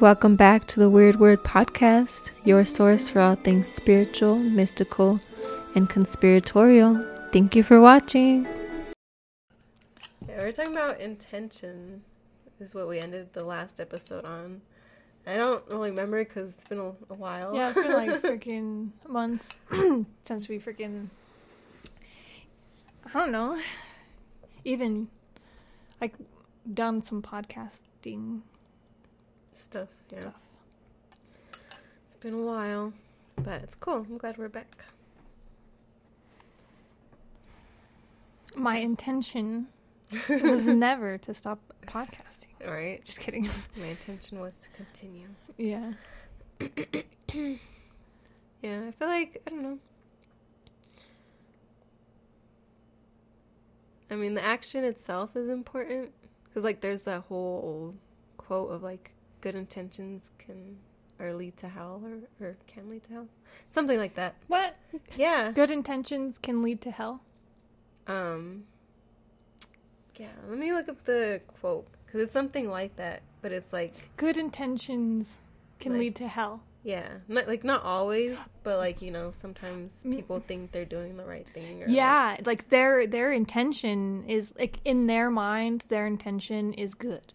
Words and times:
Welcome 0.00 0.34
back 0.34 0.66
to 0.66 0.80
the 0.80 0.90
Weird 0.90 1.16
Wyrd 1.16 1.44
Podcast, 1.44 2.32
your 2.42 2.64
source 2.64 3.08
for 3.08 3.20
all 3.20 3.36
things 3.36 3.68
spiritual, 3.68 4.36
mystical, 4.36 5.20
and 5.76 5.88
conspiratorial. 5.88 7.06
Thank 7.32 7.54
you 7.54 7.62
for 7.62 7.80
watching. 7.80 8.44
Yeah, 10.28 10.40
we're 10.40 10.50
talking 10.50 10.72
about 10.72 11.00
intention, 11.00 12.02
is 12.58 12.74
what 12.74 12.88
we 12.88 12.98
ended 12.98 13.34
the 13.34 13.44
last 13.44 13.78
episode 13.78 14.26
on. 14.26 14.62
I 15.28 15.36
don't 15.36 15.64
really 15.70 15.90
remember 15.90 16.24
because 16.24 16.54
it's 16.54 16.68
been 16.68 16.80
a, 16.80 16.88
a 16.88 17.14
while. 17.14 17.54
Yeah, 17.54 17.68
it's 17.70 17.80
been 17.80 17.92
like 17.92 18.10
freaking 18.22 18.90
months 19.08 19.54
since 20.24 20.48
we 20.48 20.58
freaking. 20.58 21.06
I 23.06 23.12
don't 23.12 23.30
know. 23.30 23.60
Even 24.64 25.06
like 26.00 26.14
done 26.72 27.00
some 27.00 27.22
podcasting 27.22 28.40
stuff. 29.56 29.88
Yeah. 30.10 30.20
stuff. 30.20 30.34
It's 32.06 32.16
been 32.16 32.34
a 32.34 32.38
while, 32.38 32.92
but 33.36 33.62
it's 33.62 33.74
cool. 33.74 34.06
I'm 34.08 34.18
glad 34.18 34.38
we're 34.38 34.48
back. 34.48 34.84
My 38.56 38.76
intention 38.76 39.66
was 40.28 40.66
never 40.66 41.18
to 41.18 41.34
stop 41.34 41.58
podcasting. 41.86 42.46
All 42.66 42.72
right. 42.72 43.04
Just 43.04 43.20
kidding. 43.20 43.48
My 43.76 43.86
intention 43.86 44.38
was 44.40 44.56
to 44.58 44.68
continue. 44.70 45.28
Yeah. 45.56 45.92
Yeah, 48.64 48.80
I 48.88 48.92
feel 48.92 49.08
like 49.08 49.42
I 49.46 49.50
don't 49.50 49.62
know. 49.62 49.78
I 54.10 54.14
mean, 54.14 54.32
the 54.32 54.42
action 54.42 54.84
itself 54.84 55.36
is 55.36 55.48
important 55.48 56.12
because, 56.44 56.64
like, 56.64 56.80
there's 56.80 57.02
that 57.02 57.24
whole 57.28 57.94
quote 58.38 58.70
of 58.70 58.82
like, 58.82 59.10
"Good 59.44 59.54
intentions 59.54 60.30
can 60.38 60.78
or 61.20 61.34
lead 61.34 61.56
to 61.58 61.68
hell, 61.68 62.02
or 62.04 62.46
or 62.46 62.56
can 62.66 62.88
lead 62.88 63.02
to 63.04 63.12
hell," 63.12 63.28
something 63.70 63.98
like 63.98 64.14
that. 64.14 64.34
What? 64.48 64.74
Yeah. 65.16 65.52
Good 65.52 65.70
intentions 65.70 66.38
can 66.38 66.62
lead 66.62 66.80
to 66.80 66.90
hell. 66.90 67.20
Um. 68.06 68.64
Yeah, 70.16 70.28
let 70.48 70.58
me 70.58 70.72
look 70.72 70.88
up 70.88 71.04
the 71.04 71.40
quote 71.60 71.86
because 72.06 72.22
it's 72.22 72.32
something 72.32 72.70
like 72.70 72.96
that, 72.96 73.22
but 73.42 73.50
it's 73.52 73.72
like, 73.72 73.92
Good 74.16 74.36
intentions 74.36 75.38
can 75.80 75.92
Like- 75.92 75.98
lead 76.00 76.16
to 76.16 76.28
hell. 76.28 76.62
yeah, 76.84 77.18
not 77.28 77.48
like 77.48 77.64
not 77.64 77.82
always, 77.82 78.38
but 78.62 78.78
like 78.78 79.02
you 79.02 79.10
know, 79.10 79.32
sometimes 79.32 80.04
Mm. 80.04 80.14
people 80.16 80.38
think 80.40 80.70
they're 80.72 80.84
doing 80.84 81.16
the 81.16 81.24
right 81.24 81.48
thing. 81.48 81.82
Or 81.82 81.86
Yeah, 81.88 82.36
like 82.46 82.68
their 82.68 83.06
their 83.08 83.32
intention 83.32 84.24
is 84.28 84.54
like 84.58 84.78
in 84.84 85.06
their 85.08 85.30
mind, 85.30 85.86
their 85.88 86.06
intention 86.06 86.72
is 86.74 86.94
good. 86.94 87.32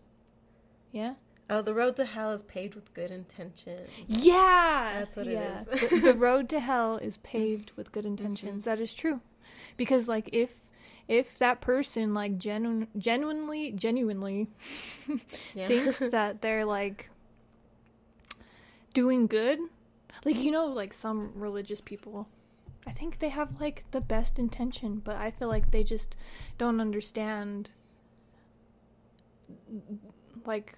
Yeah. 0.92 1.16
Oh, 1.50 1.62
the 1.64 1.74
road 1.74 1.96
to 1.96 2.06
hell 2.06 2.32
is 2.32 2.44
paved 2.44 2.76
with 2.76 2.94
good 2.94 3.10
intentions. 3.10 3.90
Yeah, 4.08 5.00
That's 5.00 5.18
what 5.18 5.28
it 5.28 5.34
yeah. 5.34 5.62
is. 5.62 5.90
the, 5.90 6.00
the 6.00 6.14
road 6.14 6.48
to 6.50 6.60
hell 6.60 6.98
is 6.98 7.18
paved 7.18 7.72
with 7.76 7.92
good 7.92 8.04
mm-hmm. 8.04 8.14
intentions. 8.14 8.66
That 8.66 8.80
is 8.80 8.94
true, 8.94 9.22
because 9.76 10.08
like 10.08 10.30
if 10.32 10.56
if 11.08 11.40
that 11.40 11.60
person 11.60 12.14
like 12.14 12.38
genu- 12.38 12.88
genuinely 12.98 13.72
genuinely 13.72 14.48
Yeah. 15.56 15.68
thinks 15.68 15.98
that 16.12 16.42
they're 16.42 16.66
like 16.66 17.10
doing 18.94 19.26
good, 19.26 19.60
like 20.24 20.38
you 20.38 20.52
know, 20.52 20.68
like 20.68 20.94
some 20.94 21.32
religious 21.34 21.82
people. 21.82 22.28
I 22.88 22.92
think 22.92 23.20
they 23.20 23.30
have 23.30 23.60
like 23.60 23.90
the 23.92 24.02
best 24.02 24.38
intention, 24.40 25.02
but 25.04 25.16
I 25.16 25.32
feel 25.32 25.48
like 25.48 25.72
they 25.72 25.84
just 25.84 26.16
don't 26.58 26.80
understand 26.80 27.72
like 30.46 30.78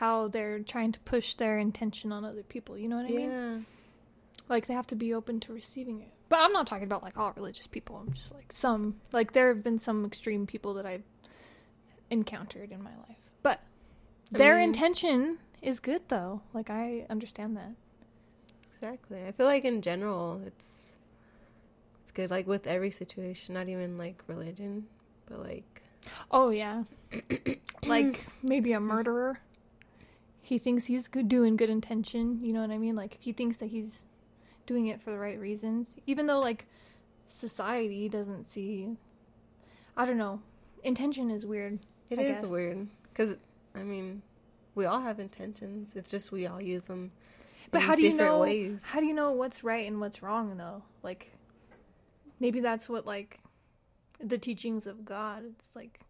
how 0.00 0.28
they're 0.28 0.60
trying 0.60 0.90
to 0.92 1.00
push 1.00 1.34
their 1.34 1.58
intention 1.58 2.10
on 2.10 2.24
other 2.24 2.42
people. 2.42 2.78
You 2.78 2.88
know 2.88 2.96
what 2.96 3.04
I 3.04 3.08
mean? 3.10 3.30
yeah. 3.30 3.58
Like 4.48 4.66
they 4.66 4.72
have 4.74 4.86
to 4.86 4.96
be 4.96 5.12
open 5.12 5.40
to 5.40 5.52
receiving 5.52 6.00
it. 6.00 6.08
But 6.30 6.38
I'm 6.40 6.52
not 6.52 6.66
talking 6.66 6.84
about 6.84 7.02
like 7.02 7.18
all 7.18 7.32
religious 7.36 7.66
people. 7.66 7.96
I'm 7.96 8.12
just 8.12 8.32
like 8.34 8.50
some 8.52 8.96
like 9.12 9.32
there 9.32 9.48
have 9.48 9.62
been 9.62 9.78
some 9.78 10.04
extreme 10.06 10.46
people 10.46 10.72
that 10.74 10.86
I've 10.86 11.02
encountered 12.10 12.72
in 12.72 12.82
my 12.82 12.96
life. 13.08 13.18
But 13.42 13.60
I 14.34 14.38
their 14.38 14.56
mean- 14.56 14.70
intention 14.70 15.38
is 15.60 15.80
good 15.80 16.02
though. 16.08 16.40
Like 16.54 16.70
I 16.70 17.04
understand 17.10 17.56
that. 17.58 17.72
Exactly. 18.76 19.22
I 19.26 19.32
feel 19.32 19.46
like 19.46 19.64
in 19.66 19.82
general, 19.82 20.40
it's 20.46 20.92
it's 22.02 22.10
good. 22.12 22.30
Like 22.30 22.46
with 22.46 22.66
every 22.66 22.90
situation, 22.90 23.54
not 23.54 23.68
even 23.68 23.98
like 23.98 24.22
religion, 24.26 24.86
but 25.26 25.40
like 25.40 25.82
Oh 26.30 26.48
yeah. 26.48 26.84
like 27.86 28.26
maybe 28.42 28.72
a 28.72 28.80
murderer. 28.80 29.40
He 30.42 30.58
thinks 30.58 30.86
he's 30.86 31.06
good 31.08 31.28
doing 31.28 31.56
good 31.56 31.70
intention, 31.70 32.40
you 32.42 32.52
know 32.52 32.60
what 32.60 32.70
I 32.70 32.78
mean? 32.78 32.96
Like 32.96 33.14
if 33.14 33.22
he 33.22 33.32
thinks 33.32 33.58
that 33.58 33.66
he's 33.66 34.06
doing 34.66 34.86
it 34.86 35.00
for 35.00 35.10
the 35.10 35.18
right 35.18 35.38
reasons, 35.38 35.96
even 36.06 36.26
though 36.26 36.40
like 36.40 36.66
society 37.28 38.08
doesn't 38.08 38.44
see 38.44 38.96
I 39.96 40.04
don't 40.06 40.16
know. 40.18 40.40
Intention 40.82 41.30
is 41.30 41.44
weird. 41.44 41.78
it 42.08 42.18
I 42.18 42.22
is 42.22 42.40
guess. 42.40 42.50
weird 42.50 42.86
because 43.12 43.34
I 43.74 43.82
mean, 43.82 44.22
we 44.74 44.86
all 44.86 45.00
have 45.00 45.20
intentions. 45.20 45.92
It's 45.94 46.10
just 46.10 46.32
we 46.32 46.46
all 46.46 46.60
use 46.60 46.84
them. 46.84 47.12
But 47.70 47.82
in 47.82 47.86
how 47.86 47.94
do 47.94 48.02
you 48.02 48.14
know 48.14 48.40
Ways. 48.40 48.82
how 48.84 49.00
do 49.00 49.06
you 49.06 49.12
know 49.14 49.30
what's 49.32 49.62
right 49.62 49.86
and 49.86 50.00
what's 50.00 50.22
wrong 50.22 50.56
though? 50.56 50.82
Like 51.02 51.32
maybe 52.40 52.60
that's 52.60 52.88
what 52.88 53.06
like 53.06 53.40
the 54.18 54.38
teachings 54.38 54.86
of 54.86 55.04
God. 55.04 55.44
It's 55.44 55.76
like 55.76 56.00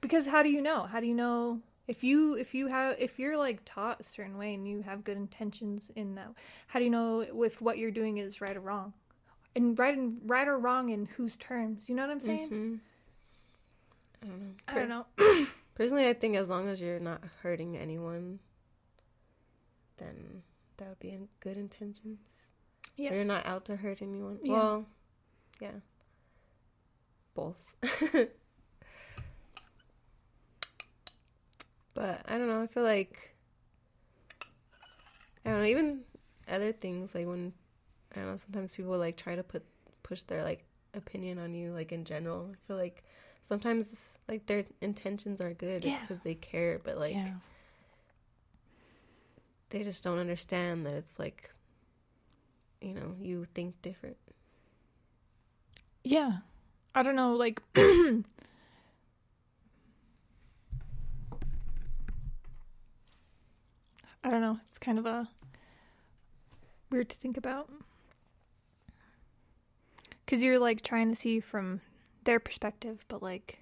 because 0.00 0.28
how 0.28 0.42
do 0.42 0.48
you 0.48 0.62
know? 0.62 0.84
How 0.84 1.00
do 1.00 1.06
you 1.06 1.14
know 1.14 1.60
if 1.88 2.04
you 2.04 2.34
if 2.34 2.54
you 2.54 2.68
have 2.68 2.96
if 2.98 3.18
you're 3.18 3.36
like 3.36 3.60
taught 3.64 4.00
a 4.00 4.04
certain 4.04 4.38
way 4.38 4.54
and 4.54 4.66
you 4.68 4.82
have 4.82 5.02
good 5.04 5.16
intentions 5.16 5.90
in 5.96 6.14
that 6.14 6.28
how 6.68 6.78
do 6.78 6.84
you 6.84 6.90
know 6.90 7.20
if 7.20 7.60
what 7.60 7.78
you're 7.78 7.90
doing 7.90 8.18
is 8.18 8.40
right 8.40 8.56
or 8.56 8.60
wrong? 8.60 8.92
And 9.54 9.78
right 9.78 9.96
and 9.96 10.20
right 10.24 10.48
or 10.48 10.58
wrong 10.58 10.88
in 10.88 11.06
whose 11.06 11.36
terms? 11.36 11.88
You 11.88 11.94
know 11.94 12.02
what 12.02 12.12
I'm 12.12 12.20
saying? 12.20 12.48
Mhm. 12.50 12.80
I 14.22 14.26
don't 14.26 14.40
know. 14.40 14.54
I 14.68 14.74
don't 14.74 14.88
know. 14.88 15.46
Personally, 15.74 16.06
I 16.08 16.12
think 16.12 16.36
as 16.36 16.48
long 16.48 16.68
as 16.68 16.80
you're 16.80 17.00
not 17.00 17.22
hurting 17.42 17.76
anyone, 17.76 18.38
then 19.96 20.42
that 20.76 20.88
would 20.88 20.98
be 21.00 21.10
in 21.10 21.28
good 21.40 21.56
intentions. 21.56 22.18
Yes. 22.96 23.12
Or 23.12 23.16
You're 23.16 23.24
not 23.24 23.46
out 23.46 23.64
to 23.66 23.76
hurt 23.76 24.00
anyone. 24.02 24.38
Yeah. 24.42 24.52
Well, 24.52 24.86
yeah. 25.60 25.70
Both. 27.34 27.64
but 31.94 32.22
I 32.26 32.38
don't 32.38 32.48
know. 32.48 32.62
I 32.62 32.66
feel 32.66 32.82
like 32.82 33.34
I 35.44 35.50
don't 35.50 35.60
know. 35.60 35.66
Even 35.66 36.00
other 36.50 36.72
things 36.72 37.14
like 37.14 37.26
when 37.26 37.52
I 38.14 38.20
don't 38.20 38.30
know. 38.30 38.36
Sometimes 38.36 38.74
people 38.74 38.96
like 38.98 39.16
try 39.16 39.36
to 39.36 39.42
put 39.42 39.64
push 40.02 40.22
their 40.22 40.42
like 40.42 40.64
opinion 40.94 41.38
on 41.38 41.54
you. 41.54 41.72
Like 41.72 41.92
in 41.92 42.04
general, 42.04 42.50
I 42.52 42.66
feel 42.66 42.76
like 42.76 43.02
sometimes 43.42 44.18
like 44.28 44.46
their 44.46 44.64
intentions 44.80 45.40
are 45.40 45.52
good. 45.52 45.84
Yeah. 45.84 45.94
It's 45.94 46.02
because 46.02 46.22
they 46.22 46.34
care, 46.34 46.80
but 46.82 46.98
like 46.98 47.14
yeah. 47.14 47.34
they 49.70 49.82
just 49.82 50.04
don't 50.04 50.18
understand 50.18 50.86
that 50.86 50.94
it's 50.94 51.18
like 51.18 51.50
you 52.80 52.94
know 52.94 53.14
you 53.20 53.46
think 53.54 53.80
different. 53.82 54.16
Yeah. 56.04 56.38
I 56.94 57.02
don't 57.02 57.16
know, 57.16 57.34
like 57.34 57.62
I 64.24 64.30
don't 64.30 64.40
know. 64.40 64.58
It's 64.68 64.78
kind 64.78 64.98
of 64.98 65.06
a 65.06 65.28
weird 66.90 67.08
to 67.10 67.16
think 67.16 67.36
about. 67.36 67.70
Cuz 70.26 70.42
you're 70.42 70.58
like 70.58 70.82
trying 70.82 71.08
to 71.10 71.16
see 71.16 71.40
from 71.40 71.80
their 72.24 72.38
perspective, 72.38 73.04
but 73.08 73.22
like 73.22 73.58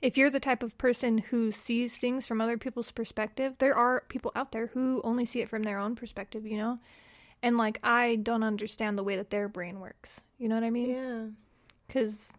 if 0.00 0.16
you're 0.16 0.30
the 0.30 0.40
type 0.40 0.62
of 0.62 0.78
person 0.78 1.18
who 1.18 1.50
sees 1.50 1.96
things 1.96 2.26
from 2.26 2.40
other 2.40 2.56
people's 2.56 2.90
perspective, 2.90 3.54
there 3.58 3.74
are 3.74 4.04
people 4.08 4.32
out 4.34 4.52
there 4.52 4.68
who 4.68 5.00
only 5.02 5.24
see 5.24 5.40
it 5.40 5.48
from 5.48 5.64
their 5.64 5.78
own 5.78 5.96
perspective, 5.96 6.46
you 6.46 6.56
know? 6.56 6.78
And 7.42 7.56
like 7.56 7.78
I 7.82 8.16
don't 8.16 8.42
understand 8.42 8.98
the 8.98 9.04
way 9.04 9.16
that 9.16 9.30
their 9.30 9.48
brain 9.48 9.80
works. 9.80 10.20
You 10.38 10.48
know 10.48 10.54
what 10.54 10.64
I 10.64 10.70
mean? 10.70 10.90
Yeah. 10.90 11.26
Cuz 11.88 12.32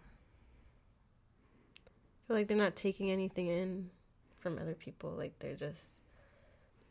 I 1.78 2.28
feel 2.28 2.36
like 2.38 2.48
they're 2.48 2.58
not 2.58 2.76
taking 2.76 3.10
anything 3.10 3.48
in 3.48 3.90
from 4.38 4.58
other 4.58 4.76
people. 4.76 5.12
Like 5.12 5.40
they're 5.40 5.56
just 5.56 5.99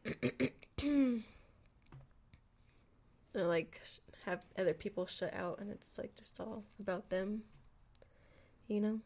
they're 3.32 3.46
like 3.46 3.80
have 4.24 4.44
other 4.58 4.74
people 4.74 5.06
shut 5.06 5.32
out, 5.34 5.58
and 5.60 5.70
it's 5.70 5.98
like 5.98 6.14
just 6.14 6.40
all 6.40 6.64
about 6.80 7.08
them. 7.10 7.42
You 8.66 8.80
know. 8.80 9.00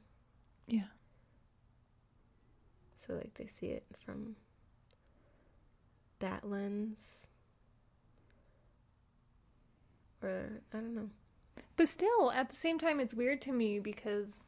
Yeah. 0.67 0.91
So 2.97 3.15
like 3.15 3.35
they 3.35 3.47
see 3.47 3.67
it 3.67 3.85
from 4.05 4.37
that 6.19 6.49
lens, 6.49 7.27
or 10.23 10.63
I 10.73 10.77
don't 10.77 10.95
know. 10.95 11.11
But 11.77 11.89
still, 11.89 12.31
at 12.33 12.49
the 12.51 12.57
same 12.57 12.79
time, 12.79 13.01
it's 13.01 13.15
weird 13.15 13.41
to 13.43 13.53
me 13.53 13.79
because 13.79 14.43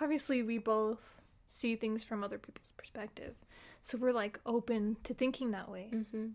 obviously 0.00 0.42
we 0.42 0.58
both 0.58 1.22
see 1.46 1.76
things 1.76 2.04
from 2.04 2.24
other 2.24 2.38
people's 2.38 2.72
perspective. 2.76 3.34
So 3.84 3.98
we're 3.98 4.12
like 4.12 4.40
open 4.46 4.96
to 5.04 5.12
thinking 5.12 5.50
that 5.50 5.70
way. 5.70 5.90
Mm-hmm. 5.92 6.28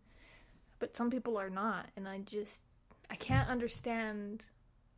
But 0.78 0.96
some 0.96 1.10
people 1.10 1.36
are 1.36 1.50
not. 1.50 1.88
And 1.98 2.08
I 2.08 2.20
just, 2.20 2.64
I 3.10 3.16
can't 3.16 3.50
understand 3.50 4.46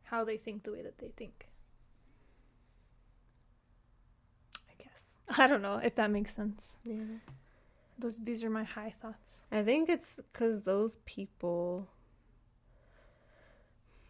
how 0.04 0.22
they 0.22 0.36
think 0.36 0.64
the 0.64 0.72
way 0.72 0.82
that 0.82 0.98
they 0.98 1.08
think. 1.16 1.48
I 4.68 4.82
guess. 4.82 5.16
I 5.38 5.46
don't 5.46 5.62
know 5.62 5.80
if 5.82 5.94
that 5.94 6.10
makes 6.10 6.36
sense. 6.36 6.76
Yeah. 6.84 7.20
Those, 7.98 8.18
these 8.18 8.44
are 8.44 8.50
my 8.50 8.64
high 8.64 8.90
thoughts. 8.90 9.40
I 9.50 9.62
think 9.62 9.88
it's 9.88 10.16
because 10.16 10.64
those 10.64 10.98
people, 11.06 11.88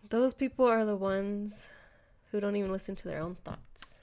those 0.09 0.35
people 0.35 0.67
are 0.67 0.85
the 0.85 0.97
ones 0.97 1.69
who 2.33 2.41
don't 2.41 2.57
even 2.57 2.73
listen 2.73 2.97
to 2.97 3.07
their 3.07 3.23
own 3.23 3.37
thoughts. 3.45 3.61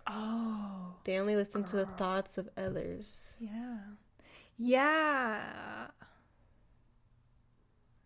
Oh. 0.07 0.93
They 1.03 1.19
only 1.19 1.35
listen 1.35 1.65
to 1.65 1.75
the 1.75 1.85
thoughts 1.85 2.37
of 2.37 2.47
others, 2.55 3.35
Yeah. 3.37 3.79
Yeah. 4.61 5.87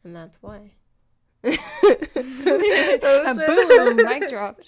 and 0.04 0.16
that's 0.16 0.38
why. 0.42 0.74
A 1.44 1.54
boom, 3.36 3.96
mic 3.98 4.30
drop. 4.30 4.62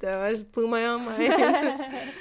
Damn, 0.00 0.22
I 0.22 0.32
just 0.32 0.50
blew 0.52 0.66
my 0.66 0.84
own 0.86 1.04
mind. 1.04 1.18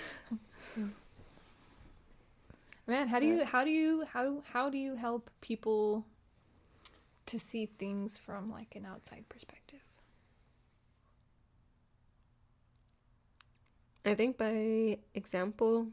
Man, 2.87 3.07
how 3.07 3.19
do 3.19 3.25
you 3.25 3.43
how 3.43 3.63
do 3.63 3.71
you 3.71 4.05
how 4.13 4.43
how 4.53 4.69
do 4.69 4.77
you 4.77 4.95
help 4.95 5.31
people 5.41 6.05
to 7.25 7.39
see 7.39 7.65
things 7.65 8.15
from 8.15 8.51
like 8.51 8.75
an 8.75 8.85
outside 8.85 9.25
perspective? 9.27 9.79
I 14.05 14.13
think 14.13 14.37
by 14.37 14.99
example 15.15 15.87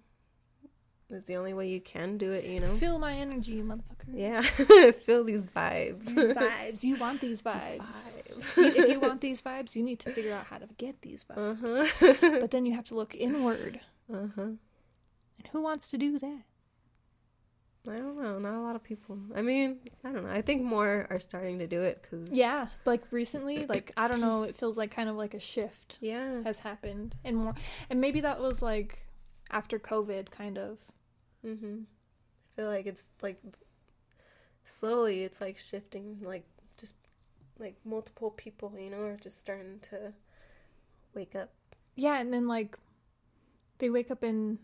is 1.12 1.24
the 1.24 1.36
only 1.36 1.52
way 1.54 1.68
you 1.68 1.80
can 1.80 2.18
do 2.18 2.32
it, 2.32 2.44
you 2.44 2.60
know? 2.60 2.74
Feel 2.76 2.98
my 2.98 3.12
energy, 3.14 3.62
motherfucker. 3.62 4.12
Yeah. 4.12 4.40
Feel 4.92 5.24
these 5.24 5.46
vibes. 5.46 6.06
These 6.06 6.16
vibes. 6.36 6.82
You 6.82 6.96
want 6.96 7.20
these 7.20 7.42
These 7.42 7.52
vibes. 7.52 7.78
vibes. 7.78 8.56
You- 8.56 8.82
if 8.82 8.88
you 8.90 9.00
want 9.08 9.20
these 9.20 9.40
vibes, 9.42 9.76
you 9.76 9.82
need 9.82 9.98
to 10.00 10.12
figure 10.12 10.34
out 10.34 10.46
how 10.46 10.58
to 10.58 10.68
get 10.78 11.00
these 11.02 11.24
vibes. 11.24 11.62
Uh-huh. 12.00 12.38
But 12.40 12.50
then 12.50 12.66
you 12.66 12.74
have 12.74 12.84
to 12.86 12.94
look 12.94 13.14
inward. 13.14 13.80
uh-huh. 14.12 14.42
And 14.42 15.48
who 15.52 15.60
wants 15.62 15.90
to 15.90 15.98
do 15.98 16.18
that? 16.18 16.40
I 17.88 17.96
don't 17.96 18.16
know. 18.22 18.38
Not 18.38 18.54
a 18.54 18.60
lot 18.60 18.76
of 18.76 18.84
people. 18.84 19.18
I 19.34 19.42
mean, 19.42 19.78
I 20.04 20.12
don't 20.12 20.24
know. 20.24 20.30
I 20.30 20.40
think 20.40 20.62
more 20.62 21.08
are 21.10 21.18
starting 21.18 21.58
to 21.58 21.66
do 21.66 21.80
it 21.82 22.00
because 22.02 22.30
Yeah, 22.30 22.68
like 22.84 23.02
recently, 23.10 23.66
like 23.68 23.92
I 23.96 24.06
don't 24.06 24.20
know, 24.20 24.44
it 24.44 24.56
feels 24.56 24.78
like 24.78 24.92
kind 24.92 25.08
of 25.08 25.16
like 25.16 25.34
a 25.34 25.40
shift 25.40 25.98
yeah, 26.00 26.42
has 26.44 26.60
happened 26.60 27.16
and 27.24 27.36
more 27.36 27.54
and 27.90 28.00
maybe 28.00 28.20
that 28.20 28.40
was 28.40 28.62
like 28.62 29.08
after 29.50 29.80
COVID 29.80 30.30
kind 30.30 30.58
of. 30.58 30.78
Mm-hmm. 31.46 31.80
I 31.82 32.56
feel 32.56 32.66
like 32.68 32.86
it's 32.86 33.04
like 33.22 33.40
slowly, 34.64 35.24
it's 35.24 35.40
like 35.40 35.58
shifting, 35.58 36.18
like 36.22 36.44
just 36.78 36.94
like 37.58 37.76
multiple 37.84 38.30
people, 38.30 38.72
you 38.78 38.90
know, 38.90 39.02
are 39.02 39.16
just 39.16 39.38
starting 39.38 39.78
to 39.90 40.12
wake 41.14 41.34
up. 41.34 41.50
Yeah, 41.94 42.18
and 42.20 42.32
then 42.32 42.46
like 42.48 42.78
they 43.78 43.90
wake 43.90 44.10
up 44.10 44.22
and 44.22 44.58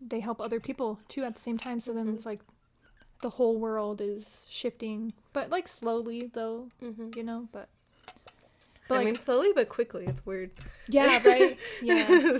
they 0.00 0.20
help 0.20 0.40
other 0.40 0.60
people 0.60 0.98
too 1.08 1.24
at 1.24 1.34
the 1.34 1.40
same 1.40 1.58
time. 1.58 1.80
So 1.80 1.92
then 1.92 2.06
Mhm. 2.06 2.14
it's 2.14 2.26
like 2.26 2.40
the 3.22 3.30
whole 3.30 3.56
world 3.58 4.00
is 4.00 4.44
shifting, 4.48 5.12
but 5.32 5.50
like 5.50 5.68
slowly 5.68 6.30
though, 6.32 6.68
Mm-hmm. 6.82 7.10
you 7.16 7.22
know. 7.22 7.48
But 7.52 7.68
but 8.88 8.94
I 8.94 8.98
like 8.98 9.06
mean, 9.06 9.14
slowly 9.14 9.52
but 9.54 9.68
quickly. 9.68 10.04
It's 10.06 10.24
weird. 10.26 10.50
yeah, 10.88 11.20
right, 11.26 11.58
yeah. 11.82 12.38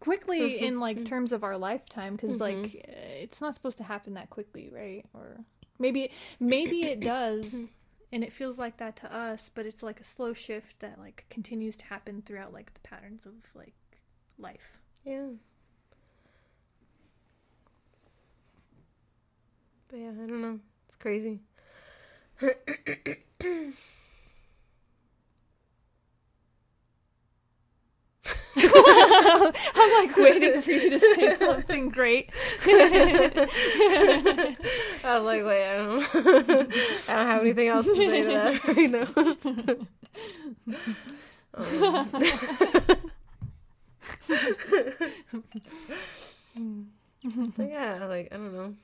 Quickly 0.00 0.40
Mhm. 0.40 0.60
in 0.60 0.80
like 0.80 1.04
terms 1.04 1.32
of 1.32 1.42
our 1.44 1.56
lifetime, 1.56 2.16
because 2.16 2.36
Mhm. 2.36 2.40
like 2.40 2.74
it's 2.74 3.40
not 3.40 3.54
supposed 3.54 3.78
to 3.78 3.84
happen 3.84 4.14
that 4.14 4.30
quickly, 4.30 4.68
right? 4.68 5.04
Or 5.14 5.44
maybe 5.78 6.10
maybe 6.40 6.84
it 6.84 7.00
does. 7.14 7.72
And 8.12 8.22
it 8.22 8.32
feels 8.32 8.58
like 8.58 8.76
that 8.78 8.96
to 8.96 9.12
us, 9.14 9.50
but 9.52 9.66
it's 9.66 9.82
like 9.82 10.00
a 10.00 10.04
slow 10.04 10.32
shift 10.32 10.78
that 10.80 10.98
like 10.98 11.26
continues 11.28 11.76
to 11.78 11.84
happen 11.86 12.22
throughout 12.22 12.52
like 12.52 12.72
the 12.74 12.80
patterns 12.80 13.26
of 13.26 13.34
like 13.54 13.74
life. 14.38 14.78
Yeah. 15.04 15.28
But 19.88 19.98
yeah, 19.98 20.10
I 20.10 20.26
don't 20.26 20.40
know. 20.42 20.60
It's 20.88 20.96
crazy. 20.96 21.40
I'm 28.58 30.06
like 30.06 30.16
waiting 30.16 30.62
for 30.62 30.70
you 30.70 30.90
to 30.90 30.98
say 30.98 31.30
something 31.36 31.90
great. 31.90 32.30
I 32.64 33.48
was 35.04 35.24
like, 35.24 35.44
wait, 35.44 35.70
I 35.70 35.76
don't 35.76 36.02
I 36.14 37.16
don't 37.16 37.26
have 37.26 37.42
anything 37.42 37.68
else 37.68 37.84
to 37.84 37.94
say 37.94 38.22
to 38.22 38.28
that 38.28 38.64
right 38.68 38.90
now. 38.90 39.08
Um, 46.56 46.90
but 47.56 47.68
yeah, 47.68 48.06
like 48.06 48.28
I 48.32 48.36
don't 48.36 48.54
know. 48.54 48.74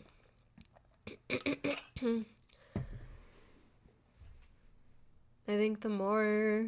I 5.48 5.56
think 5.56 5.80
the 5.80 5.88
more 5.88 6.66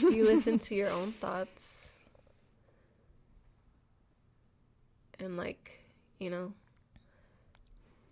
you 0.00 0.24
listen 0.24 0.58
to 0.60 0.74
your 0.74 0.90
own 0.90 1.12
thoughts 1.12 1.87
and 5.20 5.36
like, 5.36 5.80
you 6.18 6.30
know, 6.30 6.52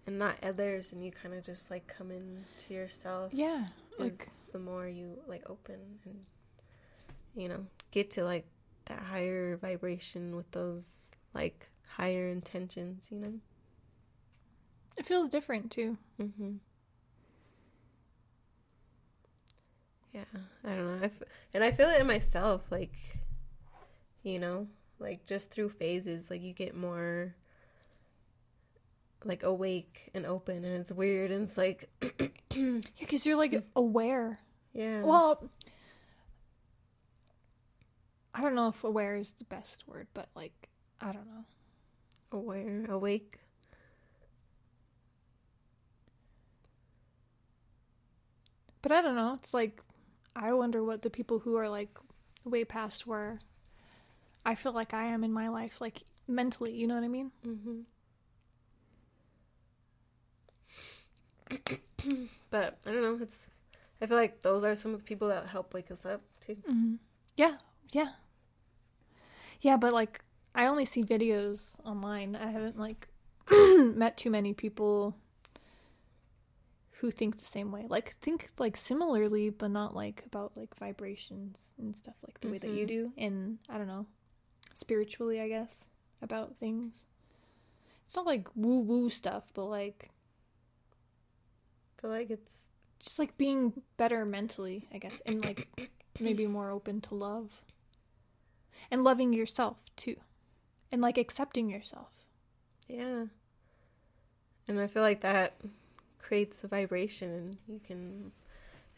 and 0.07 0.19
not 0.19 0.37
others 0.43 0.93
and 0.93 1.05
you 1.05 1.11
kind 1.11 1.35
of 1.35 1.45
just 1.45 1.71
like 1.71 1.87
come 1.87 2.11
into 2.11 2.73
yourself 2.73 3.33
yeah, 3.35 3.67
like 3.99 4.13
like 4.19 4.29
the 4.53 4.59
more 4.59 4.87
you 4.87 5.19
like 5.27 5.43
open 5.51 5.77
and 6.05 6.17
you 7.35 7.49
know 7.49 7.67
get 7.91 8.11
to 8.13 8.25
like 8.25 8.47
that 8.87 9.01
higher 9.01 9.57
vibration 9.57 10.37
with 10.37 10.51
those 10.53 11.11
like 11.35 11.69
higher 11.89 12.29
intentions 12.29 13.09
you 13.11 13.19
know 13.19 13.33
it 14.97 15.05
feels 15.05 15.29
different 15.29 15.71
too. 15.71 15.99
mm-hmm. 16.21 16.53
yeah 20.15 20.25
i 20.65 20.69
don't 20.69 20.87
know 20.87 21.03
I 21.03 21.07
f- 21.07 21.23
and 21.53 21.65
i 21.65 21.71
feel 21.71 21.91
it 21.91 22.01
in 22.01 22.07
myself 22.07 22.63
like 22.71 22.93
you 24.23 24.39
know 24.39 24.69
like 24.99 25.27
just 25.27 25.51
through 25.51 25.69
phases 25.71 26.31
like 26.31 26.43
you 26.43 26.53
get 26.53 26.77
more 26.77 27.35
like 29.25 29.43
awake 29.43 30.11
and 30.15 30.25
open 30.27 30.65
and 30.65 30.81
it's 30.81 30.93
weird 30.93 31.31
and 31.31 31.45
it's 31.45 31.59
like 31.59 31.89
Yeah, 32.55 32.81
because 33.01 33.27
you're 33.27 33.37
like 33.37 33.65
aware. 33.77 34.41
yeah 34.73 35.03
Well, 35.03 35.51
I 38.35 38.41
don't 38.43 38.55
know 38.55 38.69
if 38.69 38.85
aware 38.85 39.17
is 39.17 39.33
the 39.33 39.45
best 39.45 39.87
word, 39.89 40.09
but 40.15 40.29
like 40.35 40.69
I 41.01 41.13
don't 41.13 41.27
know. 41.27 41.45
aware 42.33 42.85
awake 42.89 43.39
But 48.83 48.93
I 48.93 49.03
don't 49.03 49.17
know. 49.17 49.35
It's 49.43 49.53
like 49.53 49.83
I 50.35 50.53
wonder 50.53 50.83
what 50.85 51.03
the 51.03 51.11
people 51.11 51.41
who 51.41 51.57
are 51.57 51.69
like 51.69 51.99
way 52.45 52.65
past 52.65 53.07
where 53.07 53.41
I 54.47 54.55
feel 54.55 54.73
like 54.73 54.95
I 54.95 55.05
am 55.07 55.25
in 55.25 55.33
my 55.33 55.49
life, 55.49 55.81
like 55.81 56.05
mentally. 56.29 56.73
You 56.73 56.87
know 56.87 56.95
what 56.95 57.05
I 57.05 57.09
mean? 57.09 57.33
Mm-hmm. 57.47 57.81
but 62.51 62.79
I 62.87 62.91
don't 62.93 63.03
know. 63.03 63.19
It's. 63.21 63.51
I 64.01 64.07
feel 64.07 64.17
like 64.17 64.43
those 64.43 64.63
are 64.63 64.75
some 64.75 64.93
of 64.95 64.99
the 65.01 65.05
people 65.05 65.29
that 65.29 65.47
help 65.47 65.75
wake 65.75 65.91
us 65.91 66.05
up 66.07 66.21
too. 66.41 66.57
Mm-hmm. 66.71 66.95
Yeah, 67.37 67.57
yeah, 67.91 68.13
yeah. 69.61 69.77
But 69.77 69.93
like, 69.93 70.21
I 70.55 70.67
only 70.67 70.85
see 70.85 71.03
videos 71.03 71.71
online. 71.85 72.37
I 72.37 72.51
haven't 72.51 72.79
like 72.79 73.09
met 73.51 74.17
too 74.17 74.31
many 74.31 74.53
people 74.55 75.17
who 77.01 77.11
think 77.11 77.39
the 77.39 77.45
same 77.45 77.73
way. 77.73 77.87
Like, 77.89 78.11
think 78.21 78.49
like 78.59 78.77
similarly, 78.77 79.51
but 79.51 79.71
not 79.71 79.95
like 79.97 80.23
about 80.27 80.53
like 80.57 80.75
vibrations 80.79 81.75
and 81.79 81.97
stuff 81.97 82.15
like 82.27 82.41
the 82.41 82.49
way 82.49 82.59
that 82.59 82.71
you 82.71 82.85
Mhm. 82.85 82.89
do. 82.89 83.13
And 83.19 83.59
I 83.69 83.77
don't 83.79 83.87
know, 83.89 84.07
spiritually, 84.77 85.41
I 85.41 85.49
guess 85.49 85.87
about 86.23 86.57
things. 86.57 87.07
It's 88.05 88.15
not 88.15 88.27
like 88.27 88.49
woo 88.55 88.81
woo 88.81 89.11
stuff, 89.11 89.51
but 89.55 89.65
like 89.65 90.11
I 91.99 92.03
feel 92.03 92.11
like 92.11 92.31
it's. 92.31 92.61
just 93.01 93.19
like 93.19 93.37
being 93.39 93.73
better 93.97 94.25
mentally, 94.25 94.87
I 94.93 94.99
guess, 94.99 95.21
and 95.27 95.45
like 95.45 95.91
maybe 96.21 96.47
more 96.47 96.71
open 96.71 97.01
to 97.03 97.15
love 97.15 97.63
and 98.91 99.03
loving 99.03 99.33
yourself 99.33 99.79
too, 99.97 100.17
and 100.93 101.01
like 101.03 101.19
accepting 101.19 101.69
yourself. 101.71 102.11
Yeah. 102.89 103.25
And 104.69 104.81
I 104.81 104.87
feel 104.87 105.03
like 105.03 105.21
that 105.23 105.55
creates 106.21 106.63
a 106.65 106.69
vibration, 106.69 107.31
and 107.31 107.57
you 107.69 107.81
can. 107.85 108.33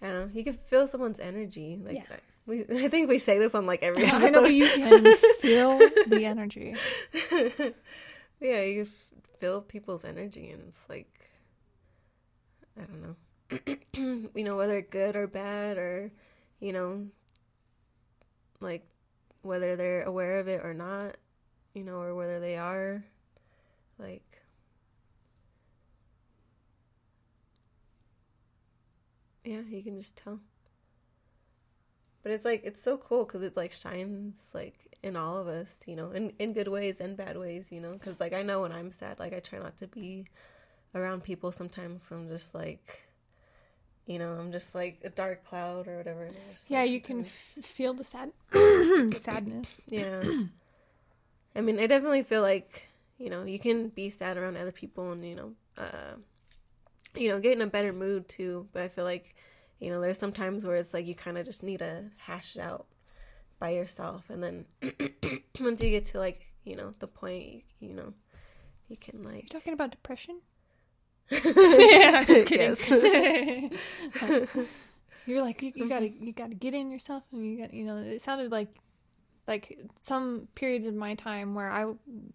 I 0.02 0.08
don't 0.08 0.20
know. 0.20 0.30
You 0.32 0.44
can 0.44 0.54
feel 0.54 0.87
someone's 0.87 1.20
energy. 1.20 1.80
Like 1.82 1.97
Yeah. 1.97 2.16
We, 2.49 2.64
I 2.85 2.88
think 2.88 3.09
we 3.09 3.19
say 3.19 3.38
this 3.38 3.55
on 3.55 3.67
like 3.67 3.83
every 3.83 4.05
episode. 4.05 4.25
I 4.26 4.31
know, 4.31 4.43
but 4.43 4.55
you 4.55 4.69
can 4.69 5.17
feel 5.40 5.78
the 5.78 6.25
energy. 6.25 6.75
yeah, 8.40 8.62
you 8.62 8.83
f- 8.83 9.07
feel 9.38 9.61
people's 9.61 10.05
energy, 10.05 10.50
and 10.50 10.62
it's 10.69 10.88
like, 10.88 11.31
I 12.76 12.85
don't 12.85 13.02
know, 13.02 14.28
you 14.35 14.45
know, 14.45 14.57
whether 14.57 14.81
good 14.81 15.14
or 15.14 15.26
bad, 15.26 15.76
or 15.76 16.11
you 16.59 16.73
know, 16.73 17.07
like 18.61 18.85
whether 19.43 19.76
they're 19.76 20.02
aware 20.02 20.40
of 20.40 20.49
it 20.49 20.64
or 20.64 20.75
not, 20.75 21.17
you 21.75 21.85
know, 21.85 22.00
or 22.00 22.14
whether 22.14 22.40
they 22.40 22.57
are, 22.57 23.05
like. 23.99 24.23
Yeah, 29.45 29.61
you 29.67 29.83
can 29.83 29.97
just 29.97 30.14
tell. 30.14 30.40
But 32.28 32.35
it's 32.35 32.44
like 32.44 32.61
it's 32.62 32.82
so 32.82 32.99
cool 32.99 33.25
because 33.25 33.40
it 33.40 33.56
like 33.56 33.73
shines 33.73 34.35
like 34.52 34.99
in 35.02 35.16
all 35.16 35.38
of 35.38 35.49
us, 35.49 35.80
you 35.87 35.97
know, 35.97 36.11
in 36.11 36.35
in 36.38 36.52
good 36.52 36.68
ways 36.68 37.00
and 37.00 37.16
bad 37.16 37.38
ways, 37.38 37.68
you 37.73 37.80
know. 37.80 37.94
Because 37.94 38.20
like 38.20 38.35
I 38.35 38.42
know 38.42 38.61
when 38.61 38.70
I'm 38.70 38.90
sad, 38.90 39.18
like 39.18 39.32
I 39.32 39.40
try 39.40 39.58
not 39.58 39.78
to 39.78 39.87
be 39.87 40.26
around 40.94 41.23
people. 41.23 41.52
Sometimes 41.52 42.06
I'm 42.11 42.28
just 42.28 42.54
like, 42.54 43.08
you 44.04 44.18
know, 44.18 44.32
I'm 44.32 44.52
just 44.52 44.75
like 44.75 45.00
a 45.04 45.08
dark 45.08 45.42
cloud 45.42 45.88
or 45.88 45.97
whatever. 45.97 46.28
yeah, 46.68 46.80
like, 46.80 46.90
you 46.90 47.00
can 47.00 47.20
f- 47.20 47.30
feel 47.62 47.94
the 47.94 48.04
sad 48.04 48.30
sadness. 49.16 49.78
Yeah. 49.88 50.23
I 51.56 51.62
mean, 51.62 51.80
I 51.80 51.87
definitely 51.87 52.25
feel 52.25 52.42
like 52.42 52.90
you 53.16 53.30
know 53.30 53.44
you 53.44 53.58
can 53.58 53.88
be 53.88 54.11
sad 54.11 54.37
around 54.37 54.58
other 54.58 54.70
people 54.70 55.12
and 55.12 55.25
you 55.25 55.35
know, 55.35 55.52
uh, 55.78 56.16
you 57.16 57.30
know, 57.30 57.40
get 57.40 57.56
in 57.56 57.62
a 57.62 57.66
better 57.66 57.94
mood 57.94 58.28
too. 58.28 58.68
But 58.75 58.82
I 58.82 58.88
feel 58.88 59.04
like 59.04 59.35
you 59.78 59.90
know, 59.90 60.00
there's 60.00 60.18
some 60.18 60.32
times 60.32 60.66
where 60.66 60.76
it's 60.76 60.92
like 60.92 61.06
you 61.06 61.14
kind 61.14 61.38
of 61.38 61.44
just 61.44 61.62
need 61.62 61.78
to 61.78 62.04
hash 62.16 62.56
it 62.56 62.62
out 62.62 62.87
by 63.58 63.70
yourself, 63.70 64.25
and 64.28 64.42
then 64.42 64.64
once 65.61 65.80
you 65.82 65.90
get 65.90 66.06
to 66.06 66.18
like 66.18 66.47
you 66.64 66.76
know 66.76 66.94
the 66.99 67.06
point, 67.06 67.44
you, 67.44 67.62
you 67.80 67.94
know, 67.94 68.12
you 68.88 68.97
can 68.97 69.23
like. 69.23 69.52
You're 69.52 69.61
talking 69.61 69.73
about 69.73 69.90
depression. 69.90 70.40
yeah, 71.30 71.40
I'm 72.16 72.26
just 72.26 72.47
kidding. 72.47 73.73
You're 75.26 75.42
like 75.42 75.61
you, 75.61 75.73
you 75.75 75.88
gotta 75.88 76.06
mm-hmm. 76.06 76.25
you 76.25 76.32
gotta 76.32 76.54
get 76.54 76.75
in 76.75 76.90
yourself, 76.90 77.23
and 77.32 77.44
you 77.44 77.58
got 77.58 77.75
you 77.75 77.85
know. 77.85 77.99
It 77.99 78.23
sounded 78.23 78.50
like 78.50 78.70
like 79.47 79.78
some 79.99 80.49
periods 80.54 80.87
of 80.87 80.94
my 80.94 81.14
time 81.14 81.54
where 81.54 81.70
I 81.70 81.92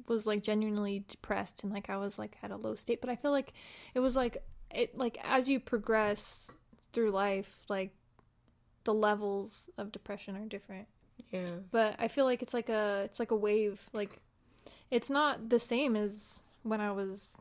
was 0.08 0.26
like 0.26 0.44
genuinely 0.44 1.06
depressed 1.08 1.64
and 1.64 1.72
like 1.72 1.90
I 1.90 1.98
was 1.98 2.18
like 2.18 2.38
at 2.42 2.52
a 2.52 2.58
low 2.58 2.76
state, 2.76 3.02
but 3.02 3.10
I 3.10 3.16
feel 3.16 3.32
like 3.32 3.54
it 3.94 4.00
was 4.00 4.16
like 4.16 4.38
it 4.72 4.98
like 4.98 5.18
as 5.24 5.48
you 5.48 5.60
progress 5.60 6.50
through 6.94 7.12
life, 7.12 7.60
like 7.70 7.92
the 8.84 8.94
levels 8.94 9.70
of 9.78 9.92
depression 9.92 10.36
are 10.36 10.46
different. 10.46 10.88
Yeah. 11.32 11.48
But 11.72 11.96
I 12.00 12.08
feel 12.08 12.26
like 12.26 12.42
it's 12.42 12.54
like 12.54 12.70
a 12.70 13.02
it's 13.06 13.20
like 13.20 13.32
a 13.32 13.36
wave. 13.36 13.90
Like 13.94 14.22
it's 14.92 15.10
not 15.10 15.50
the 15.50 15.60
same 15.60 15.96
as 15.96 16.44
when 16.64 16.80
I 16.80 16.92
was 16.92 17.36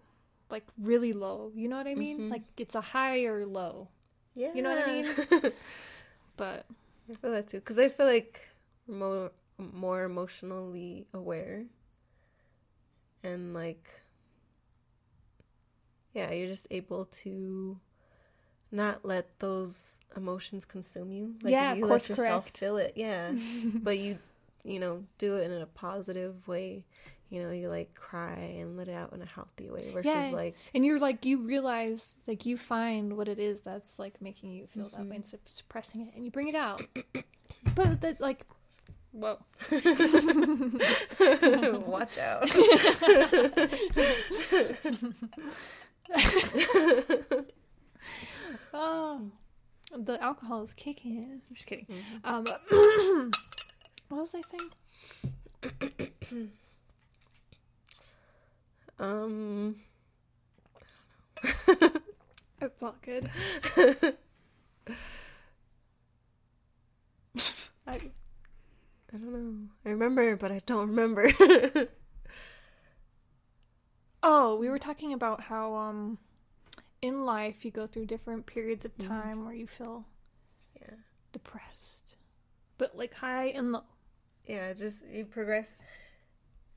like 0.51 0.65
really 0.81 1.13
low. 1.13 1.53
You 1.55 1.69
know 1.69 1.77
what 1.77 1.87
I 1.87 1.95
mean? 1.95 2.19
Mm-hmm. 2.19 2.31
Like 2.31 2.43
it's 2.57 2.75
a 2.75 2.81
high 2.81 3.25
or 3.25 3.47
low. 3.47 3.89
Yeah. 4.35 4.53
You 4.55 4.63
know 4.63 4.75
what 4.75 4.89
I 4.89 4.93
mean? 4.93 5.53
but 6.37 6.67
I 7.11 7.15
feel 7.15 7.33
that 7.33 7.49
too 7.49 7.61
cuz 7.61 7.79
I 7.79 7.89
feel 7.89 8.07
like 8.07 8.41
more 8.87 9.31
more 9.59 10.03
emotionally 10.03 11.07
aware 11.13 11.67
and 13.23 13.55
like 13.55 13.89
yeah, 16.15 16.31
you're 16.31 16.49
just 16.49 16.67
able 16.71 17.07
to 17.07 17.79
not 18.73 19.05
let 19.05 19.39
those 19.39 19.99
emotions 20.17 20.65
consume 20.65 21.13
you. 21.13 21.35
Like 21.43 21.53
yeah, 21.53 21.75
you 21.75 21.87
let 21.87 22.09
yourself 22.09 22.45
correct. 22.45 22.59
feel 22.59 22.79
it, 22.79 22.95
yeah. 22.97 23.33
but 23.75 23.99
you 23.99 24.19
you 24.65 24.79
know, 24.79 25.05
do 25.19 25.37
it 25.37 25.51
in 25.51 25.61
a 25.61 25.67
positive 25.67 26.47
way. 26.49 26.85
You 27.29 27.43
know, 27.43 27.51
you 27.51 27.69
like 27.69 27.95
cry 27.95 28.57
and 28.59 28.77
let 28.77 28.89
it 28.89 28.95
out 28.95 29.13
in 29.15 29.23
a 29.23 29.27
healthy 29.27 29.71
way 29.71 29.91
versus 29.91 30.13
yeah, 30.13 30.31
like 30.33 30.55
and 30.75 30.85
you're 30.85 30.99
like 30.99 31.25
you 31.25 31.39
realize 31.39 32.17
like 32.27 32.45
you 32.45 32.59
find 32.59 33.17
what 33.17 33.27
it 33.27 33.39
is 33.39 33.63
that's 33.63 33.99
like 33.99 34.21
making 34.21 34.53
you 34.53 34.67
feel 34.67 34.85
mm-hmm. 34.87 34.97
that 34.97 35.09
way 35.09 35.17
and 35.17 35.25
suppressing 35.47 36.03
it 36.03 36.15
and 36.15 36.27
you 36.27 36.31
bring 36.31 36.49
it 36.49 36.55
out. 36.55 36.83
but 37.75 38.03
that 38.03 38.21
like 38.21 38.45
Whoa. 39.13 39.39
Watch 41.87 42.19
out. 42.19 42.51
Oh, 48.73 49.31
the 49.97 50.23
alcohol 50.23 50.63
is 50.63 50.73
kicking. 50.75 51.17
in. 51.17 51.43
I'm 51.49 51.55
just 51.55 51.67
kidding. 51.67 51.87
Mm-hmm. 51.87 52.25
Um, 52.25 52.45
what 54.09 54.21
was 54.21 54.35
I 54.35 54.41
saying? 54.41 54.71
um, 58.99 59.77
it's 62.61 62.83
all 62.83 62.95
good. 63.03 63.31
I, 67.87 67.95
I 67.95 68.01
don't 69.13 69.33
know. 69.33 69.69
I 69.85 69.91
remember, 69.91 70.37
but 70.37 70.53
I 70.53 70.61
don't 70.65 70.89
remember. 70.89 71.31
oh, 74.23 74.57
we 74.57 74.71
were 74.71 74.79
talking 74.79 75.13
about 75.13 75.43
how 75.43 75.75
um 75.75 76.19
in 77.03 77.25
life 77.25 77.65
you 77.65 77.71
go 77.71 77.87
through 77.87 78.07
different 78.07 78.47
periods 78.47 78.85
of 78.85 78.97
mm-hmm. 78.97 79.09
time 79.09 79.37
mm-hmm. 79.37 79.47
where 79.47 79.55
you 79.55 79.67
feel 79.67 80.07
yeah 80.81 80.95
depressed 81.33 82.15
but 82.79 82.97
like 82.97 83.13
high 83.15 83.47
and 83.49 83.73
low 83.73 83.83
yeah 84.47 84.73
just 84.73 85.03
you 85.13 85.25
progress 85.25 85.69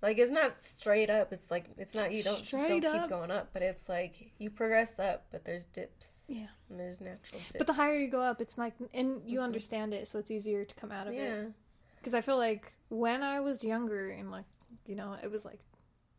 like 0.02 0.18
it's 0.18 0.32
not 0.32 0.60
straight 0.60 1.10
up 1.10 1.32
it's 1.32 1.50
like 1.50 1.66
it's 1.78 1.96
not 1.96 2.12
you 2.12 2.24
don't 2.24 2.46
straight 2.46 2.82
just 2.82 2.82
don't 2.82 2.96
up. 2.96 3.02
keep 3.02 3.10
going 3.10 3.32
up 3.32 3.50
but 3.54 3.62
it's 3.62 3.88
like 3.88 4.32
you 4.38 4.50
progress 4.50 5.00
up 5.00 5.26
but 5.32 5.46
there's 5.46 5.66
dips 5.66 6.10
yeah 6.28 6.48
and 6.70 6.80
there's 6.80 7.00
natural 7.00 7.40
dips 7.40 7.56
but 7.58 7.68
the 7.68 7.74
higher 7.74 7.96
you 7.96 8.08
go 8.08 8.22
up 8.22 8.42
it's 8.42 8.58
like 8.58 8.74
and 8.94 9.22
you 9.26 9.38
mm-hmm. 9.38 9.46
understand 9.46 9.94
it 9.94 10.08
so 10.08 10.20
it's 10.20 10.32
easier 10.32 10.66
to 10.66 10.76
come 10.76 10.92
out 10.92 11.08
of 11.08 11.14
yeah. 11.14 11.22
it 11.22 11.52
because 11.98 12.14
i 12.14 12.22
feel 12.22 12.38
like 12.38 12.74
when 12.90 13.24
i 13.24 13.40
was 13.40 13.64
younger 13.64 14.10
and 14.10 14.32
like 14.32 14.46
you 14.86 14.96
know 14.96 15.16
it 15.24 15.32
was 15.32 15.46
like 15.46 15.60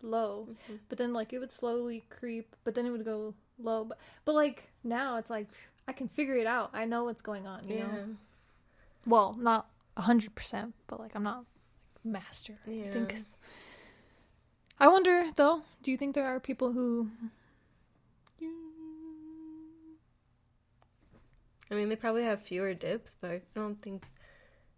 low 0.03 0.49
mm-hmm. 0.51 0.77
but 0.89 0.99
then 0.99 1.13
like 1.13 1.33
it 1.33 1.39
would 1.39 1.51
slowly 1.51 2.05
creep 2.11 2.55
but 2.65 2.75
then 2.75 2.87
it 2.87 2.91
would 2.91 3.05
go 3.05 3.35
low 3.63 3.85
but, 3.85 3.99
but 4.25 4.35
like 4.35 4.71
now 4.85 5.17
it's 5.17 5.31
like 5.31 5.47
i 5.89 5.93
can 5.93 6.09
figure 6.09 6.37
it 6.37 6.47
out 6.47 6.71
i 6.73 6.85
know 6.85 7.05
what's 7.05 7.23
going 7.23 7.47
on 7.47 7.69
you 7.69 7.77
yeah. 7.77 7.87
know 7.87 8.17
well 9.07 9.37
not 9.39 9.67
100% 9.97 10.73
but 10.87 11.01
like 11.01 11.13
i'm 11.15 11.23
not 11.23 11.39
like 11.39 11.47
master 12.05 12.55
yeah. 12.67 12.87
i 12.87 12.91
think 12.91 13.15
i 14.79 14.89
wonder 14.89 15.31
though 15.37 15.63
do 15.83 15.91
you 15.91 15.97
think 15.97 16.15
there 16.15 16.27
are 16.27 16.39
people 16.39 16.73
who 16.73 17.09
i 21.71 21.75
mean 21.75 21.89
they 21.89 21.97
probably 21.97 22.23
have 22.23 22.41
fewer 22.41 22.75
dips 22.75 23.17
but 23.21 23.31
i 23.31 23.41
don't 23.55 23.81
think 23.83 24.05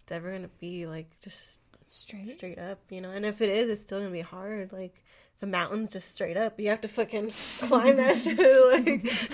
it's 0.02 0.12
ever 0.12 0.32
gonna 0.32 0.48
be 0.60 0.86
like 0.86 1.08
just 1.20 1.60
straight 1.88 2.28
straight 2.28 2.58
up 2.58 2.78
you 2.90 3.00
know 3.00 3.10
and 3.10 3.24
if 3.24 3.40
it 3.40 3.50
is 3.50 3.68
it's 3.68 3.82
still 3.82 3.98
gonna 3.98 4.10
be 4.10 4.20
hard 4.20 4.72
like 4.72 5.02
the 5.40 5.46
mountains 5.46 5.92
just 5.92 6.10
straight 6.10 6.36
up. 6.36 6.58
You 6.58 6.68
have 6.68 6.80
to 6.80 6.88
fucking 6.88 7.30
climb 7.60 7.96
that 7.96 8.18
shit, 8.20 8.38
like 8.38 8.86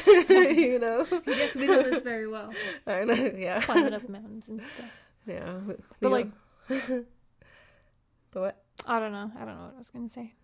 you 0.56 0.78
know. 0.78 1.06
Yes, 1.26 1.56
we 1.56 1.66
know 1.66 1.82
this 1.82 2.02
very 2.02 2.28
well. 2.28 2.52
I 2.86 3.04
know, 3.04 3.32
yeah. 3.36 3.60
Climbing 3.62 3.94
up 3.94 4.08
mountains 4.08 4.48
and 4.48 4.62
stuff. 4.62 4.90
Yeah, 5.26 5.54
we, 5.66 5.74
but 6.00 6.10
like, 6.10 6.28
but 6.68 8.40
what? 8.40 8.62
I 8.86 8.98
don't 8.98 9.12
know. 9.12 9.30
I 9.38 9.44
don't 9.44 9.56
know 9.56 9.64
what 9.64 9.74
I 9.74 9.78
was 9.78 9.90
gonna 9.90 10.08
say. 10.08 10.34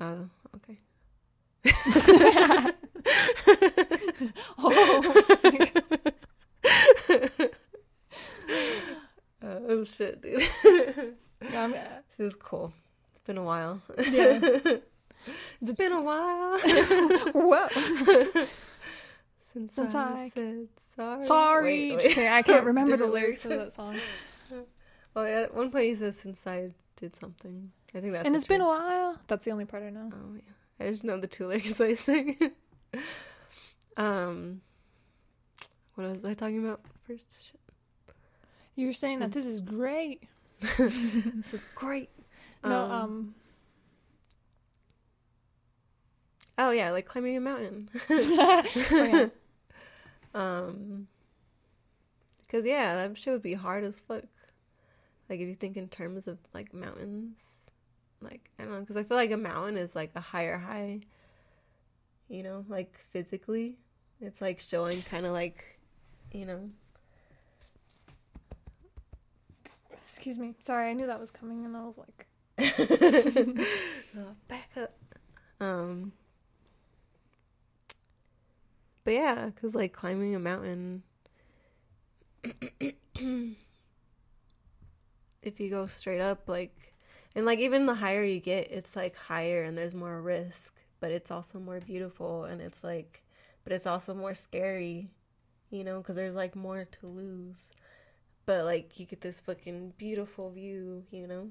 Oh, 0.00 0.28
okay. 0.56 0.78
oh, 4.58 5.12
uh, 9.42 9.58
oh 9.68 9.84
shit, 9.84 10.22
dude. 10.22 10.42
Yeah, 11.42 12.00
this 12.08 12.20
is 12.20 12.34
cool. 12.36 12.72
It's 13.12 13.20
been 13.20 13.38
a 13.38 13.42
while. 13.42 13.82
Yeah. 14.10 14.78
It's 15.60 15.72
been 15.72 15.92
a 15.92 16.02
while. 16.02 16.58
Whoa. 17.32 17.68
Since, 19.40 19.74
Since 19.74 19.94
I, 19.94 20.14
I, 20.14 20.28
said 20.30 20.68
sorry. 20.76 21.24
Sorry. 21.24 21.96
Wait, 21.96 22.16
wait. 22.16 22.28
I 22.28 22.42
can't 22.42 22.64
remember 22.66 22.96
the 22.96 23.06
lyrics 23.06 23.44
of 23.44 23.50
that 23.50 23.72
song. 23.72 23.96
Well, 25.14 25.24
at 25.24 25.54
one 25.54 25.70
point 25.70 25.84
he 25.84 25.94
says, 25.94 26.18
"Since 26.18 26.44
I 26.44 26.70
did 26.96 27.14
something." 27.14 27.70
I 27.94 28.00
think 28.00 28.14
that's. 28.14 28.26
And 28.26 28.34
it's 28.34 28.48
been 28.48 28.60
a 28.60 28.66
while. 28.66 29.16
That's 29.28 29.44
the 29.44 29.52
only 29.52 29.64
part 29.64 29.84
I 29.84 29.90
know. 29.90 30.10
Oh 30.12 30.34
yeah, 30.34 30.84
I 30.84 30.90
just 30.90 31.04
know 31.04 31.18
the 31.18 31.28
two 31.28 31.46
lyrics 31.46 31.80
I 31.80 31.94
sing. 31.94 32.36
um, 33.96 34.60
what 35.94 36.08
was 36.08 36.24
I 36.24 36.34
talking 36.34 36.58
about 36.58 36.80
first? 37.06 37.52
You 38.74 38.88
were 38.88 38.92
saying 38.92 39.20
that 39.20 39.26
hmm. 39.26 39.32
this 39.32 39.46
is 39.46 39.60
great. 39.60 40.24
this 40.78 41.54
is 41.54 41.64
great. 41.76 42.10
No, 42.64 42.76
um, 42.76 42.90
um 42.90 43.34
Oh 46.56 46.70
yeah, 46.70 46.90
like 46.90 47.06
climbing 47.06 47.36
a 47.36 47.40
mountain. 47.40 47.90
oh, 48.10 48.62
yeah. 48.90 49.28
Um, 50.34 51.08
because 52.38 52.64
yeah, 52.64 52.94
that 52.94 53.18
shit 53.18 53.32
would 53.32 53.42
be 53.42 53.54
hard 53.54 53.84
as 53.84 54.00
fuck. 54.00 54.24
Like 55.28 55.40
if 55.40 55.48
you 55.48 55.54
think 55.54 55.76
in 55.76 55.88
terms 55.88 56.28
of 56.28 56.38
like 56.52 56.72
mountains, 56.74 57.36
like 58.20 58.50
I 58.58 58.62
don't 58.62 58.72
know, 58.72 58.80
because 58.80 58.96
I 58.96 59.02
feel 59.02 59.16
like 59.16 59.30
a 59.30 59.36
mountain 59.36 59.76
is 59.76 59.96
like 59.96 60.10
a 60.14 60.20
higher 60.20 60.58
high, 60.58 61.00
you 62.28 62.42
know, 62.42 62.64
like 62.68 62.98
physically. 63.10 63.76
It's 64.20 64.40
like 64.40 64.60
showing 64.60 65.02
kind 65.02 65.26
of 65.26 65.32
like, 65.32 65.80
you 66.32 66.46
know. 66.46 66.68
Excuse 69.92 70.38
me. 70.38 70.54
Sorry, 70.62 70.88
I 70.88 70.92
knew 70.92 71.06
that 71.06 71.20
was 71.20 71.30
coming, 71.30 71.64
and 71.64 71.76
I 71.76 71.84
was 71.84 71.98
like, 71.98 72.26
oh, 74.16 74.36
back 74.48 74.70
up. 74.76 74.94
Um. 75.60 76.12
But 79.04 79.14
yeah, 79.14 79.50
cause 79.50 79.74
like 79.74 79.92
climbing 79.92 80.34
a 80.34 80.38
mountain. 80.38 81.02
if 85.42 85.60
you 85.60 85.70
go 85.70 85.86
straight 85.86 86.20
up, 86.20 86.48
like, 86.48 86.94
and 87.36 87.44
like 87.44 87.58
even 87.58 87.86
the 87.86 87.94
higher 87.94 88.24
you 88.24 88.40
get, 88.40 88.70
it's 88.70 88.96
like 88.96 89.16
higher 89.16 89.62
and 89.62 89.76
there's 89.76 89.94
more 89.94 90.20
risk, 90.20 90.74
but 91.00 91.10
it's 91.10 91.30
also 91.30 91.58
more 91.58 91.80
beautiful 91.80 92.44
and 92.44 92.60
it's 92.60 92.82
like, 92.82 93.22
but 93.62 93.72
it's 93.72 93.86
also 93.86 94.14
more 94.14 94.34
scary, 94.34 95.10
you 95.70 95.84
know, 95.84 95.98
because 95.98 96.16
there's 96.16 96.34
like 96.34 96.56
more 96.56 96.86
to 97.00 97.06
lose. 97.06 97.68
But 98.46 98.64
like 98.64 98.98
you 98.98 99.06
get 99.06 99.20
this 99.20 99.40
fucking 99.40 99.94
beautiful 99.96 100.50
view, 100.50 101.04
you 101.10 101.26
know. 101.26 101.48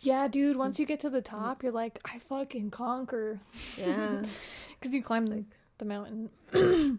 Yeah, 0.00 0.28
dude. 0.28 0.56
Once 0.56 0.76
mm. 0.76 0.80
you 0.80 0.86
get 0.86 1.00
to 1.00 1.10
the 1.10 1.20
mm. 1.20 1.24
top, 1.24 1.62
you're 1.62 1.72
like, 1.72 1.98
I 2.04 2.18
fucking 2.18 2.70
conquer. 2.70 3.40
Yeah, 3.78 4.22
because 4.80 4.94
you 4.94 5.02
climb 5.02 5.26
like, 5.26 5.44
the 5.78 5.84
mountain. 5.84 6.30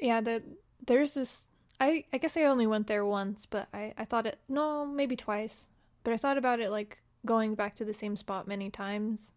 yeah, 0.00 0.20
the 0.20 0.42
there's 0.86 1.14
this. 1.14 1.44
I 1.80 2.04
I 2.12 2.18
guess 2.18 2.36
I 2.36 2.44
only 2.44 2.66
went 2.66 2.86
there 2.86 3.04
once, 3.04 3.46
but 3.46 3.68
I 3.72 3.94
I 3.96 4.04
thought 4.04 4.26
it 4.26 4.38
no 4.48 4.86
maybe 4.86 5.16
twice, 5.16 5.68
but 6.04 6.12
I 6.12 6.16
thought 6.16 6.38
about 6.38 6.60
it 6.60 6.70
like 6.70 7.02
going 7.24 7.54
back 7.54 7.74
to 7.76 7.84
the 7.84 7.94
same 7.94 8.16
spot 8.16 8.48
many 8.48 8.70
times. 8.70 9.32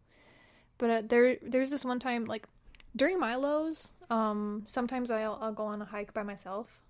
But 0.77 0.89
uh, 0.89 1.01
there 1.07 1.37
there's 1.41 1.69
this 1.69 1.85
one 1.85 1.99
time 1.99 2.25
like 2.25 2.47
during 2.95 3.19
my 3.19 3.35
lows, 3.35 3.93
um 4.09 4.63
sometimes 4.65 5.11
I'll 5.11 5.37
I'll 5.41 5.53
go 5.53 5.65
on 5.65 5.81
a 5.81 5.85
hike 5.85 6.13
by 6.13 6.23
myself, 6.23 6.83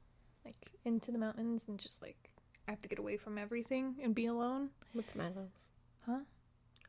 like 0.43 0.71
into 0.83 1.11
the 1.11 1.17
mountains 1.17 1.65
and 1.67 1.79
just 1.79 2.01
like 2.01 2.29
I 2.67 2.71
have 2.71 2.81
to 2.81 2.89
get 2.89 2.99
away 2.99 3.17
from 3.17 3.37
everything 3.37 3.95
and 4.01 4.15
be 4.15 4.25
alone. 4.25 4.69
what's 4.93 5.15
my 5.15 5.27
lows? 5.27 5.69
Huh? 6.05 6.19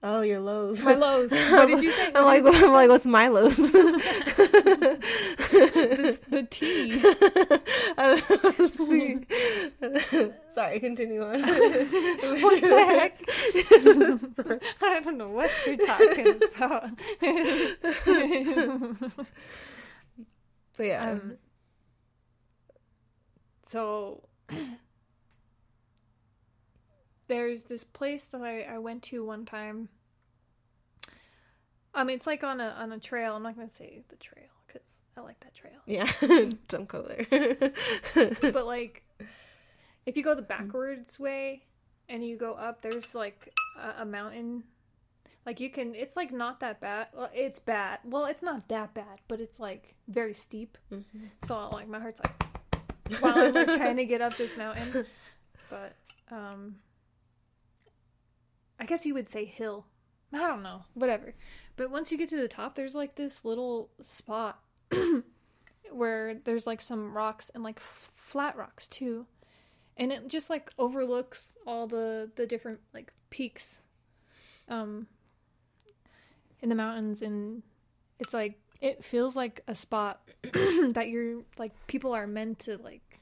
Oh, 0.03 0.21
your 0.21 0.41
lows. 0.41 0.83
My 0.83 0.95
lows. 0.95 1.31
What 1.31 1.67
did 1.67 1.83
you 1.83 1.91
say? 1.91 2.12
I'm 2.15 2.25
like, 2.25 2.45
I'm 2.45 2.73
like, 2.73 2.91
what's 2.91 3.07
Milo's? 3.07 3.57
the, 3.73 3.73
the 6.29 6.43
tea. 6.50 7.00
Sorry, 10.55 10.81
continue 10.81 11.23
on. 11.23 11.41
what 11.41 12.61
the 12.61 12.85
heck? 12.88 13.19
I 14.83 15.00
don't 15.00 15.17
know 15.19 15.29
what 15.29 15.50
you're 15.67 15.76
talking 15.79 16.43
about. 16.55 16.91
but 20.76 20.87
yeah, 20.87 21.11
um, 21.11 21.37
so 23.62 24.23
there's 27.28 27.64
this 27.64 27.85
place 27.85 28.25
that 28.26 28.40
I, 28.42 28.62
I 28.62 28.78
went 28.78 29.02
to 29.04 29.25
one 29.25 29.45
time. 29.45 29.88
Um, 31.95 32.11
it's 32.11 32.26
like 32.26 32.45
on 32.45 32.61
a 32.61 32.68
on 32.78 32.92
a 32.92 32.99
trail. 32.99 33.35
I'm 33.37 33.42
not 33.42 33.56
gonna 33.56 33.71
say 33.71 34.02
the 34.09 34.16
trail 34.16 34.45
because 34.66 34.99
I 35.16 35.21
like 35.23 35.40
that 35.40 35.54
trail. 35.54 35.80
yeah, 35.87 36.11
don't 36.68 36.88
go 36.88 37.02
there. 37.02 37.73
but 38.52 38.66
like 38.66 39.02
if 40.04 40.16
you 40.16 40.23
go 40.23 40.35
the 40.35 40.42
backwards 40.42 41.18
way 41.18 41.62
and 42.09 42.25
you 42.25 42.37
go 42.37 42.52
up 42.52 42.83
there's 42.83 43.14
like 43.14 43.52
a, 43.80 44.02
a 44.02 44.04
mountain 44.04 44.62
like 45.45 45.59
you 45.59 45.68
can 45.71 45.95
it's 45.97 46.14
like 46.16 46.30
not 46.33 46.61
that 46.61 46.80
bad 46.80 47.09
well, 47.12 47.28
it's 47.35 47.59
bad 47.59 47.99
well 48.04 48.25
it's 48.26 48.42
not 48.42 48.68
that 48.68 48.95
bad 48.95 49.18
but 49.26 49.40
it's 49.40 49.59
like 49.59 49.97
very 50.06 50.33
steep 50.33 50.78
Mhm. 50.93 51.02
so 51.45 51.69
like 51.71 51.89
my 51.89 51.99
heart's 51.99 52.21
like 52.21 52.45
while 53.21 53.36
i'm 53.36 53.52
like 53.52 53.75
trying 53.75 53.97
to 53.97 54.04
get 54.04 54.21
up 54.21 54.34
this 54.36 54.56
mountain 54.56 55.06
but 55.69 55.97
um 56.30 56.76
i 58.78 58.84
guess 58.84 59.06
you 59.06 59.15
would 59.15 59.28
say 59.28 59.45
hill. 59.45 59.86
I 60.32 60.39
don't 60.49 60.62
know. 60.62 60.82
Whatever. 60.95 61.34
But 61.76 61.91
once 61.91 62.10
you 62.10 62.19
get 62.19 62.28
to 62.30 62.36
the 62.36 62.49
top 62.49 62.75
there's 62.75 62.95
like 62.95 63.15
this 63.15 63.45
little 63.45 63.91
spot 64.02 64.60
where 65.91 66.34
there's 66.45 66.67
like 66.67 66.80
some 66.80 67.17
rocks 67.17 67.50
and 67.54 67.62
like 67.62 67.78
f- 67.78 68.10
flat 68.15 68.56
rocks 68.56 68.89
too. 68.89 69.26
And 69.97 70.12
it 70.12 70.28
just 70.28 70.50
like 70.50 70.73
overlooks 70.78 71.54
all 71.67 71.86
the 71.86 72.30
the 72.36 72.47
different 72.47 72.80
like 72.93 73.12
peaks 73.30 73.82
um 74.69 75.06
in 76.60 76.69
the 76.69 76.75
mountains. 76.75 77.23
And 77.23 77.62
it's 78.19 78.34
like 78.34 78.58
it 78.80 79.04
feels 79.04 79.36
like 79.36 79.62
a 79.69 79.75
spot 79.75 80.21
that 80.52 81.08
you're 81.08 81.43
like 81.56 81.73
people 81.86 82.12
are 82.12 82.26
meant 82.26 82.58
to 82.60 82.76
like 82.78 83.21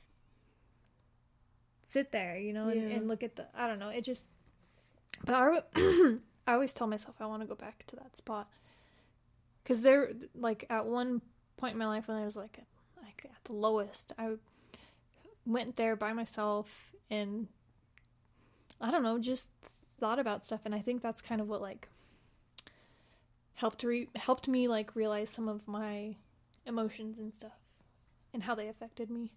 sit 1.85 2.11
there 2.13 2.39
you 2.39 2.53
know 2.53 2.69
and, 2.69 2.89
Yeah. 2.91 2.97
and 2.97 3.09
look 3.09 3.23
at 3.23 3.37
the 3.37 3.47
i 3.55 3.69
don't 3.69 3.79
know. 3.79 3.91
It 3.91 4.03
just 4.05 4.29
but 5.25 5.35
i, 5.35 5.61
I 6.47 6.55
always 6.55 6.75
tell 6.75 6.87
myself 6.87 7.17
i 7.21 7.27
want 7.27 7.43
to 7.43 7.49
go 7.49 7.55
back 7.55 7.85
to 7.89 7.97
that 7.97 8.17
spot 8.17 8.49
because 9.63 9.83
there 9.83 10.13
like 10.35 10.67
at 10.71 10.87
one 10.87 11.21
point 11.57 11.73
in 11.73 11.79
my 11.79 11.87
life 11.87 12.09
when 12.09 12.17
i 12.17 12.25
was 12.25 12.37
like 12.37 12.59
at, 12.59 13.03
like 13.03 13.25
at 13.25 13.45
the 13.45 13.53
lowest 13.53 14.13
i 14.19 14.33
went 15.47 15.77
there 15.77 15.97
by 15.97 16.13
myself 16.13 16.95
and 17.11 17.49
I 18.81 18.91
don't 18.91 19.03
know, 19.03 19.19
just 19.19 19.51
thought 20.01 20.19
about 20.19 20.45
stuff 20.45 20.61
and 20.65 20.75
I 20.75 20.81
think 20.81 21.01
that's 21.03 21.23
kind 21.23 21.41
of 21.41 21.49
what 21.49 21.61
like 21.61 21.89
helped 23.55 23.83
re- 23.83 24.09
helped 24.17 24.49
me 24.49 24.69
like 24.69 24.95
realize 24.97 25.31
some 25.31 25.49
of 25.49 25.67
my 25.67 26.17
emotions 26.67 27.19
and 27.19 27.33
stuff 27.33 27.59
and 28.33 28.43
how 28.43 28.55
they 28.55 28.69
affected 28.69 29.11
me. 29.11 29.33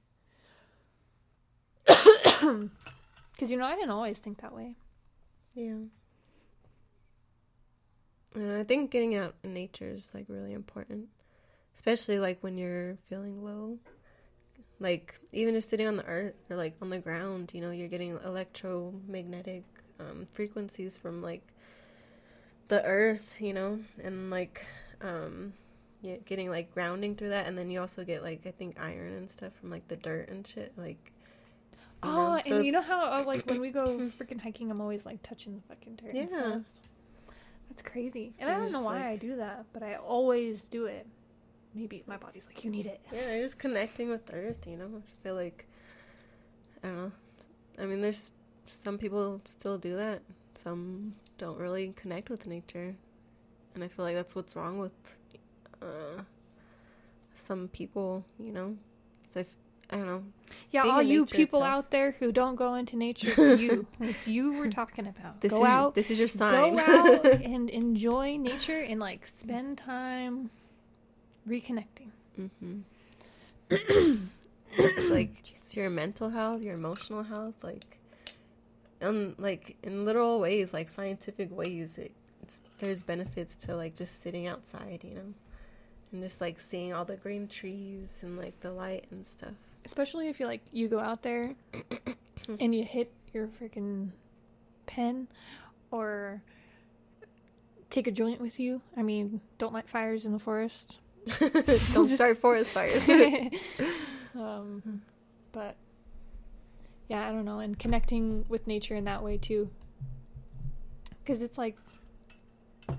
Cuz 1.87 3.51
you 3.51 3.57
know, 3.57 3.65
I 3.65 3.75
didn't 3.75 3.91
always 3.91 4.19
think 4.19 4.41
that 4.41 4.53
way. 4.53 4.75
Yeah. 5.57 5.73
And 8.35 8.51
I 8.57 8.63
think 8.63 8.91
getting 8.91 9.15
out 9.15 9.33
in 9.43 9.55
nature 9.55 9.89
is 9.89 10.07
like 10.13 10.25
really 10.27 10.53
important, 10.53 11.07
especially 11.75 12.19
like 12.19 12.37
when 12.41 12.59
you're 12.59 12.97
feeling 13.09 13.43
low. 13.43 13.79
Like 14.79 15.19
even 15.31 15.55
just 15.55 15.69
sitting 15.71 15.87
on 15.87 15.95
the 15.95 16.05
earth 16.05 16.35
or 16.51 16.55
like 16.55 16.75
on 16.79 16.91
the 16.91 16.99
ground, 16.99 17.51
you 17.55 17.61
know, 17.61 17.71
you're 17.71 17.87
getting 17.87 18.19
electromagnetic 18.23 19.63
um, 19.99 20.27
frequencies 20.31 20.99
from 20.99 21.23
like 21.23 21.41
the 22.67 22.83
earth, 22.83 23.37
you 23.41 23.53
know, 23.53 23.79
and 24.03 24.29
like 24.29 24.63
um, 25.01 25.53
getting 26.25 26.51
like 26.51 26.71
grounding 26.71 27.15
through 27.15 27.29
that, 27.29 27.47
and 27.47 27.57
then 27.57 27.71
you 27.71 27.81
also 27.81 28.03
get 28.03 28.21
like 28.21 28.45
I 28.45 28.51
think 28.51 28.79
iron 28.79 29.13
and 29.13 29.31
stuff 29.31 29.53
from 29.59 29.71
like 29.71 29.87
the 29.87 29.97
dirt 29.97 30.29
and 30.29 30.45
shit, 30.45 30.73
like. 30.77 31.11
You 32.03 32.09
know, 32.09 32.35
Oh, 32.35 32.39
so 32.45 32.55
and 32.57 32.65
you 32.65 32.71
know 32.71 32.81
how 32.81 33.01
uh, 33.21 33.23
like 33.25 33.45
when 33.45 33.59
we 33.61 33.71
go 33.71 33.85
freaking 34.19 34.39
hiking, 34.39 34.69
I'm 34.71 34.81
always 34.81 35.05
like 35.05 35.21
touching 35.23 35.55
the 35.55 35.61
fucking 35.67 35.95
dirt 35.95 36.13
and 36.13 36.29
Yeah. 36.29 36.37
stuff. 36.37 36.61
That's 37.69 37.81
crazy. 37.81 38.33
And 38.39 38.49
I 38.49 38.53
don't 38.55 38.71
know 38.71 38.83
why 38.83 38.95
like- 38.95 39.05
I 39.05 39.15
do 39.17 39.35
that, 39.37 39.65
but 39.73 39.83
I 39.83 39.95
always 39.95 40.69
do 40.69 40.85
it. 40.85 41.05
Maybe 41.75 42.03
my 42.07 42.17
body's 42.17 42.47
like, 42.47 42.63
you 42.63 42.71
need 42.71 42.85
it. 42.87 43.01
Yeah, 43.13 43.33
you're 43.35 43.43
just 43.43 43.59
connecting 43.59 44.09
with 44.09 44.31
earth, 44.33 44.65
you 44.65 44.77
know? 44.77 44.89
I 44.97 45.23
feel 45.23 45.35
like, 45.35 45.67
I 46.83 46.87
don't 46.87 46.97
know. 46.97 47.11
I 47.79 47.85
mean, 47.85 48.01
there's 48.01 48.31
some 48.65 48.97
people 48.97 49.41
still 49.45 49.77
do 49.77 49.95
that, 49.95 50.21
some 50.55 51.11
don't 51.37 51.57
really 51.59 51.93
connect 51.95 52.29
with 52.29 52.47
nature. 52.47 52.95
And 53.75 53.83
I 53.83 53.87
feel 53.89 54.05
like 54.05 54.15
that's 54.15 54.33
what's 54.35 54.55
wrong 54.55 54.79
with 54.79 54.93
uh, 55.81 56.21
some 57.35 57.67
people, 57.67 58.25
you 58.39 58.51
know? 58.51 58.75
So 59.29 59.41
if, 59.41 59.53
I 59.89 59.95
don't 59.95 60.05
know. 60.05 60.23
Yeah, 60.71 60.83
all 60.83 61.01
you 61.01 61.25
people 61.25 61.59
itself. 61.59 61.77
out 61.77 61.91
there 61.91 62.11
who 62.19 62.31
don't 62.31 62.55
go 62.55 62.75
into 62.75 62.97
nature, 62.97 63.29
it's 63.37 63.61
you. 63.61 63.87
it's 64.01 64.27
you 64.27 64.53
we're 64.53 64.69
talking 64.69 65.07
about. 65.07 65.39
This 65.41 65.53
go 65.53 65.63
is 65.63 65.69
out, 65.69 65.95
this 65.95 66.11
is 66.11 66.19
your 66.19 66.27
sign. 66.27 66.75
go 66.75 66.79
out 66.81 67.25
and 67.43 67.69
enjoy 67.69 68.37
nature 68.37 68.79
and 68.79 68.99
like 68.99 69.25
spend 69.25 69.77
time 69.77 70.49
reconnecting. 71.47 72.11
Mm-hmm. 72.39 72.79
it's 74.77 75.09
like 75.09 75.31
it's 75.51 75.75
your 75.75 75.89
mental 75.89 76.29
health, 76.29 76.63
your 76.63 76.75
emotional 76.75 77.23
health, 77.23 77.63
like, 77.63 77.99
um, 79.01 79.35
like 79.37 79.77
in 79.83 80.05
literal 80.05 80.39
ways, 80.39 80.73
like 80.73 80.89
scientific 80.89 81.55
ways. 81.55 81.97
It, 81.97 82.11
it's, 82.43 82.59
there's 82.79 83.03
benefits 83.03 83.55
to 83.57 83.75
like 83.75 83.95
just 83.95 84.21
sitting 84.21 84.47
outside, 84.47 85.01
you 85.03 85.15
know, 85.15 85.33
and 86.11 86.23
just 86.23 86.41
like 86.41 86.59
seeing 86.59 86.93
all 86.93 87.05
the 87.05 87.15
green 87.15 87.47
trees 87.47 88.19
and 88.21 88.37
like 88.37 88.59
the 88.59 88.71
light 88.71 89.05
and 89.11 89.25
stuff. 89.25 89.53
Especially 89.87 90.27
if 90.27 90.37
you 90.41 90.47
like 90.47 90.59
you 90.73 90.89
go 90.89 90.99
out 90.99 91.23
there 91.23 91.55
and 92.59 92.75
you 92.75 92.83
hit 92.83 93.09
your 93.33 93.47
freaking 93.47 94.09
pen 94.85 95.29
or 95.91 96.41
take 97.89 98.05
a 98.05 98.11
joint 98.11 98.41
with 98.41 98.59
you. 98.59 98.81
I 98.97 99.01
mean, 99.01 99.39
don't 99.57 99.73
light 99.73 99.87
fires 99.87 100.25
in 100.25 100.33
the 100.33 100.39
forest. 100.39 100.99
Don't 101.93 102.05
start 102.05 102.37
forest 102.37 102.73
fires. 102.73 103.01
um, 104.35 105.01
but 105.53 105.77
yeah, 107.07 107.25
I 107.25 107.31
don't 107.31 107.45
know, 107.45 107.59
and 107.59 107.79
connecting 107.79 108.45
with 108.49 108.67
nature 108.67 108.95
in 108.95 109.05
that 109.05 109.23
way 109.23 109.37
too, 109.37 109.69
because 111.19 111.41
it's 111.41 111.57
like 111.57 111.77
I 112.89 112.95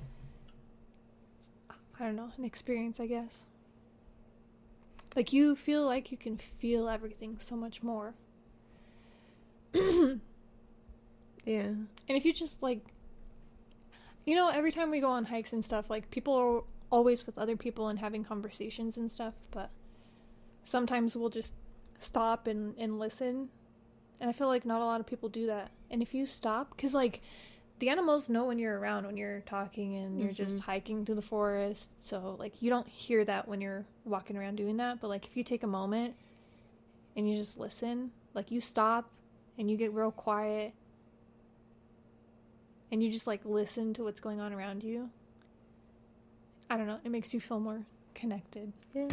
don't 2.01 2.17
know, 2.17 2.31
an 2.39 2.45
experience, 2.45 2.99
I 2.99 3.07
guess. 3.07 3.45
Like 5.17 5.33
you 5.33 5.57
feel 5.57 5.85
like 5.85 6.11
you 6.13 6.19
can 6.19 6.37
feel 6.37 6.89
everything 6.89 7.39
so 7.39 7.57
much 7.57 7.83
more. 7.83 8.15
Yeah. 11.49 11.63
And 11.63 11.89
if 12.09 12.27
you 12.27 12.35
just 12.35 12.63
like, 12.63 12.85
you 14.27 14.35
know, 14.35 14.51
every 14.51 14.71
time 14.71 14.91
we 14.91 15.01
go 15.01 15.11
on 15.11 15.25
hikes 15.25 15.55
and 15.55 15.65
stuff, 15.65 15.89
like 15.89 16.11
people 16.11 16.35
are 16.35 16.63
always 16.91 17.25
with 17.25 17.39
other 17.39 17.57
people 17.57 17.89
and 17.89 17.99
having 17.99 18.23
conversations 18.23 18.99
and 18.99 19.11
stuff, 19.11 19.33
but 19.51 19.71
sometimes 20.65 21.17
we'll 21.17 21.31
just 21.31 21.55
stop 21.99 22.47
and, 22.47 22.75
and 22.77 22.99
listen. 22.99 23.49
And 24.21 24.29
I 24.29 24.35
feel 24.35 24.49
like 24.49 24.67
not 24.67 24.83
a 24.83 24.85
lot 24.85 25.01
of 25.01 25.07
people 25.07 25.31
do 25.31 25.47
that. 25.47 25.71
And 25.91 26.03
if 26.03 26.13
you 26.13 26.27
stop, 26.27 26.77
because 26.77 26.93
like 26.93 27.23
the 27.79 27.89
animals 27.91 28.29
know 28.29 28.47
when 28.47 28.59
you're 28.59 28.79
around 28.79 29.07
when 29.07 29.17
you're 29.17 29.41
talking 29.43 29.95
and 29.97 30.21
you're 30.21 30.33
just 30.33 30.57
Mhm. 30.57 30.61
hiking 30.61 31.05
through 31.05 31.15
the 31.15 31.23
forest. 31.23 31.91
So 32.05 32.35
like 32.39 32.61
you 32.63 32.71
don't 32.71 32.89
hear 32.89 33.25
that 33.25 33.47
when 33.47 33.61
you're 33.61 33.85
walking 34.05 34.37
around 34.37 34.57
doing 34.57 34.79
that. 34.79 35.01
But 35.01 35.09
like 35.09 35.27
if 35.27 35.37
you 35.37 35.45
take 35.45 35.63
a 35.63 35.67
moment 35.69 36.17
and 37.17 37.29
you 37.31 37.37
just 37.37 37.59
listen, 37.59 38.11
like 38.35 38.51
you 38.51 38.61
stop 38.61 39.11
and 39.57 39.71
you 39.71 39.77
get 39.77 39.93
real 39.93 40.11
quiet 40.11 40.73
and 42.91 43.03
you 43.03 43.11
just 43.11 43.27
like 43.27 43.41
listen 43.45 43.93
to 43.95 44.03
what's 44.05 44.21
going 44.21 44.41
on 44.41 44.53
around 44.53 44.83
you. 44.83 45.11
I 46.71 46.77
don't 46.77 46.87
know. 46.87 46.99
It 47.05 47.11
makes 47.11 47.33
you 47.33 47.41
feel 47.41 47.61
more 47.61 47.85
connected. 48.15 48.73
Yeah. 48.95 49.09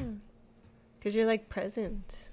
Because 0.98 1.14
you're 1.16 1.26
like 1.26 1.50
present, 1.50 2.30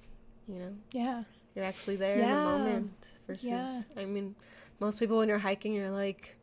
you 0.48 0.58
know? 0.58 0.74
Yeah. 0.92 1.24
You're 1.54 1.64
actually 1.66 1.96
there 1.96 2.14
in 2.14 2.20
the 2.28 2.34
moment 2.34 3.12
versus, 3.26 3.44
Yeah. 3.44 3.82
I 3.96 4.06
mean, 4.06 4.34
most 4.82 4.98
people 4.98 5.16
when 5.18 5.28
you're 5.28 5.38
hiking, 5.38 5.72
you're 5.72 5.90
like, 5.90 6.36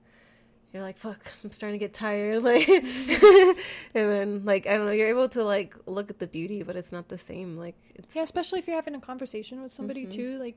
you're 0.73 0.81
like, 0.81 0.97
fuck, 0.97 1.19
I'm 1.43 1.51
starting 1.51 1.77
to 1.79 1.83
get 1.85 1.93
tired. 1.93 2.41
Like, 2.49 2.67
and 2.69 3.55
then, 3.93 4.45
like, 4.45 4.65
I 4.67 4.73
don't 4.75 4.85
know, 4.85 4.91
you're 4.91 5.09
able 5.09 5.29
to, 5.29 5.43
like, 5.43 5.75
look 5.85 6.09
at 6.09 6.19
the 6.19 6.27
beauty, 6.27 6.63
but 6.63 6.75
it's 6.75 6.91
not 6.91 7.09
the 7.09 7.17
same. 7.17 7.57
Like, 7.57 7.75
it's, 7.95 8.15
Yeah, 8.15 8.23
especially 8.23 8.59
if 8.59 8.67
you're 8.67 8.75
having 8.75 8.95
a 8.95 9.01
conversation 9.01 9.61
with 9.61 9.71
somebody 9.73 10.05
Mhm. 10.05 10.11
too. 10.11 10.37
Like 10.39 10.55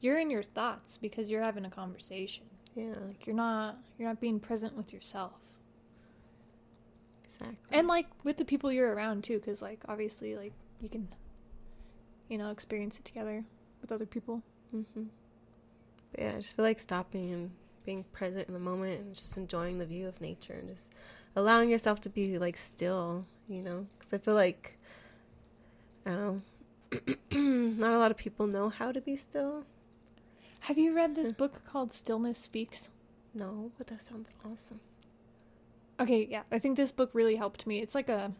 you're 0.00 0.18
in 0.18 0.30
your 0.30 0.42
thoughts 0.42 0.96
because 0.96 1.30
you're 1.30 1.42
having 1.42 1.64
a 1.64 1.70
conversation. 1.70 2.44
yeah, 2.74 2.94
Like 3.06 3.26
you're 3.26 3.36
not 3.36 3.78
you're 3.98 4.08
not 4.08 4.20
being 4.20 4.38
present 4.40 4.76
with 4.76 4.92
yourself. 4.92 5.32
exactly. 7.24 7.78
And 7.78 7.86
like 7.88 8.06
with 8.24 8.36
the 8.36 8.44
people 8.44 8.72
you're 8.72 8.92
around 8.94 9.24
too 9.24 9.38
cuz 9.40 9.62
like 9.62 9.80
obviously 9.88 10.36
like 10.36 10.52
you 10.80 10.88
can 10.88 11.08
you 12.28 12.38
know 12.38 12.50
experience 12.50 12.98
it 12.98 13.04
together 13.04 13.44
with 13.80 13.92
other 13.92 14.06
people. 14.06 14.42
hmm 14.70 15.04
But 16.12 16.20
yeah, 16.22 16.30
I 16.30 16.36
just 16.36 16.54
feel 16.54 16.64
like 16.64 16.78
stopping 16.78 17.32
and 17.32 17.50
being 17.84 18.04
present 18.12 18.48
in 18.48 18.54
the 18.54 18.60
moment 18.60 19.00
and 19.00 19.14
just 19.14 19.36
enjoying 19.36 19.78
the 19.78 19.86
view 19.86 20.06
of 20.06 20.20
nature 20.20 20.54
and 20.54 20.68
just 20.68 20.88
allowing 21.34 21.68
yourself 21.68 22.00
to 22.02 22.08
be 22.08 22.38
like 22.38 22.56
still, 22.56 23.26
you 23.48 23.62
know? 23.62 23.86
Because 23.98 24.12
I 24.12 24.18
feel 24.18 24.34
like, 24.34 24.78
I 26.06 26.10
don't 26.10 26.42
know, 27.32 27.72
not 27.78 27.92
a 27.92 27.98
lot 27.98 28.10
of 28.10 28.16
people 28.16 28.46
know 28.46 28.68
how 28.68 28.92
to 28.92 29.00
be 29.00 29.16
still. 29.16 29.64
Have 30.60 30.78
you 30.78 30.94
read 30.94 31.16
this 31.16 31.32
book 31.32 31.64
called 31.64 31.92
Stillness 31.92 32.38
Speaks? 32.38 32.88
No, 33.34 33.72
but 33.78 33.88
that 33.88 34.02
sounds 34.02 34.28
awesome. 34.44 34.80
Okay, 35.98 36.26
yeah. 36.30 36.42
I 36.50 36.58
think 36.58 36.76
this 36.76 36.92
book 36.92 37.10
really 37.12 37.36
helped 37.36 37.66
me. 37.66 37.80
It's 37.80 37.94
like 37.94 38.08
a 38.08 38.32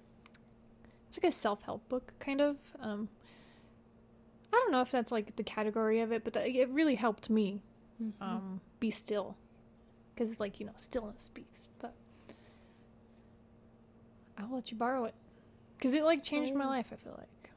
it's 1.09 1.23
like 1.23 1.31
a 1.31 1.35
self-help 1.35 1.89
book 1.89 2.13
kind 2.19 2.41
of. 2.41 2.57
Um 2.81 3.09
I 4.53 4.57
don't 4.57 4.73
know 4.73 4.81
if 4.83 4.91
that's 4.91 5.11
like 5.11 5.37
the 5.37 5.43
category 5.43 6.01
of 6.01 6.13
it, 6.13 6.25
but 6.25 6.33
that, 6.35 6.47
it 6.49 6.69
really 6.71 6.95
helped 6.97 7.31
me 7.31 7.63
Mhm. 8.03 8.13
um, 8.21 8.61
be 8.81 8.91
still 8.91 9.37
because 10.15 10.39
like 10.41 10.59
you 10.61 10.67
know 10.67 10.73
stillness 10.77 11.23
speaks 11.23 11.69
but 11.79 11.95
i'll 14.39 14.53
let 14.55 14.71
you 14.73 14.77
borrow 14.77 15.05
it 15.05 15.15
because 15.77 15.95
it 15.95 16.03
like 16.03 16.23
changed 16.23 16.53
my 16.55 16.65
Oh. 16.65 16.69
life 16.69 16.89
i 16.93 16.97
feel 16.97 17.15
like 17.17 17.51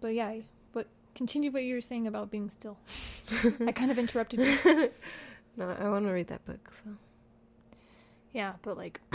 but 0.00 0.08
yeah 0.14 0.36
but 0.72 0.88
continue 1.14 1.50
what 1.52 1.62
you 1.62 1.74
were 1.74 1.80
saying 1.80 2.06
about 2.08 2.30
being 2.30 2.50
still 2.50 2.78
i 3.66 3.70
kind 3.72 3.90
of 3.92 3.98
interrupted 3.98 4.40
you 4.40 4.56
no, 5.56 5.70
I 5.70 5.88
want 5.88 6.06
to 6.06 6.12
read 6.12 6.26
that 6.28 6.44
book. 6.44 6.72
So 6.84 6.90
yeah 8.32 8.54
but 8.62 8.76
like 8.76 9.00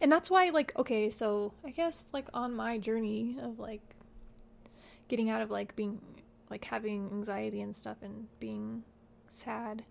and 0.00 0.10
that's 0.10 0.30
why 0.30 0.50
like 0.50 0.72
okay 0.78 1.10
so 1.10 1.52
i 1.64 1.70
guess 1.70 2.06
like 2.12 2.28
on 2.32 2.54
my 2.54 2.78
journey 2.78 3.36
of 3.42 3.58
like 3.58 3.82
getting 5.08 5.30
out 5.30 5.42
of 5.42 5.50
like 5.50 5.74
being 5.76 6.00
like 6.50 6.64
having 6.66 7.10
anxiety 7.12 7.60
and 7.60 7.74
stuff 7.74 7.98
and 8.02 8.28
being 8.40 8.84
sad. 9.28 9.84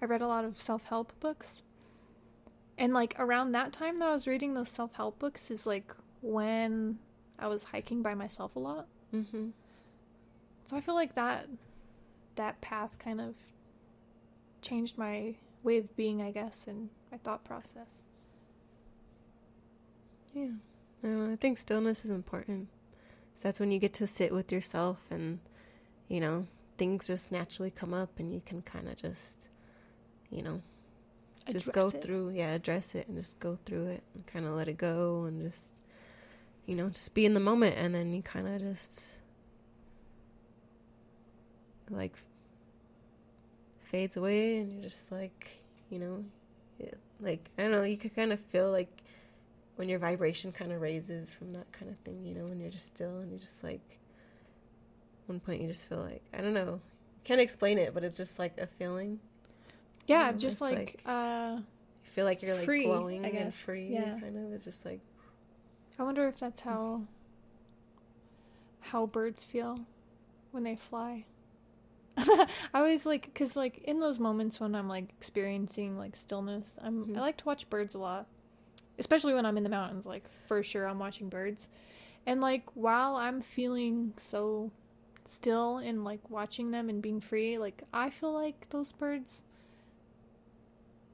I 0.00 0.04
read 0.04 0.22
a 0.22 0.26
lot 0.26 0.44
of 0.44 0.60
self-help 0.60 1.12
books. 1.20 1.62
And 2.78 2.92
like 2.92 3.14
around 3.18 3.52
that 3.52 3.72
time 3.72 3.98
that 4.00 4.08
i 4.08 4.12
was 4.12 4.26
reading 4.26 4.52
those 4.52 4.68
self-help 4.68 5.18
books 5.18 5.50
is 5.50 5.66
like 5.66 5.94
when 6.20 6.98
i 7.38 7.46
was 7.46 7.64
hiking 7.64 8.02
by 8.02 8.14
myself 8.14 8.54
a 8.54 8.58
lot. 8.58 8.86
Hmm 9.10 9.48
so 10.66 10.76
i 10.76 10.80
feel 10.80 10.94
like 10.94 11.14
that 11.14 11.46
that 12.34 12.60
path 12.60 12.98
kind 12.98 13.20
of 13.20 13.34
changed 14.60 14.98
my 14.98 15.34
way 15.62 15.78
of 15.78 15.96
being 15.96 16.20
i 16.20 16.30
guess 16.30 16.66
and 16.66 16.90
my 17.10 17.18
thought 17.18 17.44
process. 17.44 18.02
Yeah, 20.34 20.48
don't 21.02 21.32
I 21.32 21.36
think 21.36 21.56
stillness 21.56 22.04
is 22.04 22.10
important. 22.10 22.68
'Cause 23.36 23.42
That's 23.42 23.60
when 23.60 23.70
you 23.70 23.78
get 23.78 23.92
to 23.94 24.06
sit 24.06 24.32
with 24.32 24.50
yourself 24.50 25.04
and, 25.10 25.40
you 26.08 26.20
know, 26.20 26.46
things 26.78 27.06
just 27.06 27.30
naturally 27.30 27.70
come 27.70 27.92
up 27.92 28.18
and 28.18 28.32
you 28.32 28.40
can 28.40 28.62
kind 28.62 28.88
of 28.88 28.96
just, 28.96 29.46
you 30.30 30.42
know, 30.42 30.62
just 31.50 31.70
go 31.72 31.88
it. 31.88 32.02
through 32.02 32.30
yeah 32.30 32.54
address 32.54 32.94
it 32.94 33.06
and 33.06 33.16
just 33.16 33.38
go 33.38 33.56
through 33.64 33.86
it 33.86 34.02
and 34.14 34.26
kind 34.26 34.44
of 34.46 34.54
let 34.54 34.66
it 34.66 34.76
go 34.76 35.24
and 35.24 35.40
just 35.40 35.68
you 36.64 36.74
know 36.74 36.88
just 36.88 37.14
be 37.14 37.24
in 37.24 37.34
the 37.34 37.40
moment 37.40 37.76
and 37.78 37.94
then 37.94 38.12
you 38.12 38.20
kind 38.20 38.48
of 38.48 38.60
just 38.60 39.12
like 41.88 42.16
fades 43.78 44.16
away 44.16 44.58
and 44.58 44.72
you're 44.72 44.82
just 44.82 45.12
like 45.12 45.62
you 45.88 46.00
know 46.00 46.24
it, 46.80 46.98
like 47.20 47.48
i 47.58 47.62
don't 47.62 47.70
know 47.70 47.84
you 47.84 47.96
could 47.96 48.14
kind 48.16 48.32
of 48.32 48.40
feel 48.40 48.72
like 48.72 48.88
when 49.76 49.88
your 49.88 49.98
vibration 49.98 50.52
kind 50.52 50.72
of 50.72 50.80
raises 50.80 51.32
from 51.32 51.52
that 51.52 51.70
kind 51.72 51.90
of 51.90 51.96
thing 51.98 52.24
you 52.24 52.34
know 52.34 52.44
when 52.46 52.58
you're 52.60 52.70
just 52.70 52.86
still 52.86 53.18
and 53.20 53.30
you're 53.30 53.38
just 53.40 53.62
like 53.62 53.98
one 55.26 55.38
point 55.40 55.60
you 55.60 55.68
just 55.68 55.88
feel 55.88 55.98
like 55.98 56.22
i 56.32 56.40
don't 56.40 56.54
know 56.54 56.80
can't 57.24 57.40
explain 57.40 57.78
it 57.78 57.92
but 57.94 58.02
it's 58.04 58.16
just 58.16 58.38
like 58.38 58.56
a 58.58 58.66
feeling 58.66 59.18
yeah 60.06 60.30
know, 60.30 60.36
just 60.36 60.60
like, 60.60 60.76
like- 60.78 61.00
uh 61.06 61.56
you 61.56 62.10
feel 62.10 62.24
like 62.24 62.42
you're 62.42 62.54
like 62.56 62.64
Free, 62.64 62.84
glowing 62.84 63.24
and 63.24 63.54
free 63.54 63.88
Yeah. 63.88 64.18
kind 64.18 64.36
of 64.36 64.52
it's 64.52 64.64
just 64.64 64.84
like 64.84 65.00
I 65.98 66.02
wonder 66.02 66.26
if 66.28 66.38
that's 66.38 66.60
how 66.60 67.02
how 68.80 69.06
birds 69.06 69.44
feel 69.44 69.80
when 70.52 70.62
they 70.62 70.76
fly. 70.76 71.24
I 72.18 72.46
always 72.74 73.04
like 73.04 73.34
cuz 73.34 73.56
like 73.56 73.78
in 73.78 74.00
those 74.00 74.18
moments 74.18 74.60
when 74.60 74.74
I'm 74.74 74.88
like 74.88 75.10
experiencing 75.18 75.98
like 75.98 76.14
stillness, 76.16 76.78
I'm 76.82 77.06
Mhm. 77.06 77.16
I 77.16 77.20
like 77.20 77.36
to 77.38 77.44
watch 77.44 77.68
birds 77.68 77.94
a 77.94 77.98
lot. 77.98 78.26
Especially 78.98 79.34
when 79.34 79.46
I'm 79.46 79.56
in 79.56 79.62
the 79.62 79.68
mountains 79.68 80.06
like 80.06 80.24
for 80.46 80.62
sure 80.62 80.86
I'm 80.86 80.98
watching 80.98 81.28
birds. 81.28 81.68
And 82.26 82.40
like 82.40 82.64
while 82.74 83.16
I'm 83.16 83.40
feeling 83.40 84.14
so 84.16 84.70
still 85.24 85.78
and 85.78 86.04
like 86.04 86.30
watching 86.30 86.70
them 86.70 86.88
and 86.88 87.02
being 87.02 87.20
free, 87.20 87.58
like 87.58 87.82
I 87.92 88.10
feel 88.10 88.32
like 88.32 88.68
those 88.70 88.92
birds 88.92 89.42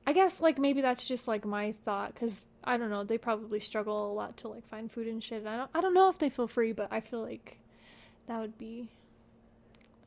I 0.06 0.12
guess 0.12 0.40
like 0.40 0.58
maybe 0.58 0.80
that's 0.80 1.06
just 1.06 1.28
like 1.28 1.44
my 1.44 1.72
thought 1.72 2.14
cuz 2.14 2.46
I 2.64 2.76
don't 2.76 2.90
know, 2.90 3.04
they 3.04 3.18
probably 3.18 3.60
struggle 3.60 4.10
a 4.10 4.14
lot 4.14 4.36
to 4.38 4.48
like 4.48 4.66
find 4.66 4.90
food 4.90 5.06
and 5.06 5.22
shit. 5.22 5.46
I 5.46 5.56
don't 5.56 5.70
I 5.74 5.80
don't 5.80 5.94
know 5.94 6.08
if 6.08 6.18
they 6.18 6.30
feel 6.30 6.48
free, 6.48 6.72
but 6.72 6.88
I 6.90 7.00
feel 7.00 7.22
like 7.22 7.58
that 8.26 8.40
would 8.40 8.58
be 8.58 8.88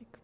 like 0.00 0.18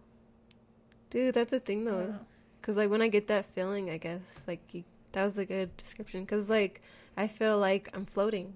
dude 1.11 1.35
that's 1.35 1.51
the 1.51 1.61
thing 1.61 1.85
though 1.85 2.15
because 2.61 2.77
like 2.77 2.91
when 2.91 3.03
i 3.03 3.09
get 3.09 3.27
that 3.27 3.45
feeling 3.45 3.91
i 3.91 3.97
guess 3.97 4.41
like 4.47 4.61
you, 4.73 4.85
that 5.13 5.25
was 5.25 5.39
a 5.39 5.45
good 5.45 5.77
description 5.77 6.23
because 6.23 6.49
like 6.49 6.81
i 7.17 7.27
feel 7.27 7.59
like 7.59 7.89
i'm 7.95 8.05
floating 8.07 8.55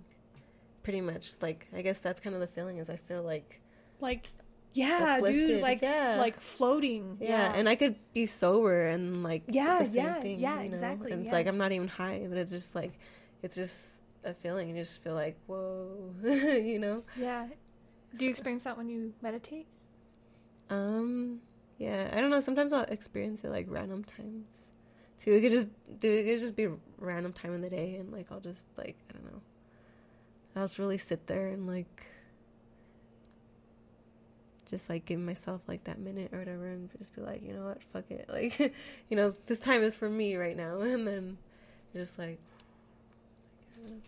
pretty 0.82 1.00
much 1.00 1.30
like 1.42 1.66
i 1.74 1.82
guess 1.82 2.00
that's 2.00 2.20
kind 2.20 2.34
of 2.34 2.40
the 2.40 2.46
feeling 2.46 2.78
is 2.78 2.88
i 2.90 2.96
feel 2.96 3.22
like 3.22 3.60
like 4.00 4.28
yeah, 4.74 5.20
dude, 5.22 5.62
like 5.62 5.80
yeah. 5.80 6.16
like 6.18 6.38
floating. 6.38 7.16
yeah, 7.18 7.54
and 7.54 7.66
i 7.66 7.74
could 7.74 7.96
be 8.12 8.26
sober 8.26 8.88
and 8.88 9.22
like 9.22 9.42
Yeah, 9.48 9.78
the 9.78 9.86
same 9.86 9.94
yeah, 10.04 10.20
thing, 10.20 10.38
yeah, 10.38 10.60
you 10.60 10.68
know? 10.68 10.74
exactly, 10.74 11.12
and 11.12 11.22
it's 11.22 11.30
yeah. 11.30 11.38
like 11.38 11.46
i'm 11.46 11.56
not 11.56 11.72
even 11.72 11.88
high 11.88 12.26
but 12.28 12.36
it's 12.36 12.50
just 12.52 12.74
like 12.74 12.92
it's 13.42 13.56
just 13.56 14.02
a 14.24 14.34
feeling 14.34 14.68
and 14.68 14.76
you 14.76 14.82
just 14.82 15.02
feel 15.02 15.14
like 15.14 15.38
whoa 15.46 16.12
you 16.24 16.78
know 16.78 17.02
yeah. 17.18 17.46
Do 18.16 18.24
you 18.24 18.30
experience 18.30 18.64
that 18.64 18.76
when 18.78 18.88
you 18.88 19.12
meditate? 19.20 19.66
Um, 20.70 21.40
yeah, 21.78 22.10
I 22.12 22.20
don't 22.20 22.30
know. 22.30 22.40
Sometimes 22.40 22.72
I'll 22.72 22.84
experience 22.84 23.44
it 23.44 23.50
like 23.50 23.66
random 23.68 24.04
times. 24.04 24.65
Too. 25.22 25.32
It 25.32 25.40
could 25.40 25.50
just 25.50 25.68
do. 25.98 26.10
It 26.10 26.24
could 26.24 26.40
just 26.40 26.56
be 26.56 26.64
a 26.64 26.72
random 26.98 27.32
time 27.32 27.54
in 27.54 27.60
the 27.60 27.70
day, 27.70 27.96
and 27.96 28.12
like 28.12 28.26
I'll 28.30 28.40
just 28.40 28.66
like 28.76 28.96
I 29.10 29.12
don't 29.14 29.24
know. 29.24 29.40
I'll 30.54 30.64
just 30.64 30.78
really 30.78 30.98
sit 30.98 31.26
there 31.26 31.48
and 31.48 31.66
like 31.66 32.06
just 34.68 34.88
like 34.88 35.04
give 35.04 35.20
myself 35.20 35.60
like 35.68 35.84
that 35.84 35.98
minute 35.98 36.30
or 36.32 36.38
whatever, 36.38 36.66
and 36.66 36.90
just 36.98 37.14
be 37.14 37.22
like, 37.22 37.42
you 37.42 37.52
know 37.54 37.66
what, 37.66 37.82
fuck 37.92 38.10
it, 38.10 38.28
like 38.32 38.58
you 39.08 39.16
know, 39.16 39.34
this 39.46 39.60
time 39.60 39.82
is 39.82 39.96
for 39.96 40.08
me 40.08 40.36
right 40.36 40.56
now, 40.56 40.80
and 40.80 41.06
then 41.06 41.38
just 41.94 42.18
like. 42.18 42.38
I 43.76 43.80
don't 43.80 43.90
know. 43.90 44.00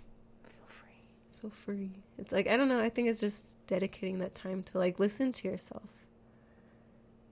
Feel 1.39 1.51
feel 1.51 1.51
free. 1.51 1.91
It's 2.19 2.33
like 2.33 2.49
I 2.49 2.57
don't 2.57 2.69
know. 2.69 2.81
I 2.81 2.89
think 2.89 3.09
it's 3.09 3.21
just 3.21 3.57
dedicating 3.67 4.19
that 4.19 4.35
time 4.35 4.63
to 4.65 4.79
like 4.79 4.99
listen 4.99 5.33
to 5.33 5.49
yourself. 5.49 5.91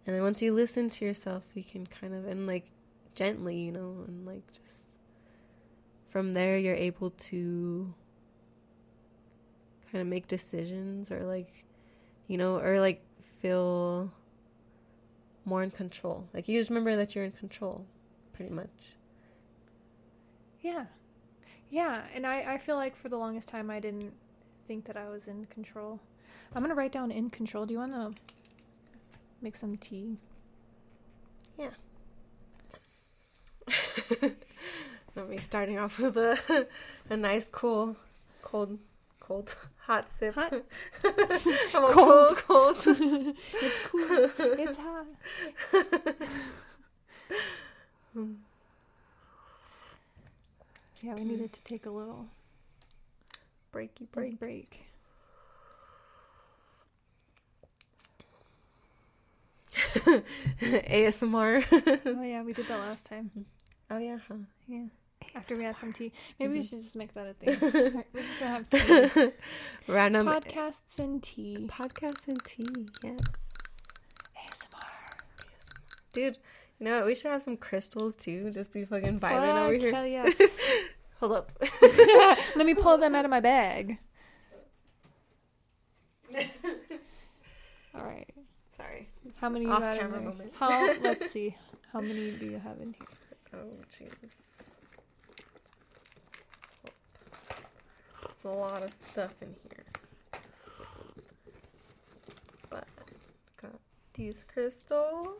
And 0.06 0.14
then 0.14 0.22
once 0.22 0.40
you 0.40 0.54
listen 0.54 0.88
to 0.90 1.04
yourself, 1.04 1.42
you 1.54 1.64
can 1.64 1.86
kind 1.86 2.14
of 2.14 2.26
and 2.26 2.46
like 2.46 2.70
gently, 3.16 3.56
you 3.56 3.72
know, 3.72 4.04
and 4.06 4.24
like 4.24 4.46
just 4.52 4.84
from 6.08 6.32
there 6.32 6.56
you're 6.56 6.76
able 6.76 7.10
to 7.10 7.92
kind 9.90 10.00
of 10.00 10.06
make 10.06 10.28
decisions 10.28 11.10
or 11.10 11.24
like 11.24 11.64
you 12.28 12.38
know, 12.38 12.58
or 12.58 12.80
like 12.80 13.02
feel 13.40 14.12
more 15.44 15.62
in 15.62 15.70
control. 15.70 16.28
Like 16.34 16.48
you 16.48 16.58
just 16.58 16.70
remember 16.70 16.96
that 16.96 17.14
you're 17.14 17.24
in 17.24 17.32
control 17.32 17.86
pretty 18.32 18.52
much. 18.52 18.96
Yeah. 20.60 20.86
Yeah, 21.70 22.02
and 22.14 22.26
I, 22.26 22.54
I 22.54 22.58
feel 22.58 22.76
like 22.76 22.96
for 22.96 23.08
the 23.08 23.16
longest 23.16 23.48
time 23.48 23.70
I 23.70 23.80
didn't 23.80 24.12
think 24.64 24.84
that 24.86 24.96
I 24.96 25.08
was 25.08 25.28
in 25.28 25.46
control. 25.46 26.00
I'm 26.54 26.62
gonna 26.62 26.74
write 26.74 26.92
down 26.92 27.10
in 27.10 27.30
control. 27.30 27.66
Do 27.66 27.72
you 27.74 27.78
wanna 27.78 28.10
make 29.40 29.56
some 29.56 29.76
tea? 29.76 30.18
Yeah. 31.58 31.70
Let 35.16 35.28
me 35.28 35.38
starting 35.38 35.78
off 35.78 35.98
with 35.98 36.16
a 36.16 36.66
a 37.10 37.16
nice 37.16 37.48
cool 37.50 37.96
cold 38.42 38.78
cold 39.20 39.56
hot 39.78 40.10
sip. 40.10 40.34
Hot? 40.34 40.52
Cold. 41.72 41.92
cold 41.92 42.36
cold. 42.36 42.76
It's 42.86 43.80
cool. 43.80 44.30
it's 44.58 44.78
hot. 44.78 45.06
Yeah, 51.02 51.14
we 51.14 51.20
mm. 51.20 51.26
needed 51.26 51.52
to 51.52 51.60
take 51.62 51.86
a 51.86 51.90
little 51.90 52.26
Breaky 53.72 54.10
break. 54.12 54.38
break. 54.38 54.40
break. 54.40 54.86
ASMR. 60.60 61.64
Oh 62.06 62.22
yeah, 62.22 62.42
we 62.42 62.52
did 62.52 62.66
that 62.68 62.78
last 62.78 63.06
time. 63.06 63.30
Oh 63.90 63.98
yeah, 63.98 64.18
huh? 64.28 64.34
Yeah. 64.68 64.84
After 65.34 65.56
we 65.56 65.64
had 65.64 65.78
some 65.78 65.92
tea. 65.92 66.12
Maybe 66.38 66.52
we 66.54 66.58
Mhm. 66.60 66.68
should 66.68 66.78
just 66.78 66.96
make 66.96 67.12
that 67.14 67.26
a 67.26 67.34
thing. 67.34 68.04
We're 68.12 68.22
just 68.22 68.38
gonna 68.40 68.52
have 68.52 68.70
tea. 68.70 69.32
Random 69.92 70.26
Podcasts 70.26 70.98
and 70.98 71.22
tea. 71.22 71.66
podcasts 71.70 72.28
and 72.28 72.42
tea. 72.44 72.86
Yes, 73.02 73.20
ASMR. 74.36 75.16
dude. 76.12 76.38
You 76.78 76.84
know 76.86 76.96
what? 76.98 77.06
We 77.06 77.14
should 77.14 77.30
have 77.30 77.42
some 77.42 77.56
crystals 77.56 78.14
too. 78.16 78.50
Just 78.50 78.72
be 78.72 78.84
fucking 78.84 79.18
vibing 79.20 79.56
over 79.64 79.72
here. 79.74 79.94
hell 79.94 80.06
yeah. 80.06 80.28
Hold 81.20 81.32
up. 81.32 81.52
Let 82.54 82.66
me 82.66 82.74
pull 82.74 82.98
them 82.98 83.14
out 83.14 83.24
of 83.24 83.30
my 83.30 83.40
bag. 83.40 83.98
All 87.94 88.02
right. 88.04 88.28
Sorry. 88.76 89.08
How 89.36 89.48
many 89.48 89.64
you 89.64 89.70
Off 89.72 89.80
got 89.80 89.94
in 89.94 90.00
camera 90.00 90.20
there? 90.20 90.28
moment. 90.28 90.52
How? 90.58 90.94
Let's 91.02 91.30
see. 91.30 91.56
How 91.92 92.00
many 92.00 92.32
do 92.32 92.44
you 92.46 92.58
have 92.58 92.78
in 92.80 92.92
here? 92.92 93.06
Oh 93.56 93.72
jeez. 93.90 94.10
It's 98.30 98.44
a 98.44 98.48
lot 98.48 98.82
of 98.82 98.92
stuff 98.92 99.34
in 99.40 99.54
here. 99.62 99.84
But 102.68 102.86
got 103.62 103.72
these 104.14 104.44
crystal. 104.52 105.36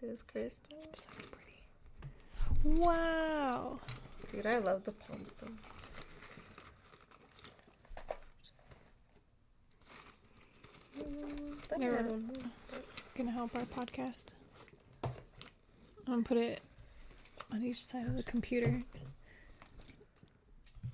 This 0.00 0.22
crystal. 0.22 0.76
This 0.76 0.86
is 0.86 1.06
pretty. 1.30 2.80
Wow. 2.82 3.78
Dude, 4.30 4.46
I 4.46 4.58
love 4.58 4.82
the 4.84 4.92
palm 4.92 5.24
stones. 5.26 5.60
Mm, 10.98 11.68
that 11.68 11.78
Never- 11.78 11.96
had 11.96 12.10
one 12.10 12.50
more. 13.24 13.32
Gonna 13.32 13.36
help 13.36 13.54
our 13.54 13.84
podcast. 13.84 14.26
I'm 15.04 15.12
gonna 16.06 16.22
put 16.22 16.36
it 16.38 16.60
on 17.52 17.62
each 17.62 17.84
side 17.84 18.06
of 18.06 18.16
the 18.16 18.22
computer. 18.22 18.80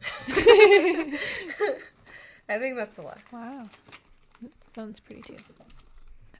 I 2.51 2.59
think 2.59 2.77
that's 2.77 2.99
a 2.99 3.03
lot. 3.03 3.19
Wow. 3.33 3.69
That 4.75 4.83
one's 4.83 5.01
pretty 5.01 5.23
too. 5.23 5.37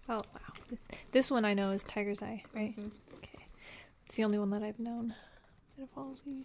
Oh 0.09 0.21
wow. 0.35 0.79
This 1.13 1.31
one 1.31 1.45
I 1.45 1.55
know 1.55 1.71
is 1.71 1.85
Tiger's 1.85 2.23
Eye, 2.23 2.43
right? 2.55 2.77
Mhm. 2.79 2.91
Okay. 3.17 3.47
It's 4.07 4.17
the 4.17 4.25
only 4.25 4.39
one 4.39 4.51
that 4.51 4.63
I've 4.63 4.79
known 4.79 5.15
out 5.79 5.83
of 5.85 5.89
all 5.97 6.13
of 6.13 6.25
these. 6.25 6.45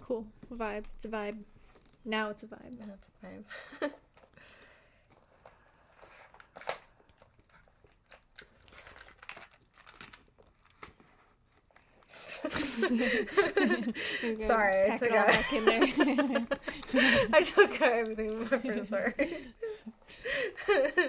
Cool. 0.00 0.26
Vibe. 0.52 0.84
It's 0.96 1.04
a 1.04 1.08
vibe. 1.08 1.38
Now 2.04 2.30
it's 2.30 2.42
a 2.42 2.46
vibe. 2.46 2.78
Now 2.80 2.92
it's 2.94 3.08
a 3.08 3.26
vibe. 3.86 3.90
Sorry, 14.46 14.90
I 14.90 14.96
took 14.98 15.10
out- 15.12 15.26
back 15.28 15.52
in 15.52 15.64
there. 15.64 15.82
I 17.32 17.42
took 17.42 17.80
out 17.82 17.92
everything 17.92 18.38
with 18.38 18.50
my. 18.64 19.14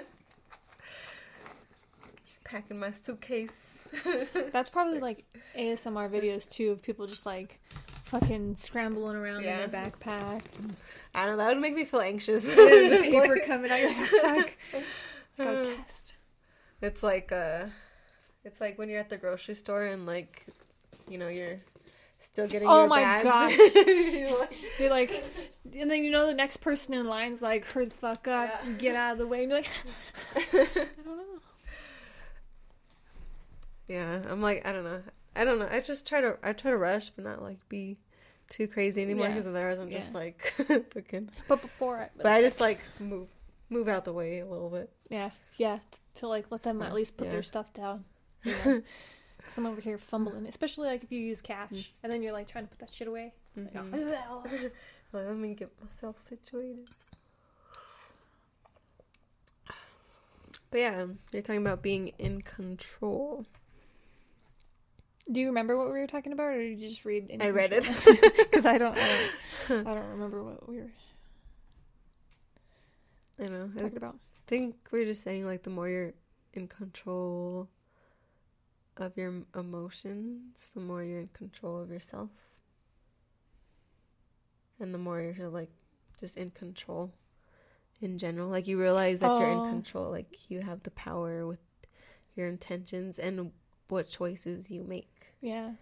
Just 2.26 2.42
packing 2.44 2.78
my 2.78 2.90
suitcase. 2.90 3.88
That's 4.52 4.70
probably 4.70 5.00
like 5.00 5.24
ASMR 5.56 6.10
videos 6.10 6.48
too 6.50 6.72
of 6.72 6.82
people 6.82 7.06
just 7.06 7.24
like 7.26 7.60
fucking 8.04 8.56
scrambling 8.56 9.16
around 9.16 9.42
Yeah. 9.44 9.62
in 9.64 9.70
their 9.70 9.82
backpack. 9.84 10.42
I 11.14 11.26
don't 11.26 11.36
know, 11.36 11.44
that 11.44 11.48
would 11.48 11.60
make 11.60 11.74
me 11.74 11.84
feel 11.84 12.00
anxious. 12.00 12.44
There's 12.54 12.90
a 12.92 13.00
paper 13.02 13.34
like- 13.34 13.46
coming 13.46 13.70
out. 13.70 13.78
You're 13.80 13.90
like, 14.36 14.58
fuck. 14.70 14.82
Gotta 15.38 15.64
test. 15.76 16.14
It's 16.82 17.02
like 17.02 17.30
uh 17.32 17.66
it's 18.44 18.60
like 18.60 18.78
when 18.78 18.88
you're 18.88 19.00
at 19.00 19.08
the 19.08 19.16
grocery 19.16 19.54
store 19.54 19.84
and 19.84 20.04
like 20.06 20.44
you 21.08 21.18
know 21.18 21.28
you're 21.28 21.58
still 22.18 22.46
getting 22.48 22.66
Oh 22.68 22.86
my 22.86 23.02
bags. 23.02 23.24
gosh. 23.24 23.56
You're 24.78 24.90
like, 24.90 25.24
and 25.78 25.90
then 25.90 26.02
you 26.02 26.10
know 26.10 26.26
the 26.26 26.34
next 26.34 26.56
person 26.58 26.94
in 26.94 27.06
line's 27.06 27.40
like, 27.42 27.70
hurry 27.72 27.84
the 27.86 27.94
fuck 27.94 28.26
up, 28.26 28.62
Yeah. 28.64 28.72
get 28.78 28.96
out 28.96 29.12
of 29.12 29.18
the 29.18 29.26
way. 29.26 29.44
And 29.44 29.52
you're 29.52 29.60
like, 29.60 29.70
I 30.36 30.86
don't 31.04 31.16
know. 31.16 31.40
yeah, 33.88 34.22
I'm 34.28 34.40
like 34.40 34.66
I 34.66 34.72
don't 34.72 34.84
know. 34.84 35.02
I 35.34 35.44
don't 35.44 35.58
know. 35.58 35.68
I 35.70 35.80
just 35.80 36.06
try 36.06 36.20
to 36.20 36.36
I 36.42 36.52
try 36.52 36.70
to 36.70 36.76
rush 36.76 37.10
but 37.10 37.24
not 37.24 37.42
like 37.42 37.58
be 37.68 37.98
too 38.48 38.66
crazy 38.68 39.02
anymore 39.02 39.26
Yeah. 39.26 39.32
because 39.34 39.46
otherwise 39.46 39.78
I'm 39.78 39.90
just 39.90 40.14
like 40.14 40.42
fucking 40.92 41.30
But 41.48 41.62
before 41.62 42.00
it, 42.00 42.12
But 42.16 42.26
I 42.26 42.40
just 42.40 42.60
like 42.60 42.80
move 42.98 43.28
move 43.68 43.88
out 43.88 44.04
the 44.04 44.12
way 44.12 44.38
a 44.40 44.46
little 44.46 44.70
bit. 44.70 44.90
yeah, 45.10 45.30
yeah, 45.58 45.78
to 46.16 46.28
like 46.28 46.46
let 46.50 46.62
them 46.62 46.76
Smart, 46.78 46.90
at 46.90 46.94
least 46.94 47.16
put 47.16 47.26
yeah. 47.26 47.32
their 47.32 47.42
stuff 47.42 47.72
down. 47.72 48.04
You 48.44 48.54
know? 48.64 48.82
Cause 49.46 49.58
I'm 49.58 49.66
over 49.66 49.80
here 49.80 49.96
fumbling, 49.98 50.46
especially 50.46 50.88
like 50.88 51.04
if 51.04 51.12
you 51.12 51.20
use 51.20 51.40
cash 51.40 51.70
Mm. 51.70 51.86
and 52.02 52.12
then 52.12 52.22
you're 52.22 52.32
like 52.32 52.48
trying 52.48 52.64
to 52.64 52.70
put 52.70 52.80
that 52.80 52.90
shit 52.90 53.06
away. 53.08 53.32
Like, 53.56 53.72
Mhm. 53.74 54.18
oh, 54.28 54.42
Like, 55.12 55.26
let 55.26 55.36
me 55.36 55.54
get 55.54 55.70
myself 55.82 56.18
situated. 56.18 56.90
But 60.70 60.80
yeah, 60.80 61.06
you're 61.32 61.42
talking 61.42 61.60
about 61.62 61.80
being 61.82 62.08
in 62.18 62.42
control. 62.42 63.46
Do 65.30 65.40
you 65.40 65.46
remember 65.46 65.76
what 65.76 65.86
we 65.86 65.92
were 65.98 66.06
talking 66.06 66.32
about, 66.32 66.48
or 66.48 66.58
did 66.58 66.80
you 66.80 66.88
just 66.88 67.04
read? 67.04 67.34
I 67.40 67.50
read 67.50 67.72
it. 67.72 67.84
because 68.38 68.66
I 68.66 68.78
don't, 68.78 68.96
I 68.96 69.28
don't, 69.68 69.86
I 69.86 69.94
don't 69.94 70.08
remember 70.10 70.42
what 70.42 70.68
we 70.68 70.76
were 70.78 70.90
I 73.38 73.46
know. 73.48 73.70
I 73.76 73.80
talking 73.80 73.96
about. 73.96 74.18
think 74.46 74.76
we're 74.90 75.04
just 75.04 75.22
saying 75.22 75.44
like 75.46 75.62
the 75.62 75.70
more 75.70 75.88
you're 75.88 76.12
in 76.54 76.68
control 76.68 77.68
of 79.00 79.16
your 79.16 79.42
emotions, 79.54 80.70
the 80.74 80.80
more 80.80 81.02
you're 81.02 81.20
in 81.20 81.28
control 81.28 81.80
of 81.80 81.90
yourself. 81.90 82.30
And 84.78 84.92
the 84.92 84.98
more 84.98 85.20
you're 85.20 85.48
like 85.48 85.70
just 86.20 86.36
in 86.36 86.50
control 86.50 87.12
in 88.00 88.18
general. 88.18 88.48
Like 88.48 88.66
you 88.66 88.78
realize 88.80 89.20
that 89.20 89.38
you're 89.38 89.48
Oh. 89.48 89.64
in 89.64 89.70
control, 89.70 90.10
like 90.10 90.50
you 90.50 90.60
have 90.60 90.82
the 90.82 90.90
power 90.90 91.46
with 91.46 91.60
your 92.34 92.46
intentions 92.46 93.18
and 93.18 93.52
what 93.88 94.08
choices 94.08 94.70
you 94.70 94.84
make, 94.84 95.32
Yeah, 95.40 95.72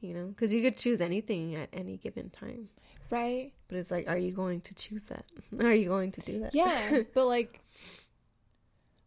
you 0.00 0.14
know? 0.14 0.32
Cuz 0.36 0.52
you 0.54 0.62
could 0.62 0.76
choose 0.78 1.00
anything 1.00 1.54
at 1.54 1.68
any 1.72 1.96
given 1.98 2.30
time. 2.30 2.70
right. 3.10 3.52
But 3.68 3.76
it's 3.78 3.90
like 3.90 4.08
are 4.08 4.16
you 4.18 4.32
going 4.32 4.60
to 4.62 4.74
choose 4.74 5.04
that? 5.04 5.26
Are 5.60 5.74
you 5.74 5.88
going 5.88 6.12
to 6.12 6.20
do 6.22 6.40
that? 6.40 6.54
Yeah, 6.54 7.02
but 7.14 7.26
like 7.26 7.60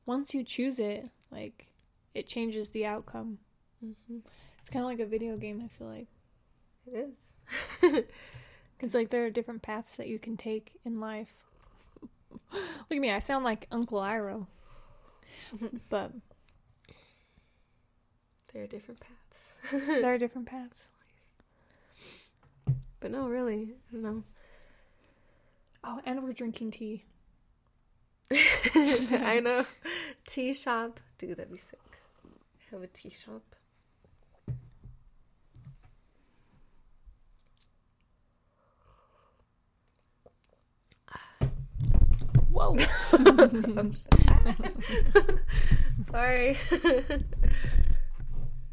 once 0.06 0.34
you 0.36 0.44
choose 0.44 0.80
it, 0.80 1.10
like 1.32 1.68
it 2.14 2.28
changes 2.28 2.72
the 2.72 2.86
outcome. 2.86 3.40
Hmm 3.82 4.18
It's 4.60 4.70
kind 4.70 4.84
of 4.84 4.90
like 4.90 5.00
a 5.00 5.06
video 5.06 5.38
game. 5.38 5.62
I 5.64 5.68
feel 5.78 5.88
like 5.88 6.08
It 6.88 7.10
is. 7.10 8.04
because 8.78 8.94
like 8.94 9.10
there 9.10 9.26
are 9.26 9.30
different 9.30 9.62
paths 9.62 9.96
that 9.98 10.08
you 10.08 10.20
can 10.20 10.38
take 10.38 10.80
in 10.86 11.00
life. 11.00 11.34
Look 12.54 12.92
at 12.92 12.98
me, 12.98 13.12
I 13.12 13.20
sound 13.20 13.44
like 13.46 13.68
Uncle 13.72 14.00
Iroh, 14.00 14.48
but 15.90 16.12
there 18.54 18.64
are 18.64 18.68
different 18.68 19.00
paths. 19.00 19.82
there 19.88 20.14
are 20.14 20.18
different 20.26 20.48
paths. 20.48 20.88
But 23.00 23.12
no, 23.12 23.28
really, 23.28 23.74
I 23.90 23.94
don't 23.94 24.04
know. 24.04 24.24
Oh, 25.84 26.00
and 26.06 26.24
we're 26.24 26.34
drinking 26.34 26.72
tea. 26.72 27.04
I 28.32 29.40
know. 29.44 29.66
Tea 30.28 30.54
shop. 30.54 31.00
Dude, 31.18 31.38
that'd 31.38 31.52
be 31.52 31.58
sick. 31.58 31.80
Have 32.72 32.84
a 32.84 32.88
tea 32.88 33.10
shop. 33.10 33.42
Whoa. 42.52 42.76
Sorry. 46.04 46.58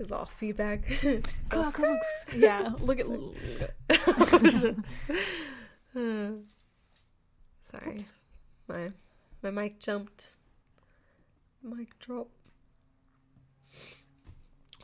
It's 0.01 0.13
all 0.13 0.27
feedback. 0.27 0.85
Yeah, 2.37 2.71
look 2.79 3.01
at. 3.01 3.07
Sorry. 7.63 7.89
Oops. 7.89 8.13
My 8.69 8.93
my 9.43 9.51
mic 9.51 9.81
jumped. 9.81 10.35
Mic 11.65 11.99
drop. 11.99 12.29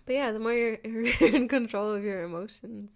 But 0.04 0.14
yeah, 0.14 0.33
the 0.33 0.40
more 0.40 0.52
you're, 0.52 0.78
you're 0.85 1.35
in 1.35 1.46
control 1.48 1.92
of 1.92 2.02
your 2.02 2.24
emotions, 2.24 2.90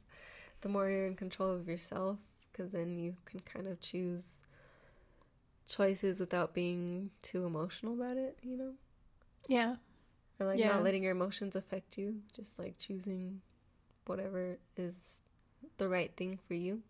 the 0.61 0.69
more 0.69 0.91
you're 0.91 1.07
in 1.07 1.15
control 1.15 1.53
of 1.53 1.69
yourself, 1.69 2.19
because 2.51 2.73
then 2.73 2.99
you 2.99 3.15
can 3.25 3.39
kind 3.41 3.69
of 3.69 3.81
choose 3.81 4.41
choices 5.69 6.21
without 6.21 6.55
being 6.55 7.11
too 7.23 7.45
emotional 7.47 7.95
about 7.95 8.17
it, 8.17 8.39
you 8.43 8.57
know? 8.57 8.73
Yeah, 9.49 9.77
Or 10.41 10.47
like 10.47 10.59
Yeah. 10.59 10.69
not 10.69 10.85
letting 10.85 11.03
your 11.03 11.13
emotions 11.13 11.57
affect 11.57 11.99
you, 11.99 12.23
just 12.35 12.59
like 12.59 12.79
choosing 12.79 13.43
whatever 14.07 14.59
is 14.77 15.23
the 15.79 15.89
right 15.89 16.13
thing 16.17 16.39
for 16.49 16.55
you. 16.55 16.83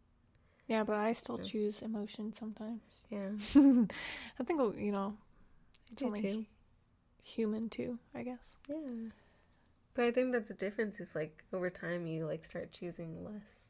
yeah, 0.66 0.84
but 0.84 0.96
I 0.96 1.12
still 1.14 1.38
Yeah. 1.38 1.44
choose 1.44 1.82
emotion 1.82 2.32
sometimes. 2.32 3.04
Yeah, 3.10 3.30
I 4.40 4.44
think 4.44 4.60
oh, 4.60 4.74
you 4.76 4.92
know 4.92 5.16
it's 5.92 6.02
only 6.02 6.22
too. 6.22 6.46
human 7.22 7.68
too. 7.70 7.98
I 8.14 8.22
guess. 8.22 8.56
Yeah. 8.68 9.10
But 9.94 10.04
I 10.06 10.10
think 10.12 10.32
that 10.32 10.48
the 10.48 10.54
difference 10.54 11.00
is 11.00 11.14
like 11.14 11.44
over 11.52 11.70
time 11.70 12.06
you 12.06 12.26
like 12.26 12.44
start 12.44 12.72
choosing 12.72 13.24
less. 13.24 13.67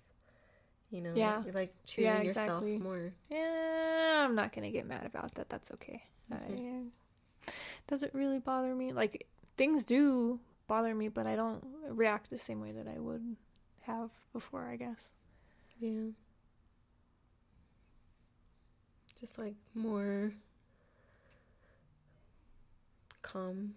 You 0.91 1.03
know? 1.03 1.13
Yeah. 1.15 1.43
You 1.45 1.53
like 1.53 1.73
choosing 1.85 2.05
Yeah, 2.05 2.23
yourself 2.23 2.63
more. 2.63 3.13
Yeah, 3.31 4.25
I'm 4.25 4.35
not 4.35 4.53
gonna 4.53 4.71
get 4.71 4.87
mad 4.87 5.05
about 5.05 5.35
that. 5.35 5.49
That's 5.49 5.71
okay. 5.73 6.03
Mhm. 6.33 6.91
I, 7.47 7.53
does 7.87 8.03
it 8.03 8.11
really 8.15 8.39
bother 8.39 8.75
me? 8.75 8.93
Like 8.93 9.27
things 9.57 9.85
do 9.85 10.41
bother 10.67 10.95
me, 10.95 11.09
but 11.09 11.27
I 11.27 11.37
don't 11.37 11.63
react 11.89 12.31
the 12.31 12.39
same 12.39 12.61
way 12.61 12.73
that 12.73 12.87
I 12.89 12.99
would 12.99 13.37
have 13.83 14.11
before. 14.33 14.67
I 14.67 14.77
guess. 14.77 15.13
Yeah. 15.79 16.11
Just 19.21 19.37
like 19.39 19.57
more 19.75 20.33
calm 23.21 23.75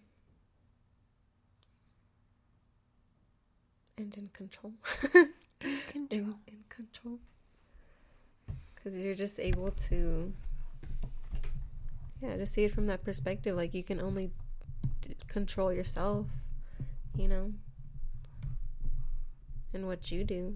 and 3.97 4.15
in 4.15 4.29
control. 4.33 4.73
Control. 5.87 6.07
in, 6.09 6.35
in 6.47 6.63
control. 6.69 7.19
Because 8.75 8.97
you're 8.97 9.15
just 9.15 9.39
able 9.39 9.71
to, 9.89 10.33
yeah, 12.21 12.35
to 12.37 12.47
see 12.47 12.63
it 12.63 12.73
from 12.73 12.87
that 12.87 13.03
perspective. 13.03 13.55
Like 13.55 13.73
you 13.73 13.83
can 13.83 14.01
only 14.01 14.31
d- 15.01 15.15
control 15.27 15.71
yourself, 15.71 16.27
you 17.15 17.27
know, 17.27 17.53
and 19.73 19.87
what 19.87 20.11
you 20.11 20.23
do. 20.23 20.55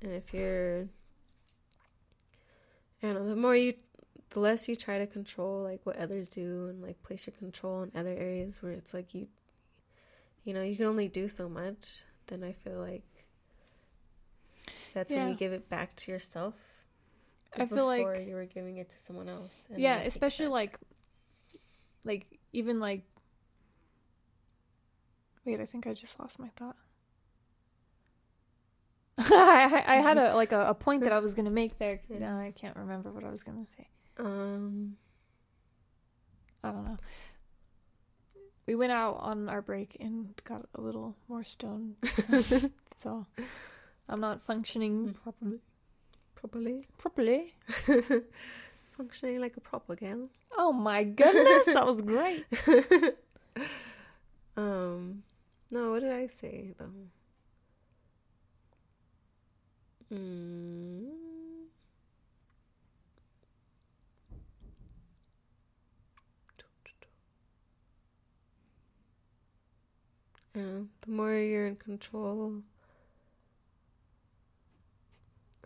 And 0.00 0.12
if 0.12 0.32
you're, 0.32 0.86
I 3.02 3.06
don't 3.06 3.14
know, 3.14 3.28
the 3.28 3.36
more 3.36 3.56
you, 3.56 3.74
the 4.30 4.40
less 4.40 4.68
you 4.68 4.76
try 4.76 4.98
to 4.98 5.06
control 5.06 5.62
like 5.62 5.80
what 5.84 5.96
others 5.96 6.28
do 6.28 6.68
and 6.68 6.82
like 6.82 7.02
place 7.02 7.26
your 7.26 7.34
control 7.36 7.82
in 7.82 7.90
other 7.94 8.14
areas 8.14 8.62
where 8.62 8.72
it's 8.72 8.94
like 8.94 9.14
you, 9.14 9.26
you 10.44 10.54
know, 10.54 10.62
you 10.62 10.76
can 10.76 10.86
only 10.86 11.08
do 11.08 11.28
so 11.28 11.48
much. 11.48 12.04
Then 12.28 12.44
I 12.44 12.52
feel 12.52 12.78
like 12.78 13.02
that's 14.98 15.12
when 15.12 15.28
you 15.28 15.34
give 15.34 15.52
it 15.52 15.68
back 15.68 15.94
to 15.96 16.10
yourself. 16.12 16.54
I 17.56 17.66
feel 17.66 17.86
like- 17.86 17.98
before 18.06 18.16
you 18.20 18.34
were 18.34 18.44
giving 18.44 18.76
it 18.78 18.90
to 18.90 18.98
someone 18.98 19.28
else. 19.28 19.52
yeah 19.70 19.94
they 19.94 19.98
take 20.00 20.04
it 20.04 20.08
especially 20.08 20.46
like 20.48 20.78
like 22.04 22.38
even 22.52 22.78
like 22.80 23.02
wait 25.44 25.58
i 25.60 25.64
think 25.66 25.86
i 25.86 25.94
just 25.94 26.18
lost 26.20 26.38
my 26.38 26.48
thought 26.56 26.76
I, 29.18 29.82
I 29.86 29.96
had 29.96 30.18
a 30.18 30.34
like 30.42 30.52
a, 30.52 30.66
a 30.68 30.74
point 30.74 31.02
that 31.04 31.12
i 31.12 31.18
was 31.18 31.34
gonna 31.34 31.50
make 31.50 31.78
there 31.78 32.00
Yeah. 32.08 32.18
now 32.18 32.38
i 32.38 32.52
can't 32.52 32.76
remember 32.76 33.10
what 33.12 33.24
i 33.24 33.30
was 33.30 33.42
gonna 33.42 33.66
say 33.66 33.88
um, 34.18 34.96
i 36.62 36.70
don't 36.70 36.84
know 36.84 36.98
we 38.66 38.74
went 38.74 38.92
out 38.92 39.16
on 39.20 39.48
our 39.48 39.62
break 39.62 39.96
and 40.00 40.28
got 40.44 40.66
a 40.74 40.80
little 40.80 41.16
more 41.28 41.42
stoned 41.44 41.96
so 42.96 43.26
i'm 44.08 44.20
not 44.20 44.40
functioning 44.40 45.08
Mm. 45.08 45.14
properly 45.22 45.58
properly 46.34 46.86
properly 46.98 47.54
functioning 48.96 49.40
like 49.40 49.56
a 49.56 49.60
proper 49.60 49.94
gal. 49.96 50.28
oh 50.56 50.72
my 50.72 51.02
goodness 51.04 51.66
that 51.66 51.86
was 51.86 52.00
great 52.12 52.44
um, 54.56 55.22
no, 55.70 55.90
what 55.90 56.00
did 56.00 56.10
I 56.12 56.26
say 56.26 56.72
though? 56.78 56.90
Mm. 60.12 61.06
I 70.54 70.88
the 71.02 71.10
more 71.10 71.34
you're 71.34 71.66
in 71.66 71.76
control 71.76 72.62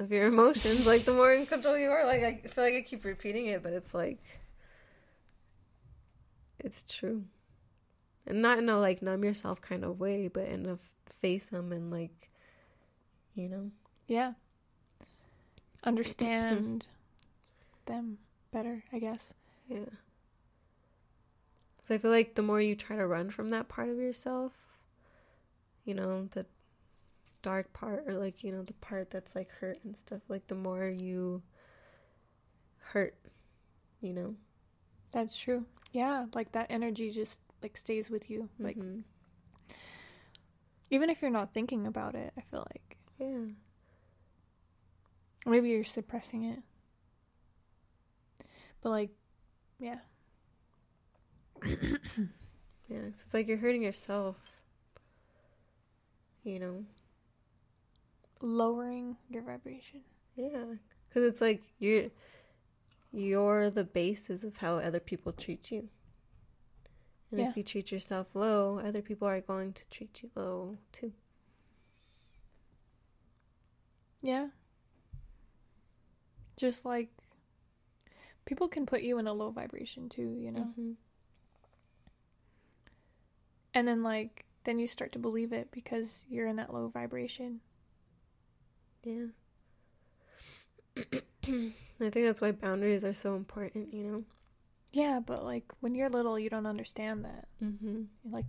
of 0.02 0.12
your 0.12 0.26
emotions, 0.26 0.86
like 0.86 1.04
the 1.04 1.14
more 1.14 1.32
in 1.32 1.46
control 1.46 1.78
you 1.78 1.90
are. 1.90 2.04
Like 2.04 2.22
I 2.22 2.34
feel 2.48 2.64
like 2.64 2.74
I 2.74 2.82
keep 2.82 3.04
repeating 3.04 3.46
it, 3.46 3.62
but 3.62 3.72
it's 3.72 3.94
like 3.94 4.40
it's 6.58 6.84
true 6.88 7.24
and 8.26 8.40
not 8.40 8.58
in 8.58 8.68
a 8.68 8.78
like 8.78 9.02
numb 9.02 9.24
yourself 9.24 9.60
kind 9.60 9.84
of 9.84 9.98
way, 9.98 10.28
but 10.28 10.46
in 10.48 10.66
a 10.66 10.78
face 11.20 11.48
them 11.48 11.72
and 11.72 11.90
like, 11.90 12.30
you 13.34 13.48
know, 13.48 13.70
Yeah. 14.06 14.34
Understand 15.84 16.86
them 17.86 18.18
better, 18.52 18.84
I 18.92 18.98
guess. 18.98 19.34
yeah. 19.68 19.86
So 21.86 21.96
I 21.96 21.98
feel 21.98 22.12
like 22.12 22.36
the 22.36 22.42
more 22.42 22.60
you 22.60 22.76
try 22.76 22.96
to 22.96 23.06
run 23.06 23.30
from 23.30 23.48
that 23.48 23.68
part 23.68 23.88
of 23.88 23.96
yourself, 23.98 24.52
you 25.84 25.94
know, 25.94 26.28
the 26.30 26.46
dark 27.42 27.72
part 27.72 28.04
or 28.06 28.14
like 28.14 28.44
you 28.44 28.52
know 28.52 28.62
the 28.62 28.72
part 28.74 29.10
that's 29.10 29.34
like 29.34 29.50
hurt 29.50 29.78
and 29.84 29.96
stuff, 29.96 30.22
like 30.28 30.46
the 30.48 30.54
more 30.54 30.86
you 30.88 31.42
hurt, 32.78 33.14
you 34.00 34.12
know, 34.12 34.34
That's 35.12 35.36
true. 35.36 35.66
Yeah, 35.92 36.26
like 36.34 36.52
that 36.52 36.68
energy 36.70 37.10
just 37.10 37.40
like 37.62 37.76
stays 37.76 38.10
with 38.10 38.30
you. 38.30 38.48
Like 38.58 38.78
Mhm. 38.78 39.04
even 40.90 41.10
if 41.10 41.22
you're 41.22 41.30
not 41.30 41.52
thinking 41.54 41.86
about 41.86 42.14
it, 42.14 42.32
I 42.36 42.40
feel 42.42 42.66
like 42.72 42.96
yeah, 43.18 43.46
maybe 45.46 45.70
you're 45.70 45.84
suppressing 45.84 46.44
it. 46.44 46.60
But 48.80 48.90
like 48.90 49.10
yeah. 49.80 50.00
yeah. 51.66 51.76
So 52.88 52.98
it's 53.24 53.34
like 53.34 53.48
you're 53.48 53.58
hurting 53.58 53.82
yourself, 53.82 54.36
you 56.44 56.58
know. 56.58 56.84
Lowering 58.44 59.16
your 59.30 59.42
vibration. 59.42 60.00
Yeah, 60.34 60.64
because 61.08 61.22
it's 61.24 61.40
like 61.40 61.62
you're 61.78 62.10
you're 63.12 63.70
the 63.70 63.84
basis 63.84 64.42
of 64.42 64.56
how 64.56 64.76
other 64.78 64.98
people 65.00 65.32
treat 65.32 65.70
you. 65.70 65.88
And 67.30 67.40
Yeah. 67.40 67.50
if 67.50 67.56
you 67.56 67.62
treat 67.62 67.92
yourself 67.92 68.34
low, 68.34 68.78
other 68.78 69.00
people 69.00 69.28
are 69.28 69.40
going 69.40 69.72
to 69.74 69.88
treat 69.90 70.22
you 70.22 70.30
low 70.34 70.76
too. 70.90 71.12
Yeah. 74.22 74.48
Just 76.56 76.84
like 76.84 77.10
people 78.44 78.68
can 78.68 78.86
put 78.86 79.02
you 79.02 79.18
in 79.18 79.26
a 79.26 79.32
low 79.32 79.50
vibration 79.50 80.08
too, 80.08 80.36
you 80.38 80.50
know. 80.50 80.74
Mhm. 80.76 80.96
And 83.74 83.86
then 83.86 84.02
like 84.02 84.46
then 84.64 84.78
you 84.78 84.86
start 84.86 85.12
to 85.12 85.18
believe 85.18 85.52
it 85.52 85.70
because 85.70 86.24
you're 86.28 86.46
in 86.46 86.56
that 86.56 86.72
low 86.72 86.88
vibration. 86.88 87.60
Yeah. 89.04 89.26
I 91.46 92.10
think 92.10 92.26
that's 92.26 92.40
why 92.40 92.52
boundaries 92.52 93.04
are 93.04 93.12
so 93.12 93.34
important, 93.36 93.92
you 93.94 94.04
know? 94.04 94.24
Yeah, 94.92 95.20
but 95.24 95.44
like 95.44 95.72
when 95.80 95.94
you're 95.94 96.10
little, 96.10 96.38
you 96.38 96.50
don't 96.50 96.66
understand 96.66 97.24
that. 97.24 97.48
Mm-hmm. 97.62 98.02
Like 98.30 98.46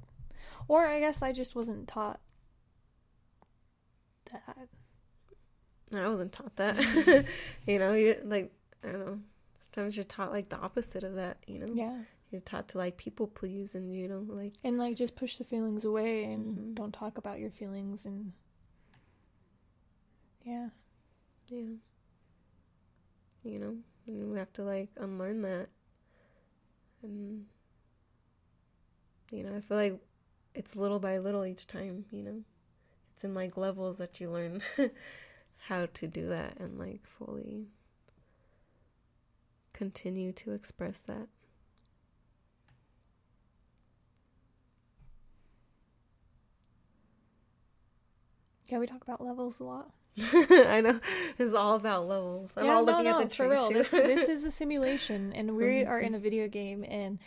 Or 0.68 0.86
I 0.88 1.00
guess 1.00 1.22
I 1.22 1.32
just 1.32 1.56
wasn't 1.56 1.88
taught 1.88 2.20
that. 4.32 4.68
I 5.94 6.08
wasn't 6.08 6.32
taught 6.34 6.56
that. 6.58 6.76
you 7.68 7.80
know, 7.80 7.94
you're 7.94 8.18
like 8.24 8.52
I 8.84 8.88
don't 8.92 9.06
know. 9.06 9.20
Sometimes 9.60 9.96
you're 9.96 10.04
taught 10.04 10.32
like 10.32 10.50
the 10.50 10.58
opposite 10.60 11.04
of 11.04 11.16
that. 11.16 11.38
You 11.48 11.60
know, 11.60 11.72
Yeah. 11.74 12.00
you're 12.32 12.42
taught 12.42 12.68
to 12.70 12.78
like 12.78 12.98
people 12.98 13.28
please, 13.28 13.76
and 13.76 13.96
you 13.96 14.08
know, 14.08 14.26
like 14.28 14.54
And 14.64 14.78
like 14.78 14.96
just 14.98 15.16
push 15.16 15.38
the 15.38 15.44
feelings 15.46 15.86
away 15.86 16.26
and 16.26 16.58
Mhm. 16.58 16.76
don't 16.76 16.92
talk 16.94 17.18
about 17.18 17.40
your 17.40 17.52
feelings 17.52 18.06
and 18.06 18.34
yeah. 20.44 20.70
yeah, 21.50 21.76
you 23.44 23.60
know, 23.60 23.76
and 24.08 24.32
we 24.32 24.40
have 24.40 24.54
to 24.54 24.64
like 24.64 24.90
unlearn 24.98 25.42
that, 25.44 25.70
and 27.04 27.46
you 29.32 29.44
know, 29.44 29.56
I 29.56 29.62
feel 29.62 29.78
like 29.78 30.00
it's 30.54 30.76
little 30.76 31.00
by 31.00 31.18
little 31.18 31.46
each 31.46 31.68
time. 31.68 32.06
You 32.12 32.24
know, 32.24 32.42
it's 33.14 33.24
in 33.24 33.34
like 33.34 33.58
levels 33.58 33.98
that 33.98 34.20
you 34.22 34.30
learn 34.30 34.62
how 35.68 35.88
to 35.94 36.08
do 36.08 36.30
that 36.30 36.58
and 36.60 36.78
like 36.80 37.02
fully 37.08 37.68
continue 39.74 40.32
to 40.32 40.52
express 40.54 40.98
that. 41.00 41.28
Yeah, 48.66 48.80
we 48.80 48.88
talk 48.88 49.04
about 49.04 49.22
levels 49.24 49.60
a 49.60 49.64
lot. 49.64 49.92
I 50.34 50.82
know 50.82 51.00
it's 51.40 51.54
all 51.54 51.76
about 51.76 52.08
levels. 52.08 52.54
I'm 52.56 52.66
yeah, 52.66 52.76
all 52.76 52.86
no, 52.86 52.92
looking 52.92 53.06
no, 53.06 53.20
at 53.20 53.30
the 53.30 53.36
tree 53.36 53.48
for 53.48 53.52
real. 53.52 53.68
too. 53.68 53.74
This 53.74 53.92
this 53.92 54.30
is 54.30 54.44
a 54.44 54.52
simulation, 54.52 55.34
and 55.34 55.56
we 55.56 55.84
are 55.86 56.00
in 56.00 56.14
a 56.14 56.20
video 56.20 56.48
game, 56.48 56.86
and 56.88 57.18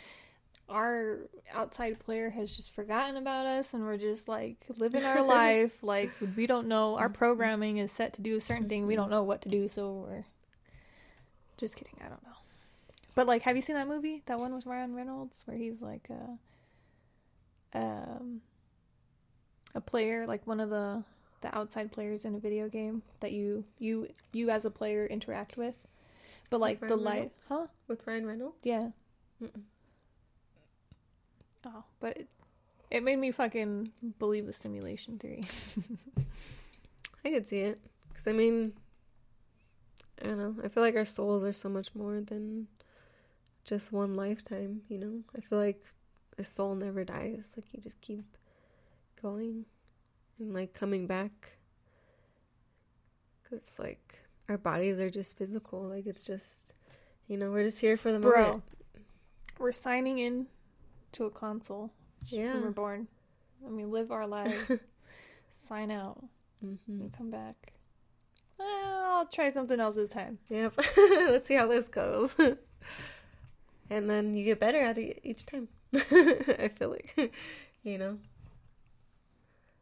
our 0.69 1.19
outside 1.53 1.99
player 1.99 2.29
has 2.29 2.55
just 2.55 2.71
forgotten 2.71 3.17
about 3.17 3.45
us, 3.45 3.73
and 3.73 3.83
we're 3.83 3.97
just 3.97 4.29
like 4.29 4.57
living 4.77 5.03
our 5.03 5.21
life. 5.23 5.83
Like 5.83 6.11
we 6.35 6.47
don't 6.47 6.67
know 6.67 6.97
our 6.97 7.09
programming 7.09 7.77
is 7.77 7.91
set 7.91 8.13
to 8.13 8.21
do 8.21 8.37
a 8.37 8.41
certain 8.41 8.69
thing. 8.69 8.87
We 8.87 8.95
don't 8.95 9.09
know 9.09 9.23
what 9.23 9.41
to 9.41 9.49
do, 9.49 9.67
so 9.67 10.05
we're 10.07 10.25
just 11.57 11.75
kidding. 11.75 11.99
I 11.99 12.07
don't 12.07 12.23
know. 12.23 12.29
But 13.15 13.27
like, 13.27 13.41
have 13.41 13.55
you 13.55 13.61
seen 13.61 13.75
that 13.75 13.87
movie? 13.87 14.23
That 14.27 14.39
one 14.39 14.55
with 14.55 14.65
Ryan 14.65 14.95
Reynolds, 14.95 15.41
where 15.45 15.57
he's 15.57 15.81
like 15.81 16.09
a 17.73 17.77
um 17.77 18.41
a 19.75 19.81
player, 19.81 20.25
like 20.25 20.47
one 20.47 20.61
of 20.61 20.69
the 20.69 21.03
the 21.41 21.55
outside 21.55 21.91
players 21.91 22.25
in 22.25 22.35
a 22.35 22.39
video 22.39 22.67
game 22.67 23.03
that 23.19 23.31
you 23.31 23.65
you 23.79 24.09
you 24.31 24.49
as 24.49 24.65
a 24.65 24.71
player 24.71 25.05
interact 25.05 25.57
with. 25.57 25.75
But 26.49 26.59
like 26.59 26.79
the 26.79 26.95
light, 26.95 27.31
huh? 27.49 27.67
with 27.87 28.05
Ryan 28.07 28.25
Reynolds. 28.25 28.57
Yeah. 28.63 28.89
Mm-mm. 29.41 29.63
Oh, 31.65 31.83
but 31.99 32.17
it 32.17 32.27
it 32.89 33.03
made 33.03 33.19
me 33.19 33.31
fucking 33.31 33.91
believe 34.17 34.45
the 34.45 34.53
simulation 34.53 35.17
theory. 35.17 35.43
I 37.25 37.31
could 37.31 37.47
see 37.47 37.59
it 37.59 37.79
because 38.09 38.27
I 38.27 38.31
mean, 38.31 38.73
I 40.21 40.27
don't 40.27 40.37
know. 40.37 40.55
I 40.63 40.69
feel 40.69 40.83
like 40.83 40.95
our 40.95 41.05
souls 41.05 41.43
are 41.43 41.51
so 41.51 41.67
much 41.67 41.93
more 41.93 42.21
than 42.21 42.67
just 43.65 43.91
one 43.91 44.15
lifetime. 44.15 44.81
You 44.87 44.97
know, 44.99 45.19
I 45.35 45.41
feel 45.41 45.59
like 45.59 45.83
a 46.37 46.43
soul 46.43 46.75
never 46.75 47.03
dies. 47.03 47.51
Like 47.57 47.65
you 47.73 47.81
just 47.81 47.99
keep 47.99 48.23
going 49.21 49.65
and 50.39 50.53
like 50.53 50.73
coming 50.73 51.07
back. 51.07 51.57
Cause 53.49 53.75
like 53.79 54.19
our 54.49 54.57
bodies 54.57 54.99
are 54.99 55.09
just 55.09 55.37
physical. 55.37 55.81
Like 55.83 56.05
it's 56.05 56.25
just, 56.25 56.73
you 57.27 57.37
know, 57.37 57.51
we're 57.51 57.63
just 57.63 57.79
here 57.79 57.97
for 57.97 58.11
the 58.11 58.19
Bro, 58.19 58.41
moment. 58.41 58.63
we're 59.59 59.71
signing 59.71 60.19
in 60.19 60.47
to 61.13 61.25
a 61.25 61.29
console 61.29 61.91
Yeah. 62.25 62.53
when 62.53 62.63
we're 62.63 62.71
born. 62.71 63.07
And 63.65 63.75
we 63.75 63.85
live 63.85 64.11
our 64.11 64.27
lives. 64.27 64.81
sign 65.49 65.91
out. 65.91 66.23
Mm-hmm. 66.65 67.01
and 67.01 67.13
come 67.13 67.29
back. 67.29 67.73
Well, 68.57 68.67
I'll 69.17 69.25
try 69.27 69.51
something 69.51 69.79
else 69.79 69.95
this 69.95 70.09
time. 70.09 70.39
Yep. 70.49 70.73
Let's 70.97 71.47
see 71.47 71.53
how 71.53 71.67
this 71.67 71.87
goes. 71.87 72.33
and 73.91 74.09
then 74.09 74.35
you 74.35 74.43
get 74.43 74.59
better 74.59 74.81
at 74.81 74.97
it 74.97 75.19
each 75.23 75.45
time. 75.45 75.67
I 75.93 76.71
feel 76.75 76.89
like, 76.89 77.31
you 77.83 77.97
know, 77.99 78.17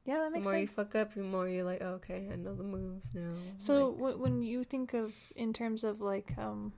Yeah, 0.06 0.18
that 0.20 0.26
the 0.26 0.32
makes 0.32 0.45
more 0.45 0.58
you 0.58 0.68
fuck 0.68 0.93
up, 0.95 1.14
the 1.16 1.22
more 1.24 1.49
you're 1.49 1.64
like, 1.64 1.82
oh, 1.82 1.93
okay, 1.95 2.30
I 2.32 2.36
know 2.36 2.53
the 2.56 2.64
moves 2.64 3.10
now. 3.14 3.34
So 3.58 3.88
Like, 3.89 3.97
w- 3.97 4.18
when 4.20 4.43
you 4.43 4.64
think 4.64 4.93
of 4.93 5.14
in 5.36 5.51
terms 5.51 5.84
of 5.84 5.99
like 5.99 6.38
um 6.38 6.74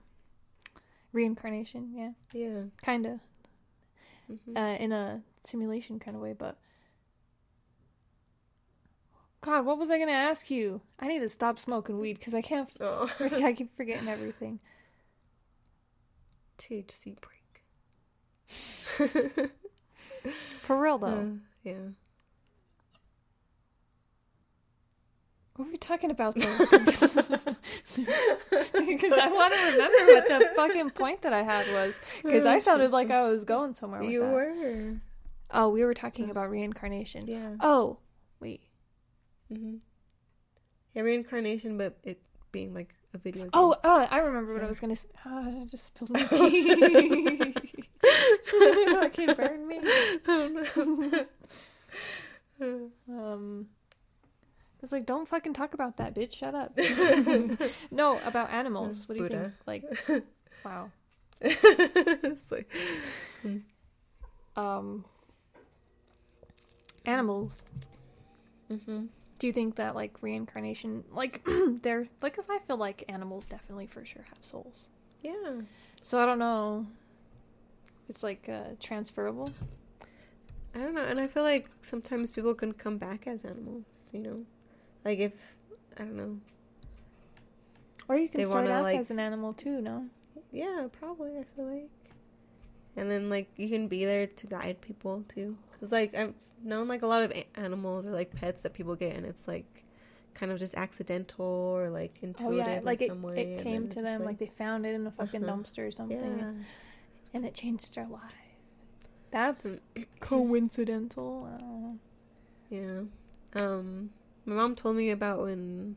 reincarnation, 1.12 1.92
yeah, 1.94 2.12
yeah. 2.32 2.62
kind 2.82 3.04
of 3.06 3.20
mhm. 4.30 4.56
uh, 4.56 4.76
in 4.82 4.92
a 4.92 5.22
simulation 5.44 5.98
kind 5.98 6.16
of 6.16 6.22
way, 6.22 6.32
but 6.32 6.58
God, 9.40 9.64
what 9.66 9.78
was 9.78 9.90
I 9.90 9.98
gonna 9.98 10.12
ask 10.12 10.50
you? 10.50 10.80
I 10.98 11.06
need 11.08 11.20
to 11.20 11.28
stop 11.28 11.58
smoking 11.58 11.98
weed 12.00 12.18
because 12.18 12.34
I 12.34 12.42
can't. 12.42 12.68
oh. 12.80 13.10
I 13.20 13.52
keep 13.52 13.76
forgetting 13.76 14.08
everything. 14.08 14.58
THC 16.58 17.16
break. 17.20 17.34
For 20.62 20.80
real 20.80 20.98
though, 20.98 21.06
Uh, 21.06 21.24
yeah. 21.62 21.74
What 25.58 25.66
were 25.66 25.72
we 25.72 25.76
talking 25.76 26.10
about 26.10 26.34
though? 26.36 26.66
Because 28.86 29.12
I 29.12 29.28
want 29.28 29.52
to 29.52 29.72
remember 29.72 30.12
what 30.14 30.28
the 30.28 30.50
fucking 30.56 30.90
point 30.90 31.22
that 31.22 31.32
I 31.32 31.42
had 31.42 31.66
was. 31.72 31.98
Because 32.22 32.46
I 32.46 32.58
sounded 32.58 32.92
like 32.92 33.10
I 33.10 33.22
was 33.28 33.44
going 33.44 33.74
somewhere 33.74 34.00
with 34.00 34.10
You 34.10 34.20
that. 34.20 34.32
were. 34.32 34.94
Oh, 35.50 35.68
we 35.68 35.84
were 35.84 35.94
talking 35.94 36.30
about 36.30 36.48
reincarnation. 36.50 37.26
Yeah. 37.26 37.56
Oh, 37.60 37.98
wait. 38.40 38.62
Mm-hmm. 39.52 39.76
Yeah, 40.94 41.02
reincarnation, 41.02 41.76
but 41.76 41.98
it 42.04 42.20
being 42.52 42.72
like 42.72 42.94
a 43.14 43.18
video 43.18 43.42
game. 43.44 43.50
Oh, 43.52 43.72
uh, 43.84 44.06
I 44.10 44.18
remember 44.18 44.54
what 44.54 44.62
I 44.62 44.68
was 44.68 44.78
gonna 44.80 44.96
say. 44.96 45.08
Oh, 45.26 45.62
I 45.62 45.66
just 45.66 45.86
spilled 45.86 46.10
my 46.10 46.22
tea. 46.22 47.54
Fucking 48.92 49.34
burn 49.34 49.66
me. 49.66 49.80
Um, 53.08 53.66
it's 54.82 54.92
like, 54.92 55.06
don't 55.06 55.26
fucking 55.28 55.54
talk 55.54 55.74
about 55.74 55.96
that, 55.96 56.14
bitch. 56.14 56.34
Shut 56.34 56.54
up. 56.54 56.76
no, 57.90 58.18
about 58.24 58.50
animals. 58.50 59.08
What 59.08 59.18
do 59.18 59.24
you 59.24 59.28
think? 59.28 59.52
Like, 59.66 59.84
wow. 60.64 60.90
It's 61.40 62.50
like- 62.52 62.70
Um, 64.56 65.04
animals. 67.04 67.62
Mhm. 68.70 69.08
Do 69.38 69.46
you 69.46 69.52
think 69.52 69.76
that 69.76 69.94
like 69.94 70.20
reincarnation, 70.20 71.04
like 71.12 71.46
they're 71.82 72.08
like, 72.20 72.34
cause 72.34 72.46
I 72.50 72.58
feel 72.58 72.76
like 72.76 73.04
animals 73.08 73.46
definitely 73.46 73.86
for 73.86 74.04
sure 74.04 74.24
have 74.28 74.38
souls. 74.40 74.84
Yeah. 75.22 75.60
So 76.02 76.20
I 76.20 76.26
don't 76.26 76.38
know. 76.40 76.86
It's 78.08 78.22
like 78.22 78.48
uh, 78.48 78.70
transferable. 78.80 79.50
I 80.74 80.78
don't 80.80 80.94
know, 80.94 81.02
and 81.02 81.18
I 81.18 81.26
feel 81.26 81.42
like 81.44 81.68
sometimes 81.82 82.30
people 82.30 82.54
can 82.54 82.72
come 82.72 82.98
back 82.98 83.26
as 83.26 83.44
animals, 83.44 83.84
you 84.12 84.20
know? 84.20 84.44
Like 85.08 85.20
if 85.20 85.32
I 85.96 86.00
don't 86.04 86.16
know. 86.16 86.36
Or 88.08 88.16
you 88.18 88.28
can 88.28 88.40
They 88.40 88.44
start 88.44 88.64
wanna, 88.66 88.76
out 88.76 88.82
like- 88.82 88.98
as 88.98 89.10
an 89.10 89.18
animal 89.18 89.54
too, 89.54 89.80
no? 89.80 90.06
Yeah, 90.52 90.88
probably 90.92 91.38
I 91.38 91.44
feel 91.56 91.64
like. 91.64 91.88
And 92.94 93.10
then 93.10 93.30
like 93.30 93.48
you 93.56 93.68
can 93.70 93.88
be 93.88 94.04
there 94.04 94.26
to 94.26 94.46
guide 94.46 94.82
people 94.82 95.24
too. 95.28 95.56
Cuz 95.80 95.92
like 95.92 96.14
I've 96.14 96.34
known 96.62 96.88
like 96.88 97.00
a 97.02 97.06
lot 97.06 97.22
of 97.22 97.32
animals 97.54 98.04
or 98.06 98.10
like 98.10 98.34
pets 98.34 98.60
that 98.62 98.74
people 98.74 98.96
get 98.96 99.16
and 99.16 99.24
it's 99.24 99.48
like 99.48 99.84
kind 100.34 100.52
of 100.52 100.58
just 100.58 100.74
accidental 100.74 101.46
or 101.46 101.88
like 101.88 102.18
Oh 102.22 102.26
intuitive 102.26 102.66
yeah, 102.66 102.80
like 102.82 103.00
in 103.00 103.06
it, 103.06 103.08
some 103.08 103.22
way. 103.22 103.54
it 103.54 103.62
came 103.62 103.88
to 103.88 104.02
them 104.02 104.18
just, 104.20 104.26
like, 104.26 104.38
they 104.38 104.46
found 104.46 104.84
it 104.84 104.94
in 104.94 105.06
a 105.06 105.10
fucking 105.10 105.42
Uh-huh. 105.42 105.56
dumpster 105.56 105.86
or 105.88 105.90
something, 105.90 106.38
yeah. 106.38 106.52
and 107.32 107.46
it 107.46 107.54
changed 107.54 107.94
their 107.94 108.06
life. 108.06 108.34
That's 109.30 109.76
Mm. 109.96 110.06
coincidental. 110.20 111.48
I. 111.50 112.74
Yeah. 112.74 113.02
Um 113.58 114.10
my 114.48 114.54
mom 114.56 114.74
told 114.74 114.96
me 114.96 115.10
about 115.10 115.40
when 115.42 115.96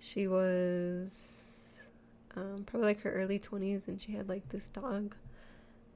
she 0.00 0.26
was 0.26 1.82
um 2.36 2.64
probably 2.66 2.88
like 2.88 3.00
her 3.02 3.12
early 3.12 3.38
20s 3.38 3.86
and 3.88 4.00
she 4.00 4.12
had 4.12 4.28
like 4.28 4.48
this 4.50 4.68
dog 4.68 5.14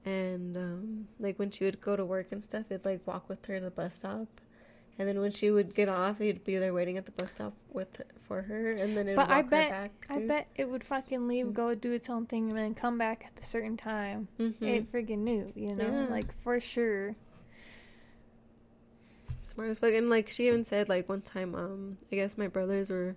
and 0.07 0.57
um 0.57 1.09
like 1.19 1.39
when 1.39 1.51
she 1.51 1.65
would 1.65 1.81
go 1.81 1.97
to 1.97 2.05
work 2.05 2.33
and 2.33 2.43
stuff 2.43 2.65
it'd 2.71 2.85
like 2.85 3.07
walk 3.07 3.29
with 3.29 3.45
her 3.47 3.59
to 3.59 3.65
the 3.67 3.71
bus 3.71 3.95
stop 3.97 4.29
and 4.99 5.09
then 5.09 5.21
when 5.21 5.31
she 5.31 5.51
would 5.51 5.75
get 5.75 5.89
off 5.89 6.19
he'd 6.19 6.45
be 6.45 6.57
there 6.57 6.73
waiting 6.73 6.97
at 6.97 7.05
the 7.07 7.13
bus 7.13 7.31
stop 7.31 7.53
with 7.73 8.01
for 8.27 8.43
her 8.43 8.71
and 8.73 8.97
then 8.97 9.07
it'd 9.07 9.17
But 9.17 9.29
walk 9.29 9.37
I 9.37 9.43
her 9.43 9.49
bet- 9.49 9.71
back 9.71 9.93
I 10.09 10.19
bet 10.21 10.47
it 10.57 10.69
would 10.71 10.85
fucking 10.85 11.27
leave, 11.27 11.47
Mm. 11.47 11.53
go 11.55 11.75
do 11.75 11.93
its 11.93 12.09
own 12.09 12.27
thing, 12.27 12.49
and 12.51 12.59
then 12.59 12.75
come 12.75 12.97
back 12.99 13.25
at 13.27 13.43
a 13.43 13.45
certain 13.47 13.77
time. 13.77 14.29
Mhm. 14.39 14.55
It 14.63 14.93
freaking 14.93 15.19
knew, 15.19 15.53
you 15.55 15.75
know, 15.75 15.87
Yeah. 16.03 16.07
like 16.11 16.33
for 16.43 16.61
sure. 16.61 17.17
Smart 19.51 19.71
as 19.71 19.79
fuck 19.79 19.93
and 19.93 20.09
like 20.09 20.29
she 20.29 20.49
even 20.49 20.65
said 20.65 20.89
like 20.89 21.09
one 21.09 21.21
time 21.21 21.55
um 21.55 21.97
i 22.11 22.17
guess 22.17 22.39
my 22.39 22.47
brothers 22.47 22.91
were 22.91 23.17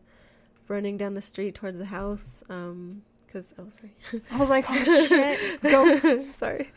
running 0.68 0.98
down 0.98 1.14
the 1.14 1.22
street 1.22 1.56
towards 1.56 1.78
the 1.78 1.86
house 1.86 2.44
um 2.50 3.02
because 3.26 3.54
oh 3.58 3.68
sorry 3.68 4.22
I 4.30 4.38
was 4.38 4.50
like, 4.50 4.66
oh 4.70 5.06
shit, 5.08 5.62
ghosts. 5.62 6.36
sorry 6.36 6.70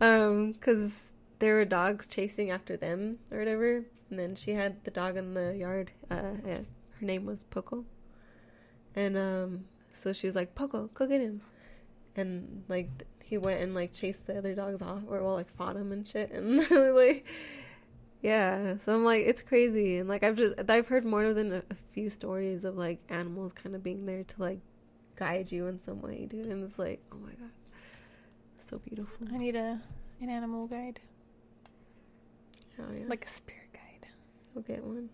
um 0.00 0.52
because 0.52 1.14
there 1.44 1.56
were 1.56 1.64
dogs 1.64 2.06
chasing 2.06 2.50
after 2.50 2.76
them 2.76 3.18
or 3.30 3.38
whatever, 3.38 3.84
and 4.08 4.18
then 4.18 4.34
she 4.34 4.52
had 4.52 4.82
the 4.84 4.90
dog 4.90 5.16
in 5.16 5.34
the 5.34 5.54
yard. 5.56 5.92
Uh, 6.10 6.32
yeah, 6.46 6.60
her 6.98 7.06
name 7.06 7.26
was 7.26 7.42
Poco, 7.44 7.84
and 8.94 9.16
um, 9.16 9.64
so 9.92 10.12
she 10.12 10.26
was 10.26 10.36
like, 10.36 10.54
"Poco, 10.54 10.88
go 10.94 11.06
get 11.06 11.20
him," 11.20 11.42
and 12.16 12.64
like 12.68 12.88
he 13.22 13.36
went 13.36 13.60
and 13.60 13.74
like 13.74 13.92
chased 13.92 14.26
the 14.26 14.38
other 14.38 14.54
dogs 14.54 14.80
off, 14.80 15.02
or 15.06 15.22
well, 15.22 15.34
like 15.34 15.50
fought 15.54 15.76
him 15.76 15.92
and 15.92 16.06
shit, 16.06 16.30
and 16.32 16.70
like. 16.94 17.26
Yeah, 18.24 18.78
so 18.78 18.94
I'm 18.94 19.04
like, 19.04 19.26
it's 19.26 19.42
crazy, 19.42 19.98
and 19.98 20.08
like 20.08 20.22
I've 20.22 20.36
just 20.36 20.54
I've 20.70 20.86
heard 20.86 21.04
more 21.04 21.34
than 21.34 21.52
a, 21.52 21.58
a 21.58 21.74
few 21.90 22.08
stories 22.08 22.64
of 22.64 22.74
like 22.74 23.00
animals 23.10 23.52
kind 23.52 23.76
of 23.76 23.82
being 23.82 24.06
there 24.06 24.24
to 24.24 24.40
like 24.40 24.60
guide 25.14 25.52
you 25.52 25.66
in 25.66 25.78
some 25.78 26.00
way, 26.00 26.24
dude, 26.24 26.46
and 26.46 26.64
it's 26.64 26.78
like, 26.78 27.02
oh 27.12 27.18
my 27.18 27.32
god, 27.32 27.50
so 28.58 28.78
beautiful. 28.78 29.28
I 29.30 29.36
need 29.36 29.56
a 29.56 29.78
an 30.22 30.30
animal 30.30 30.66
guide, 30.66 31.00
Hell 32.78 32.86
yeah. 32.96 33.04
like 33.08 33.26
a 33.26 33.28
spirit 33.28 33.74
guide. 33.74 34.08
We'll 34.54 34.64
get 34.64 34.82
one. 34.82 35.10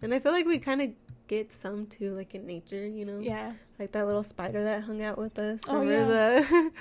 And 0.00 0.14
I 0.14 0.18
feel 0.18 0.32
like 0.32 0.46
we 0.46 0.58
kind 0.58 0.80
of 0.80 0.90
get 1.28 1.52
some 1.52 1.84
too, 1.86 2.14
like 2.14 2.34
in 2.34 2.46
nature, 2.46 2.86
you 2.86 3.04
know? 3.04 3.18
Yeah. 3.18 3.52
Like 3.78 3.92
that 3.92 4.06
little 4.06 4.22
spider 4.22 4.64
that 4.64 4.84
hung 4.84 5.02
out 5.02 5.18
with 5.18 5.38
us. 5.38 5.60
Oh, 5.68 5.80
Remember 5.80 6.40
the. 6.40 6.72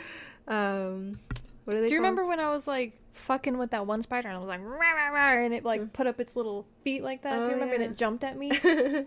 um, 0.47 1.19
what 1.65 1.75
are 1.75 1.81
they 1.81 1.87
Do 1.87 1.93
you 1.93 1.99
remember 1.99 2.25
when 2.25 2.39
I 2.39 2.49
was 2.49 2.65
like 2.65 2.97
fucking 3.15 3.57
with 3.57 3.71
that 3.71 3.87
one 3.87 4.01
spider 4.01 4.27
and 4.27 4.37
I 4.37 4.39
was 4.39 4.47
like 4.47 4.61
rah, 4.61 4.91
rah, 4.91 5.07
rah, 5.09 5.43
and 5.43 5.53
it 5.53 5.63
like 5.65 5.93
put 5.93 6.05
up 6.07 6.19
its 6.19 6.35
little 6.35 6.65
feet 6.83 7.03
like 7.03 7.21
that? 7.23 7.39
Do 7.39 7.45
Oh, 7.45 7.47
you 7.47 7.53
remember? 7.53 7.75
And 7.75 7.83
it 7.83 7.97
jumped 7.97 8.23
at 8.23 8.37
me. 8.37 8.51
I 8.63 9.05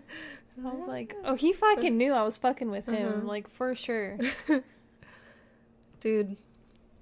was 0.73 0.87
like, 0.87 1.15
oh, 1.23 1.35
he 1.35 1.53
fucking 1.53 1.95
knew 1.97 2.11
I 2.13 2.23
was 2.23 2.35
fucking 2.37 2.69
with 2.69 2.87
him, 2.87 3.19
Uh-huh. 3.19 3.27
like 3.27 3.49
for 3.49 3.73
sure. 3.75 4.17
Dude. 5.99 6.37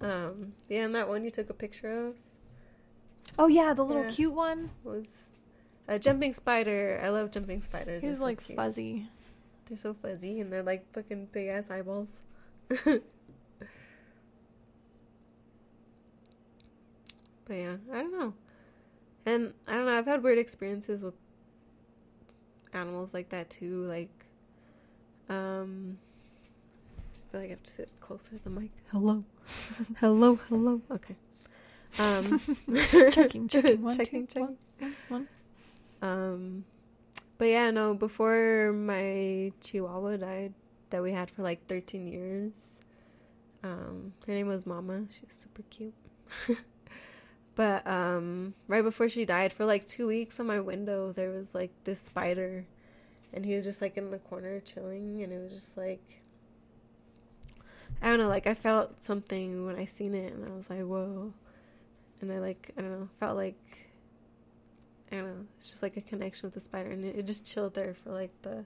Um, 0.02 0.54
yeah, 0.70 0.86
and 0.86 0.94
that 0.96 1.08
one 1.08 1.24
you 1.24 1.32
took 1.32 1.50
a 1.50 1.54
picture 1.54 2.08
of 2.08 2.16
Oh 3.40 3.48
yeah, 3.48 3.74
the 3.74 3.84
little 3.84 4.04
Yeah. 4.04 4.10
cute 4.10 4.34
one. 4.34 4.70
was 4.84 5.24
a 5.88 5.98
jumping 5.98 6.34
spider. 6.34 7.00
I 7.04 7.10
love 7.10 7.32
jumping 7.32 7.62
spiders. 7.62 8.02
He 8.02 8.08
They're 8.08 8.10
was 8.12 8.20
so 8.20 8.24
like 8.26 8.44
cute. 8.44 8.56
fuzzy. 8.56 9.08
They're 9.68 9.78
so 9.78 9.94
fuzzy 9.96 10.40
and 10.40 10.52
they're 10.54 10.64
like 10.64 10.92
fucking 10.94 11.30
big 11.32 11.48
ass 11.48 11.70
eyeballs. 11.72 12.20
but 17.48 17.56
yeah, 17.56 17.76
I 17.94 17.98
don't 18.00 18.12
know. 18.12 18.34
And 19.26 19.54
I 19.68 19.76
don't 19.76 19.86
know, 19.86 19.98
I've 19.98 20.06
had 20.06 20.24
weird 20.24 20.38
experiences 20.38 21.04
with 21.04 21.14
animals 22.74 23.14
like 23.14 23.30
that 23.30 23.50
too. 23.50 23.84
Like, 23.84 24.26
um, 25.30 25.98
I 26.98 27.32
feel 27.32 27.42
like 27.42 27.48
I 27.48 27.52
have 27.52 27.64
to 27.64 27.72
sit 27.72 27.92
closer 28.00 28.32
to 28.32 28.44
the 28.44 28.50
mic. 28.50 28.72
Hello. 28.92 29.24
hello, 30.00 30.40
hello. 30.50 30.82
Okay. 30.92 31.16
Um, 32.00 32.42
checking, 33.12 33.48
checking, 33.50 33.82
one, 33.82 33.98
checking, 33.98 34.28
two, 34.28 34.58
checking. 34.80 34.96
one, 35.10 35.28
one. 36.02 36.10
Um, 36.10 36.66
but 37.38 37.46
yeah, 37.46 37.72
no. 37.72 37.94
Before 37.94 38.74
my 38.74 39.52
Chihuahua 39.62 40.18
died, 40.18 40.54
that 40.90 41.02
we 41.02 41.12
had 41.12 41.30
for 41.30 41.44
like 41.44 41.66
13 41.68 42.08
years. 42.08 42.76
Um, 43.64 44.14
her 44.26 44.34
name 44.34 44.48
was 44.48 44.66
Mama. 44.66 45.04
She 45.12 45.22
was 45.26 45.34
super 45.34 45.64
cute. 45.70 45.94
But 47.58 47.86
um, 47.88 48.54
right 48.68 48.84
before 48.84 49.10
she 49.10 49.26
died, 49.26 49.52
for 49.52 49.66
like 49.66 49.84
two 49.84 50.06
weeks 50.06 50.40
on 50.40 50.46
my 50.46 50.60
window, 50.60 51.12
there 51.12 51.32
was 51.32 51.56
like 51.56 51.72
this 51.86 52.00
spider, 52.00 52.66
and 53.34 53.44
he 53.44 53.56
was 53.56 53.66
just 53.66 53.82
like 53.82 53.98
in 53.98 54.12
the 54.12 54.20
corner 54.20 54.60
chilling, 54.60 55.24
and 55.24 55.34
it 55.34 55.42
was 55.44 55.52
just 55.52 55.76
like. 55.76 56.22
I 58.00 58.10
don't 58.10 58.20
know, 58.20 58.28
like 58.28 58.46
I 58.46 58.54
felt 58.54 59.04
something 59.04 59.66
when 59.66 59.76
I 59.76 59.86
seen 59.86 60.14
it, 60.14 60.32
and 60.32 60.48
I 60.48 60.54
was 60.54 60.70
like, 60.70 60.82
"Whoa!" 60.82 61.34
And 62.22 62.32
I 62.32 62.38
like, 62.38 62.70
I 62.78 62.82
don't 62.82 62.92
know, 62.92 63.10
felt 63.20 63.36
like 63.36 63.90
I 65.12 65.16
don't 65.16 65.26
know. 65.26 65.46
It's 65.58 65.70
just 65.70 65.82
like 65.82 65.98
a 65.98 66.02
connection 66.02 66.46
with 66.46 66.54
the 66.54 66.62
spider, 66.62 66.92
and 66.92 67.04
it, 67.04 67.16
it 67.16 67.26
just 67.26 67.44
chilled 67.44 67.74
there 67.74 67.96
for 67.96 68.12
like 68.12 68.40
the, 68.44 68.66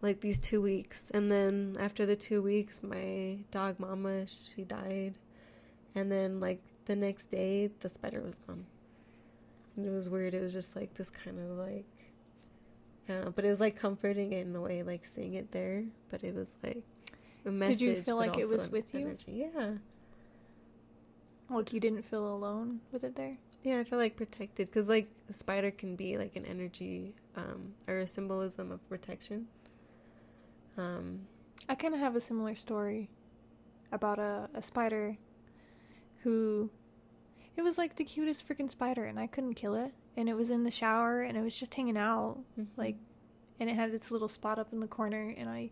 like 0.00 0.20
these 0.20 0.38
two 0.38 0.62
weeks, 0.62 1.10
and 1.10 1.32
then 1.32 1.76
after 1.80 2.06
the 2.06 2.14
two 2.14 2.40
weeks, 2.40 2.84
my 2.84 3.38
dog 3.50 3.80
Mama 3.80 4.26
she 4.28 4.62
died, 4.62 5.14
and 5.96 6.12
then 6.12 6.38
like 6.38 6.62
the 6.86 6.96
next 6.96 7.26
day 7.26 7.70
the 7.80 7.88
spider 7.88 8.22
was 8.22 8.36
gone. 8.46 8.64
And 9.76 9.86
it 9.86 9.90
was 9.90 10.08
weird. 10.08 10.34
It 10.34 10.42
was 10.42 10.52
just 10.52 10.74
like 10.74 10.94
this 10.94 11.10
kind 11.10 11.38
of 11.38 11.58
like, 11.58 11.84
I 13.08 13.12
don't 13.12 13.24
know, 13.26 13.32
but 13.34 13.44
it 13.44 13.50
was 13.50 13.60
like 13.60 13.76
comforting 13.76 14.32
in 14.32 14.56
a 14.56 14.60
way, 14.60 14.82
like 14.82 15.04
seeing 15.04 15.34
it 15.34 15.52
there. 15.52 15.84
But 16.10 16.24
it 16.24 16.34
was 16.34 16.56
like 16.62 16.82
a 17.44 17.50
message. 17.50 17.78
Did 17.78 17.84
you 17.84 18.02
feel 18.02 18.16
like 18.16 18.38
it 18.38 18.48
was 18.48 18.70
with 18.70 18.94
you? 18.94 19.00
energy. 19.00 19.48
Yeah. 19.54 19.72
Like 21.50 21.72
you 21.72 21.80
didn't 21.80 22.02
feel 22.02 22.26
alone 22.26 22.80
with 22.90 23.04
it 23.04 23.14
there. 23.14 23.36
Yeah, 23.62 23.80
I 23.80 23.84
feel 23.84 23.98
like 23.98 24.16
protected 24.16 24.68
because 24.68 24.88
like 24.88 25.08
the 25.26 25.32
spider 25.32 25.70
can 25.70 25.96
be 25.96 26.18
like 26.18 26.36
an 26.36 26.46
energy 26.46 27.14
um, 27.36 27.74
or 27.86 27.98
a 27.98 28.06
symbolism 28.06 28.72
of 28.72 28.86
protection. 28.88 29.46
Um, 30.78 31.20
I 31.68 31.74
kind 31.74 31.94
of 31.94 32.00
have 32.00 32.16
a 32.16 32.20
similar 32.20 32.54
story 32.54 33.08
about 33.92 34.18
a, 34.18 34.48
a 34.54 34.62
spider 34.62 35.16
who 36.26 36.68
it 37.56 37.62
was 37.62 37.78
like 37.78 37.94
the 37.94 38.02
cutest 38.02 38.46
freaking 38.48 38.68
spider 38.68 39.04
and 39.04 39.16
I 39.16 39.28
couldn't 39.28 39.54
kill 39.54 39.76
it 39.76 39.92
and 40.16 40.28
it 40.28 40.34
was 40.34 40.50
in 40.50 40.64
the 40.64 40.72
shower 40.72 41.22
and 41.22 41.38
it 41.38 41.42
was 41.42 41.56
just 41.56 41.74
hanging 41.74 41.96
out 41.96 42.38
like 42.76 42.96
and 43.60 43.70
it 43.70 43.76
had 43.76 43.94
its 43.94 44.10
little 44.10 44.28
spot 44.28 44.58
up 44.58 44.72
in 44.72 44.80
the 44.80 44.88
corner 44.88 45.32
and 45.38 45.48
I 45.48 45.70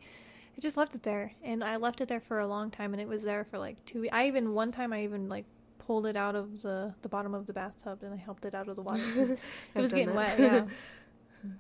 I 0.56 0.60
just 0.60 0.76
left 0.76 0.94
it 0.94 1.02
there 1.02 1.32
and 1.42 1.64
I 1.64 1.74
left 1.76 2.00
it 2.00 2.06
there 2.06 2.20
for 2.20 2.38
a 2.38 2.46
long 2.46 2.70
time 2.70 2.94
and 2.94 3.02
it 3.02 3.08
was 3.08 3.24
there 3.24 3.42
for 3.42 3.58
like 3.58 3.84
2. 3.86 4.10
I 4.12 4.28
even 4.28 4.54
one 4.54 4.70
time 4.70 4.92
I 4.92 5.02
even 5.02 5.28
like 5.28 5.44
pulled 5.80 6.06
it 6.06 6.16
out 6.16 6.36
of 6.36 6.62
the 6.62 6.94
the 7.02 7.08
bottom 7.08 7.34
of 7.34 7.46
the 7.46 7.52
bathtub 7.52 8.04
and 8.04 8.14
I 8.14 8.16
helped 8.16 8.44
it 8.44 8.54
out 8.54 8.68
of 8.68 8.76
the 8.76 8.82
water. 8.82 9.02
it 9.74 9.80
was 9.80 9.92
getting 9.92 10.14
that. 10.14 10.38
wet, 10.38 10.38
yeah. 10.38 11.50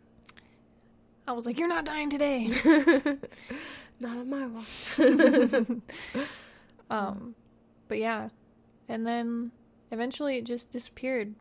I 1.26 1.32
was 1.32 1.46
like, 1.46 1.58
"You're 1.58 1.68
not 1.68 1.84
dying 1.84 2.10
today." 2.10 2.50
Not 4.00 4.18
on 4.18 4.28
my 4.28 4.46
watch. 4.46 4.98
Um, 6.90 7.34
but 7.88 7.98
yeah, 7.98 8.28
and 8.88 9.06
then 9.06 9.50
eventually 9.90 10.36
it 10.36 10.44
just 10.44 10.70
disappeared. 10.70 11.34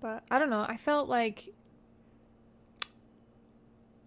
But 0.00 0.24
I 0.30 0.38
don't 0.38 0.50
know. 0.50 0.64
I 0.68 0.76
felt 0.76 1.08
like 1.08 1.48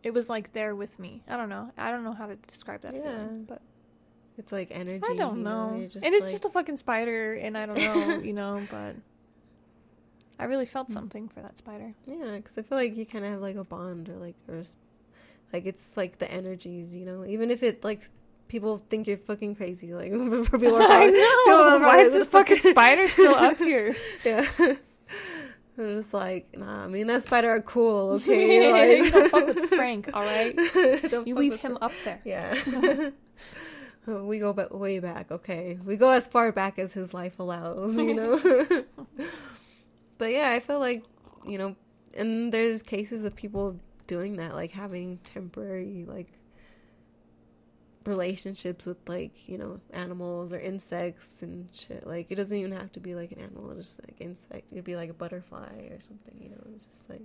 it 0.03 0.13
was 0.13 0.29
like 0.29 0.53
there 0.53 0.75
with 0.75 0.99
me. 0.99 1.23
I 1.27 1.37
don't 1.37 1.49
know. 1.49 1.71
I 1.77 1.91
don't 1.91 2.03
know 2.03 2.13
how 2.13 2.25
to 2.27 2.35
describe 2.35 2.81
that 2.81 2.93
Yeah. 2.95 3.01
feeling, 3.03 3.43
but 3.47 3.61
it's 4.37 4.51
like 4.51 4.69
energy. 4.71 5.03
I 5.07 5.15
don't 5.15 5.37
you 5.37 5.43
know. 5.43 5.69
And 5.73 5.83
it's 5.93 5.95
like- 6.25 6.31
just 6.31 6.45
a 6.45 6.49
fucking 6.49 6.77
spider, 6.77 7.33
and 7.33 7.57
I 7.57 7.65
don't 7.65 7.77
know, 7.77 8.17
you 8.23 8.33
know. 8.33 8.65
But 8.71 8.95
I 10.39 10.45
really 10.45 10.65
felt 10.65 10.89
Mm. 10.89 10.93
something 10.93 11.29
for 11.29 11.41
that 11.41 11.57
spider. 11.57 11.93
yeah, 12.05 12.37
because 12.37 12.57
I 12.57 12.63
feel 12.63 12.77
like 12.77 12.95
you 12.97 13.05
kind 13.05 13.25
of 13.25 13.31
have 13.31 13.41
like 13.41 13.57
a 13.57 13.63
bond 13.63 14.09
or 14.09 14.15
like 14.17 14.35
or 14.47 14.63
like 15.53 15.65
it's 15.65 15.95
like 15.97 16.17
the 16.17 16.31
energies, 16.31 16.95
you 16.95 17.05
know. 17.05 17.25
Even 17.25 17.51
if 17.51 17.61
it 17.61 17.83
like 17.83 18.09
people 18.51 18.77
think 18.77 19.07
you're 19.07 19.15
fucking 19.17 19.55
crazy, 19.55 19.93
like 19.93 20.11
for 20.45 20.59
people 20.59 20.75
are 20.75 20.85
probably, 20.85 21.11
know. 21.13 21.79
Why 21.81 21.99
is 22.01 22.11
this 22.11 22.27
fucking 22.27 22.59
spider 22.59 23.07
still 23.07 23.33
up 23.33 23.57
here? 23.69 23.95
Yeah. 24.25 24.45
I'm 25.77 25.95
just 26.01 26.13
like, 26.13 26.55
nah, 26.57 26.83
I 26.83 26.87
mean, 26.87 27.07
that 27.07 27.23
spider 27.23 27.49
are 27.49 27.61
cool, 27.61 28.11
okay? 28.15 28.65
you 28.65 28.71
Like, 29.03 29.13
don't 29.13 29.31
fuck 29.31 29.47
with 29.47 29.69
Frank, 29.69 30.09
all 30.13 30.21
right? 30.21 30.53
Don't 31.09 31.25
You 31.25 31.35
leave 31.35 31.55
him 31.55 31.77
Frank. 31.77 31.81
up 31.81 31.93
there. 32.03 32.19
Yeah. 32.25 33.11
we 34.05 34.39
go 34.39 34.51
ba- 34.51 34.67
way 34.69 34.99
back, 34.99 35.31
okay? 35.31 35.79
We 35.85 35.95
go 35.95 36.09
as 36.09 36.27
far 36.27 36.51
back 36.51 36.77
as 36.77 36.91
his 36.91 37.13
life 37.13 37.39
allows, 37.39 37.95
you 37.95 38.13
know? 38.13 38.83
but 40.17 40.31
yeah, 40.31 40.51
I 40.51 40.59
feel 40.59 40.79
like, 40.79 41.03
you 41.47 41.57
know, 41.57 41.77
and 42.17 42.51
there's 42.51 42.83
cases 42.83 43.23
of 43.23 43.33
people 43.33 43.79
doing 44.07 44.35
that, 44.35 44.53
like 44.53 44.71
having 44.71 45.19
temporary, 45.23 46.05
like, 46.05 46.27
relationships 48.05 48.85
with 48.85 48.97
like 49.07 49.47
you 49.47 49.57
know 49.57 49.79
animals 49.93 50.51
or 50.51 50.59
insects 50.59 51.43
and 51.43 51.67
shit 51.71 52.05
like 52.07 52.31
it 52.31 52.35
doesn't 52.35 52.57
even 52.57 52.71
have 52.71 52.91
to 52.91 52.99
be 52.99 53.13
like 53.13 53.31
an 53.31 53.39
animal 53.39 53.69
it's 53.71 53.95
just 53.95 53.99
like 54.07 54.15
insect 54.19 54.71
it'd 54.71 54.83
be 54.83 54.95
like 54.95 55.09
a 55.09 55.13
butterfly 55.13 55.87
or 55.91 55.99
something 55.99 56.35
you 56.41 56.49
know 56.49 56.61
it's 56.75 56.87
just 56.87 57.09
like 57.09 57.21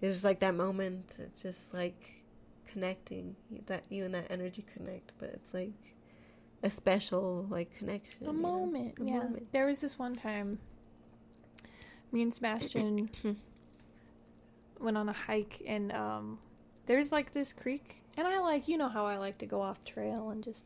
it's 0.00 0.14
just 0.14 0.24
like 0.24 0.40
that 0.40 0.54
moment 0.54 1.18
it's 1.20 1.42
just 1.42 1.74
like 1.74 2.22
connecting 2.66 3.36
that 3.66 3.84
you 3.90 4.04
and 4.04 4.14
that 4.14 4.26
energy 4.30 4.64
connect 4.74 5.12
but 5.18 5.28
it's 5.30 5.52
like 5.52 5.72
a 6.62 6.70
special 6.70 7.46
like 7.50 7.76
connection 7.76 8.26
A 8.26 8.32
moment, 8.32 8.94
A 8.98 9.04
yeah. 9.04 9.18
moment. 9.18 9.52
There 9.52 9.66
was 9.66 9.82
this 9.82 9.98
one 9.98 10.14
time, 10.16 10.58
me 12.10 12.22
and 12.22 12.32
Sebastian 12.32 13.10
went 14.80 14.96
on 14.96 15.10
a 15.10 15.12
hike, 15.12 15.62
and 15.66 15.92
um, 15.92 16.38
there's 16.86 17.12
like 17.12 17.32
this 17.32 17.52
creek, 17.52 18.02
and 18.16 18.26
I 18.26 18.40
like, 18.40 18.68
you 18.68 18.76
know 18.76 18.88
how 18.88 19.06
I 19.06 19.16
like 19.16 19.38
to 19.38 19.46
go 19.46 19.60
off 19.60 19.84
trail 19.84 20.30
and 20.30 20.42
just, 20.42 20.64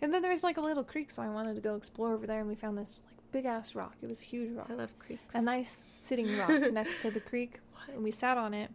and 0.00 0.12
then 0.12 0.22
there's 0.22 0.42
like 0.42 0.56
a 0.56 0.60
little 0.60 0.84
creek, 0.84 1.10
so 1.10 1.22
I 1.22 1.28
wanted 1.28 1.54
to 1.54 1.60
go 1.60 1.74
explore 1.76 2.12
over 2.12 2.26
there, 2.26 2.40
and 2.40 2.48
we 2.48 2.54
found 2.54 2.76
this 2.78 2.98
like 3.06 3.16
big 3.32 3.44
ass 3.46 3.74
rock. 3.74 3.94
It 4.02 4.08
was 4.08 4.20
a 4.20 4.24
huge 4.24 4.52
rock, 4.52 4.68
i 4.70 4.74
love 4.74 4.98
creeks 4.98 5.22
a 5.34 5.40
nice 5.40 5.82
sitting 5.92 6.36
rock 6.38 6.50
next 6.72 7.00
to 7.02 7.10
the 7.10 7.20
creek, 7.20 7.60
and 7.92 8.02
we 8.02 8.10
sat 8.10 8.36
on 8.38 8.54
it, 8.54 8.70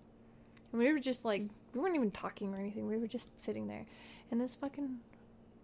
and 0.72 0.80
we 0.82 0.92
were 0.92 1.00
just 1.00 1.26
like, 1.26 1.44
we 1.74 1.80
weren't 1.80 1.96
even 1.96 2.12
talking 2.12 2.54
or 2.54 2.60
anything. 2.60 2.88
We 2.88 2.98
were 2.98 3.08
just 3.08 3.40
sitting 3.40 3.68
there, 3.68 3.86
and 4.32 4.42
this 4.42 4.56
fucking 4.56 5.00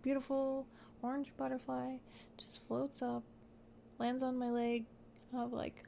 beautiful 0.02 0.68
orange 1.02 1.32
butterfly 1.38 1.96
just 2.38 2.66
floats 2.68 3.02
up, 3.02 3.24
lands 4.00 4.24
on 4.24 4.38
my 4.38 4.50
leg. 4.50 4.86
of 5.36 5.54
like, 5.54 5.84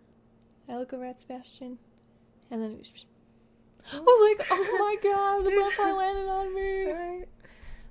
I 0.68 0.78
look 0.78 0.94
over 0.94 1.06
at 1.06 1.20
Sebastian, 1.20 1.78
and 2.50 2.62
then 2.62 2.72
it 2.72 2.80
was 2.80 2.90
just, 2.90 3.06
I 3.94 4.00
was 4.00 4.38
like, 4.38 4.48
oh 4.52 4.78
my 4.80 4.96
god, 5.10 5.46
the 5.46 5.52
butterfly 5.52 5.92
landed 5.92 6.28
on 6.30 6.54
me. 6.56 6.86
Right. 6.92 7.26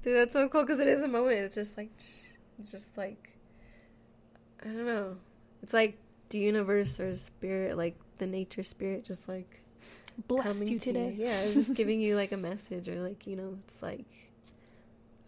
Dude, 0.02 0.16
that's 0.16 0.32
so 0.34 0.48
cool 0.48 0.62
because 0.62 0.80
it 0.80 0.88
is 0.88 1.00
a 1.02 1.08
moment. 1.08 1.38
It's 1.38 1.54
just 1.54 1.76
like, 1.78 1.90
it's 2.58 2.70
just 2.70 2.96
like, 2.98 3.30
I 4.62 4.66
don't 4.66 4.84
know. 4.86 5.16
It's 5.62 5.72
like 5.72 5.96
the 6.28 6.38
universe 6.38 7.00
or 7.00 7.14
spirit, 7.16 7.78
like 7.78 7.96
the 8.18 8.26
nature 8.26 8.62
spirit, 8.62 9.04
just 9.04 9.28
like 9.28 9.60
Blessed 10.28 10.60
you 10.68 10.78
to 10.78 10.84
today. 10.84 11.14
Yeah, 11.18 11.52
just 11.52 11.74
giving 11.80 12.00
you 12.00 12.16
like 12.16 12.32
a 12.32 12.36
message 12.36 12.88
or 12.88 13.00
like 13.00 13.26
you 13.26 13.34
know, 13.36 13.58
it's 13.66 13.82
like 13.82 14.04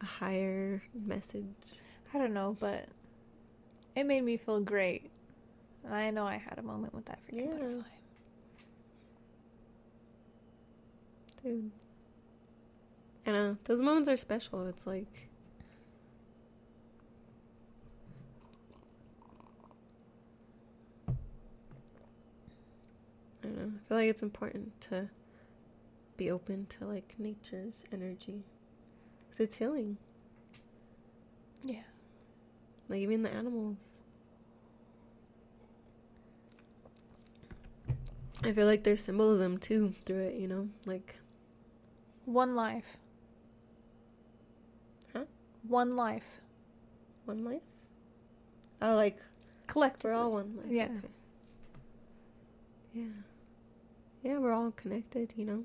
a 0.02 0.04
higher 0.06 0.82
message. 0.94 1.46
I 2.12 2.18
don't 2.18 2.34
know, 2.34 2.56
but 2.60 2.86
it 3.96 4.04
made 4.04 4.22
me 4.24 4.36
feel 4.36 4.60
great. 4.60 5.10
And 5.84 5.94
I 5.94 6.10
know 6.10 6.26
I 6.26 6.36
had 6.36 6.58
a 6.58 6.62
moment 6.62 6.94
with 6.94 7.06
that 7.06 7.18
freaking 7.26 7.46
Yeah. 7.46 7.52
butterfly. 7.52 7.82
Dude. 11.46 11.70
I 13.24 13.30
know. 13.30 13.56
Those 13.62 13.80
moments 13.80 14.08
are 14.08 14.16
special. 14.16 14.66
It's 14.66 14.84
like 14.84 15.28
I 21.08 21.12
don't 23.44 23.56
know. 23.56 23.72
I 23.76 23.88
feel 23.88 23.96
like 23.96 24.08
it's 24.08 24.24
important 24.24 24.80
to 24.80 25.08
be 26.16 26.32
open 26.32 26.66
to 26.66 26.84
like 26.84 27.14
nature's 27.16 27.84
energy. 27.92 28.42
Cuz 29.30 29.38
it's 29.38 29.56
healing. 29.58 29.98
Yeah. 31.62 31.84
Like 32.88 32.98
even 32.98 33.22
the 33.22 33.30
animals. 33.30 33.76
I 38.42 38.50
feel 38.50 38.66
like 38.66 38.82
there's 38.82 39.00
symbolism 39.00 39.58
too 39.58 39.94
through 40.04 40.22
it, 40.22 40.34
you 40.34 40.48
know? 40.48 40.68
Like 40.86 41.20
One 42.26 42.54
life. 42.54 42.98
Huh? 45.12 45.24
One 45.66 45.96
life. 45.96 46.40
one 47.24 47.44
life? 47.44 47.62
Oh, 48.82 48.94
like 48.94 49.18
Collect. 49.66 50.04
we're 50.04 50.12
all 50.12 50.32
one 50.32 50.56
life. 50.56 50.66
Yeah. 50.68 50.84
Okay. 50.84 51.08
Yeah. 52.92 53.04
Yeah, 54.22 54.38
we're 54.38 54.52
all 54.52 54.72
connected, 54.72 55.32
you 55.36 55.44
know? 55.44 55.64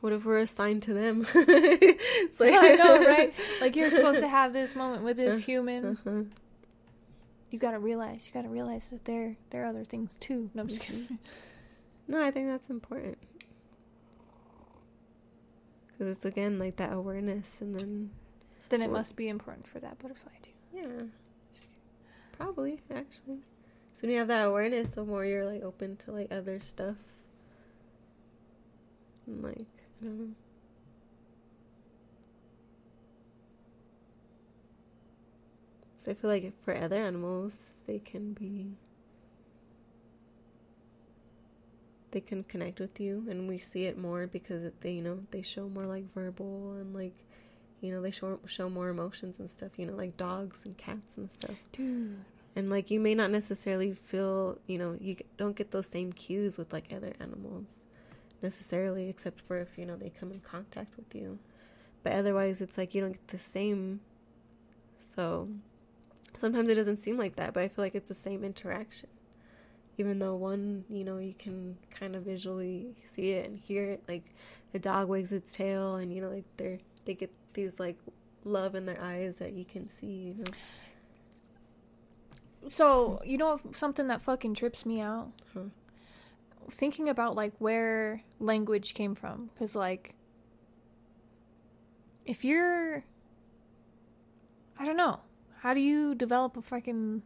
What 0.00 0.12
if 0.12 0.24
we're 0.24 0.38
assigned 0.38 0.82
to 0.84 0.94
them? 0.94 1.26
it's 1.34 2.40
like 2.40 2.54
I 2.54 2.74
know, 2.74 3.04
right? 3.04 3.32
Like 3.60 3.76
you're 3.76 3.90
supposed 3.90 4.20
to 4.20 4.28
have 4.28 4.52
this 4.52 4.74
moment 4.74 5.02
with 5.02 5.16
this 5.16 5.44
human. 5.44 5.98
Uh-huh. 6.06 6.22
You 7.50 7.58
gotta 7.58 7.78
realize. 7.78 8.26
You 8.26 8.32
gotta 8.32 8.48
realize 8.48 8.86
that 8.88 9.04
there 9.04 9.36
there 9.50 9.64
are 9.64 9.66
other 9.66 9.84
things 9.84 10.14
too. 10.14 10.50
No, 10.54 10.62
I'm 10.62 10.68
just 10.68 10.80
kidding. 10.80 11.18
No, 12.08 12.22
I 12.22 12.32
think 12.32 12.48
that's 12.48 12.68
important. 12.68 13.16
Because 15.92 16.16
it's 16.16 16.24
again 16.24 16.58
like 16.58 16.76
that 16.76 16.92
awareness, 16.92 17.60
and 17.60 17.78
then, 17.78 18.10
then 18.70 18.80
it 18.82 18.86
Well- 18.90 19.00
must 19.00 19.16
be 19.16 19.28
important 19.28 19.66
for 19.66 19.78
that 19.80 19.98
butterfly 19.98 20.32
too. 20.42 20.50
yeah. 20.74 21.02
Probably, 22.32 22.80
actually. 22.90 23.40
So 23.94 24.02
when 24.02 24.10
you 24.12 24.18
have 24.18 24.28
that 24.28 24.46
awareness, 24.48 24.94
the 24.94 25.04
more 25.04 25.24
you're 25.24 25.44
like 25.44 25.62
open 25.62 25.96
to 25.98 26.10
like 26.12 26.32
other 26.32 26.58
stuff. 26.58 26.96
And 29.26 29.42
like, 29.44 29.58
I 30.00 30.04
don't 30.06 30.18
know. 30.18 30.34
So 35.98 36.10
I 36.10 36.14
feel 36.14 36.30
like 36.30 36.52
for 36.64 36.74
other 36.74 36.96
animals, 36.96 37.74
they 37.86 38.00
can 38.00 38.32
be. 38.32 38.72
They 42.12 42.20
can 42.20 42.44
connect 42.44 42.78
with 42.78 43.00
you, 43.00 43.26
and 43.28 43.48
we 43.48 43.58
see 43.58 43.84
it 43.86 43.98
more 43.98 44.26
because 44.26 44.70
they, 44.80 44.92
you 44.92 45.02
know, 45.02 45.18
they 45.32 45.42
show 45.42 45.68
more 45.68 45.86
like 45.86 46.12
verbal 46.14 46.72
and 46.80 46.94
like, 46.94 47.24
you 47.80 47.90
know, 47.92 48.00
they 48.00 48.10
show 48.12 48.38
show 48.46 48.68
more 48.70 48.88
emotions 48.90 49.38
and 49.40 49.50
stuff. 49.50 49.72
You 49.78 49.86
know, 49.86 49.94
like 49.96 50.16
dogs 50.16 50.64
and 50.64 50.76
cats 50.78 51.16
and 51.16 51.30
stuff 51.30 51.56
Dude. 51.72 52.18
and 52.54 52.70
like 52.70 52.90
you 52.90 53.00
may 53.00 53.14
not 53.14 53.30
necessarily 53.30 53.92
feel 53.92 54.58
you 54.66 54.78
know 54.78 54.96
you 55.00 55.16
don't 55.36 55.56
get 55.56 55.70
those 55.70 55.86
same 55.86 56.12
cues 56.12 56.58
with 56.58 56.72
like 56.72 56.92
other 56.94 57.12
animals 57.20 57.82
necessarily 58.42 59.08
except 59.08 59.40
for 59.40 59.58
if 59.60 59.78
you 59.78 59.86
know 59.86 59.96
they 59.96 60.10
come 60.10 60.30
in 60.32 60.40
contact 60.40 60.96
with 60.96 61.14
you 61.14 61.38
but 62.02 62.12
otherwise 62.12 62.60
it's 62.60 62.76
like 62.76 62.94
you 62.94 63.00
don't 63.00 63.12
get 63.12 63.28
the 63.28 63.38
same 63.38 64.00
so 65.14 65.48
sometimes 66.38 66.68
it 66.68 66.74
doesn't 66.74 66.96
seem 66.98 67.16
like 67.16 67.36
that 67.36 67.54
but 67.54 67.62
i 67.62 67.68
feel 67.68 67.84
like 67.84 67.94
it's 67.94 68.08
the 68.08 68.14
same 68.14 68.44
interaction 68.44 69.08
even 69.98 70.18
though 70.18 70.34
one 70.34 70.84
you 70.88 71.04
know 71.04 71.18
you 71.18 71.34
can 71.34 71.76
kind 71.90 72.16
of 72.16 72.22
visually 72.22 72.94
see 73.04 73.32
it 73.32 73.48
and 73.48 73.58
hear 73.58 73.84
it 73.84 74.02
like 74.08 74.24
the 74.72 74.78
dog 74.78 75.08
wags 75.08 75.32
its 75.32 75.52
tail 75.52 75.96
and 75.96 76.12
you 76.12 76.20
know 76.20 76.30
like 76.30 76.44
they're 76.56 76.78
they 77.04 77.14
get 77.14 77.30
these 77.52 77.78
like 77.78 77.98
love 78.44 78.74
in 78.74 78.86
their 78.86 79.00
eyes 79.00 79.36
that 79.36 79.52
you 79.52 79.64
can 79.64 79.88
see 79.88 80.06
you 80.06 80.34
know 80.34 80.44
So 82.66 83.20
you 83.24 83.38
know 83.38 83.58
something 83.72 84.06
that 84.06 84.22
fucking 84.22 84.54
trips 84.54 84.86
me 84.86 85.00
out. 85.00 85.32
Huh. 85.52 85.70
Thinking 86.70 87.08
about 87.08 87.34
like 87.34 87.52
where 87.58 88.22
language 88.38 88.94
came 88.94 89.14
from, 89.14 89.50
because 89.52 89.74
like, 89.74 90.14
if 92.24 92.44
you're, 92.44 93.04
I 94.78 94.86
don't 94.86 94.96
know, 94.96 95.20
how 95.58 95.74
do 95.74 95.80
you 95.80 96.14
develop 96.14 96.56
a 96.56 96.62
fucking 96.62 97.22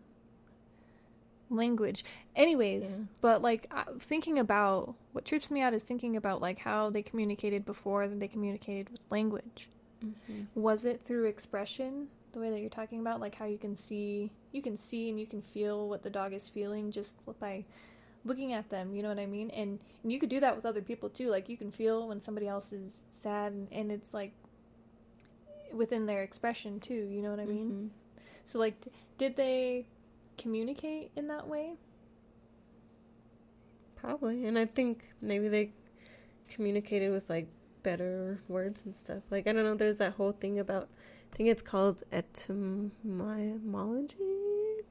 language? 1.51 2.05
Anyways, 2.35 2.99
Yeah. 2.99 3.05
but 3.21 3.43
like 3.43 3.71
thinking 4.01 4.39
about 4.39 4.95
what 5.13 5.25
trips 5.25 5.51
me 5.51 5.61
out 5.63 5.75
is 5.75 5.83
thinking 5.83 6.17
about 6.17 6.41
like 6.41 6.61
how 6.61 6.91
they 6.91 7.03
communicated 7.03 7.65
before 7.65 8.09
than 8.09 8.19
they 8.19 8.29
communicated 8.29 8.89
with 8.91 9.01
language. 9.11 9.69
Mm-hmm. 10.05 10.43
was 10.61 10.85
it 10.85 11.01
through 11.01 11.25
expression 11.25 12.09
the 12.33 12.39
way 12.39 12.51
that 12.51 12.61
you're 12.61 12.69
talking 12.69 13.01
about 13.01 13.19
like 13.19 13.35
how 13.37 13.47
you 13.47 13.57
can 13.57 13.75
see 13.75 14.31
you 14.53 14.61
can 14.61 14.77
see 14.77 15.09
and 15.09 15.19
you 15.19 15.27
can 15.27 15.41
feel 15.41 15.89
what 15.89 16.03
the 16.03 16.11
dog 16.11 16.35
is 16.35 16.47
feeling 16.49 16.91
just 16.91 17.15
by 17.41 17.65
looking 18.23 18.53
at 18.53 18.69
them 18.69 18.95
you 18.95 19.03
know 19.03 19.09
what 19.09 19.19
i 19.19 19.25
mean 19.25 19.49
and, 19.51 19.79
and 20.03 20.13
you 20.13 20.21
could 20.21 20.29
do 20.29 20.39
that 20.39 20.55
with 20.55 20.67
other 20.67 20.83
people 20.83 21.09
too 21.09 21.29
like 21.31 21.49
you 21.49 21.57
can 21.57 21.71
feel 21.71 22.07
when 22.09 22.21
somebody 22.21 22.47
else 22.47 22.73
is 22.75 23.05
sad 23.23 23.53
and, 23.53 23.69
and 23.73 23.91
it's 23.91 24.13
like 24.13 24.33
within 25.73 26.05
their 26.05 26.23
expression 26.23 26.79
too 26.79 27.09
you 27.11 27.23
know 27.23 27.31
what 27.31 27.41
i 27.41 27.45
mean 27.47 27.67
Mm-hmm. 27.71 28.21
so 28.45 28.59
like 28.59 28.79
d- 28.83 28.91
did 29.17 29.37
they 29.37 29.87
communicate 30.37 31.11
in 31.17 31.29
that 31.29 31.47
way 31.47 31.75
Probably. 33.97 34.47
And 34.47 34.57
I 34.57 34.67
think 34.67 35.11
maybe 35.21 35.49
they 35.49 35.73
communicated 36.49 37.11
with 37.11 37.29
like 37.29 37.49
better 37.83 38.41
words 38.47 38.83
and 38.85 38.95
stuff. 38.95 39.23
Like 39.31 39.49
I 39.49 39.53
don't 39.53 39.65
know, 39.65 39.75
there's 39.75 39.99
that 39.99 40.13
whole 40.13 40.33
thing 40.33 40.61
about 40.61 40.89
I 41.33 41.37
think 41.37 41.49
it's 41.49 41.63
called 41.63 42.03
etymology. 42.13 42.95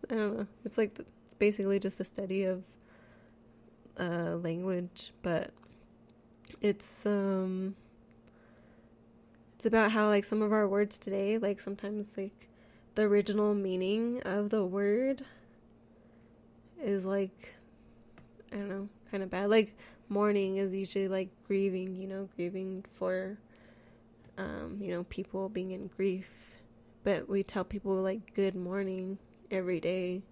I 0.10 0.16
don't 0.16 0.38
know. 0.38 0.48
It's 0.66 0.78
like 0.78 0.96
the, 0.96 1.06
basically 1.40 1.80
just 1.80 2.00
a 2.00 2.04
study 2.04 2.44
of 2.44 2.64
uh 3.98 4.36
language, 4.36 5.14
but 5.22 5.52
it's 6.62 7.06
um 7.06 7.76
it's 9.56 9.66
about 9.66 9.92
how 9.92 10.08
like 10.08 10.26
some 10.26 10.42
of 10.42 10.52
our 10.52 10.68
words 10.68 11.00
today, 11.00 11.38
like 11.38 11.62
sometimes 11.62 12.18
like 12.18 12.50
the 12.96 13.04
original 13.04 13.54
meaning 13.54 14.22
of 14.24 14.50
the 14.50 14.66
word 14.66 15.24
is 16.86 17.06
like 17.06 17.56
I 18.52 18.58
don't 18.58 18.70
know, 18.70 18.90
kind 19.12 19.24
of 19.24 19.30
bad. 19.30 19.50
Like 19.50 19.76
mourning 20.08 20.58
is 20.58 20.74
usually 20.74 21.08
like 21.08 21.30
grieving, 21.48 21.96
you 21.96 22.08
know, 22.08 22.30
grieving 22.36 22.86
for 22.94 23.38
um, 24.38 24.78
you 24.80 24.92
know, 24.92 25.04
people 25.06 25.50
being 25.50 25.72
in 25.72 25.88
grief. 25.88 26.28
But 27.04 27.30
we 27.30 27.44
tell 27.44 27.64
people 27.64 27.96
like 27.96 28.34
good 28.34 28.56
morning 28.56 29.18
every 29.52 29.80
day. 29.80 30.24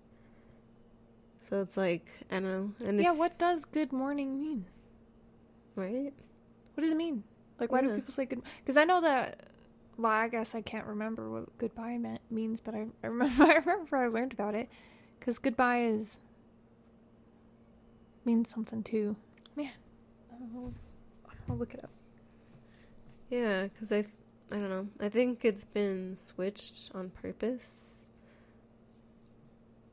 So 1.42 1.62
it's 1.62 1.76
like, 1.78 2.08
I 2.32 2.36
don't 2.36 2.44
know. 2.46 2.88
And 2.88 3.02
yeah 3.02 3.12
if, 3.12 3.18
what 3.18 3.38
does 3.38 3.66
good 3.66 3.92
morning 3.92 4.40
mean 4.40 4.66
right? 5.76 6.14
what 6.74 6.82
does 6.82 6.92
it 6.92 6.98
mean 6.98 7.24
like 7.60 7.72
why 7.72 7.82
do 7.82 7.94
people 7.94 8.14
say 8.14 8.26
good 8.26 8.42
because 8.60 8.78
i 8.78 8.84
know 8.84 9.02
that 9.02 9.48
well 9.98 10.12
i 10.12 10.28
guess 10.28 10.56
i 10.56 10.62
can't 10.62 10.86
remember 10.86 11.30
what 11.30 11.58
goodbye 11.58 11.98
meant, 11.98 12.22
means 12.32 12.60
but 12.60 12.74
I, 12.74 12.86
I 13.04 13.08
remember 13.08 13.44
i 13.52 13.54
remember 13.56 13.98
i 13.98 14.08
learned 14.08 14.34
about 14.34 14.56
it 14.56 14.70
because 15.20 15.40
goodbye 15.40 15.84
is 15.84 16.20
means 18.26 18.50
something 18.50 18.84
too 18.84 19.16
man 19.56 19.72
i'll, 20.32 20.74
I'll 21.50 21.58
look 21.58 21.74
it 21.74 21.84
up 21.84 21.90
Yeah, 23.30 23.64
because 23.64 23.92
I, 23.92 24.00
I 24.52 24.56
don't 24.58 24.70
know. 24.70 24.88
I 25.00 25.10
think 25.10 25.44
it's 25.44 25.64
been 25.64 26.16
switched 26.16 26.92
on 26.94 27.10
purpose. 27.10 28.06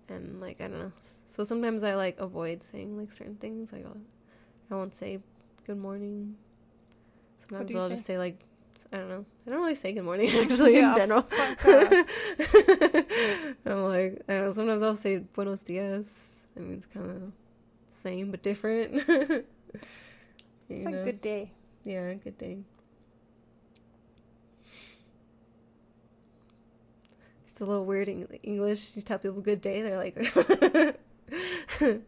And 0.09 0.41
like 0.41 0.61
I 0.61 0.69
don't 0.69 0.79
know. 0.79 0.93
So 1.29 1.45
sometimes 1.45 1.85
I 1.85 1.95
like 1.95 2.19
avoid 2.19 2.63
saying 2.63 2.97
like 2.99 3.13
certain 3.13 3.37
things. 3.37 3.73
Like 3.73 3.85
I'll, 3.87 3.97
I 4.71 4.75
won't 4.75 4.95
say 4.95 5.21
good 5.67 5.79
morning. 5.79 6.37
Sometimes 7.49 7.69
do 7.69 7.75
you 7.75 7.81
I'll 7.81 7.89
say? 7.89 7.95
just 7.95 8.07
say 8.07 8.19
like 8.19 8.45
I 8.93 8.97
don't 8.99 9.09
know. 9.09 9.25
I 9.47 9.51
don't 9.51 9.61
really 9.61 9.75
say 9.75 9.93
good 9.93 10.05
morning 10.05 10.31
actually 10.35 10.75
Yeah, 10.75 10.91
in 10.91 10.95
general. 10.95 11.27
I'm 13.67 13.85
like 13.85 14.23
I 14.29 14.33
don't 14.35 14.45
know. 14.47 14.53
Sometimes 14.53 14.83
I'll 14.83 14.97
say 14.97 15.19
buenos 15.19 15.63
dias. 15.63 16.47
I 16.57 16.61
mean, 16.61 16.75
it's 16.75 16.87
kind 16.87 17.11
of 17.11 17.33
same 18.03 18.31
but 18.31 18.43
different. 18.43 19.47
It's 20.71 20.85
like 20.85 20.95
know? 20.95 21.05
good 21.05 21.21
day. 21.21 21.51
Yeah, 21.83 22.15
good 22.15 22.39
day. 22.39 22.59
It's 27.51 27.61
a 27.61 27.65
little 27.65 27.85
weird 27.85 28.09
in 28.09 28.23
English. 28.45 28.95
You 28.95 29.03
tell 29.03 29.19
people 29.19 29.41
good 29.41 29.61
day, 29.61 29.83
they're 29.83 29.97
like, 29.97 30.17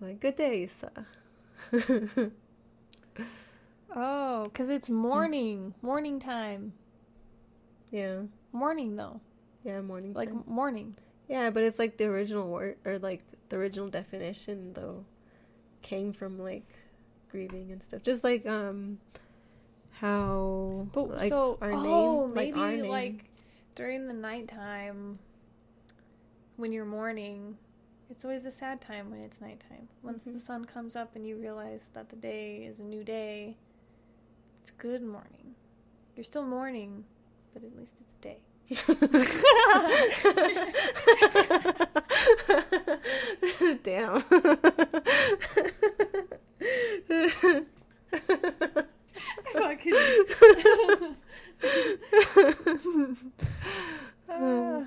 like 0.00 0.18
good 0.18 0.34
day. 0.34 0.68
Oh, 3.94 4.44
because 4.44 4.68
it's 4.68 4.88
mm. 4.88 4.94
morning. 4.94 5.74
Morning 5.82 6.20
time. 6.20 6.72
yeah, 7.90 8.22
Morning 8.52 8.96
though. 8.96 9.20
yeah, 9.64 9.80
morning. 9.80 10.12
Like 10.14 10.30
time. 10.30 10.44
morning. 10.46 10.96
Yeah, 11.28 11.50
but 11.50 11.62
it's 11.62 11.78
like 11.78 11.96
the 11.96 12.04
original 12.06 12.48
word 12.48 12.76
or 12.84 12.98
like 12.98 13.22
the 13.48 13.56
original 13.56 13.88
definition 13.88 14.72
though 14.74 15.04
came 15.82 16.12
from 16.12 16.38
like 16.38 16.66
grieving 17.30 17.70
and 17.70 17.82
stuff. 17.82 18.02
Just 18.02 18.24
like 18.24 18.46
um 18.46 18.98
how 19.92 20.86
But 20.92 21.10
like 21.10 21.30
so 21.32 21.58
our 21.60 21.72
oh 21.72 22.26
name, 22.26 22.34
maybe 22.34 22.52
like 22.52 22.60
our 22.60 22.72
name. 22.76 22.90
like 22.90 23.24
during 23.74 24.06
the 24.08 24.14
nighttime 24.14 25.18
when 26.56 26.72
you're 26.72 26.84
mourning, 26.84 27.56
it's 28.10 28.24
always 28.24 28.44
a 28.44 28.50
sad 28.50 28.80
time 28.80 29.10
when 29.10 29.20
it's 29.20 29.40
nighttime. 29.40 29.88
Once 30.02 30.24
Mhm. 30.24 30.34
the 30.34 30.40
sun 30.40 30.64
comes 30.64 30.96
up 30.96 31.14
and 31.14 31.26
you 31.26 31.36
realize 31.36 31.88
that 31.94 32.08
the 32.08 32.16
day 32.16 32.64
is 32.64 32.80
a 32.80 32.84
new 32.84 33.04
day, 33.04 33.56
it's 34.62 34.70
good 34.72 35.02
morning. 35.02 35.54
You're 36.16 36.24
still 36.24 36.42
mourning, 36.44 37.04
but 37.54 37.62
at 37.62 37.76
least 37.76 37.94
it's 38.00 38.16
day. 38.16 38.40
Damn. 43.82 44.20
Fucking. 49.52 49.94
Uh, 54.28 54.84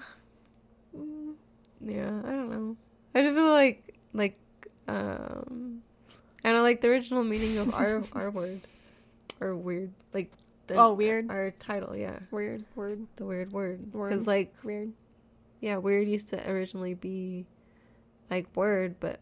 yeah, 1.84 2.22
I 2.24 2.30
don't 2.30 2.52
know. 2.52 2.78
I 3.16 3.24
just 3.24 3.36
feel 3.36 3.50
like 3.50 3.96
like 4.14 4.38
um 4.88 5.82
I 6.44 6.52
don't 6.52 6.62
like 6.62 6.82
the 6.82 6.90
original 6.90 7.24
meaning 7.24 7.58
of 7.58 7.74
our 7.74 8.04
our 8.14 8.30
word 8.30 8.62
or 9.40 9.56
weird 9.56 9.92
like 10.14 10.32
the, 10.74 10.80
oh, 10.80 10.94
weird. 10.94 11.30
our 11.30 11.52
title, 11.52 11.96
yeah, 11.96 12.20
Weird. 12.32 12.64
Word. 12.76 13.08
the 13.16 13.26
Weird 13.26 13.52
Wyrd 13.52 13.92
because 13.92 14.28
like 14.28 14.54
Weird. 14.64 14.92
yeah, 15.60 15.78
weird 15.78 16.08
used 16.08 16.30
to 16.30 16.50
originally 16.50 16.94
be 16.94 17.46
like 18.30 18.48
word, 18.56 18.96
but 19.00 19.20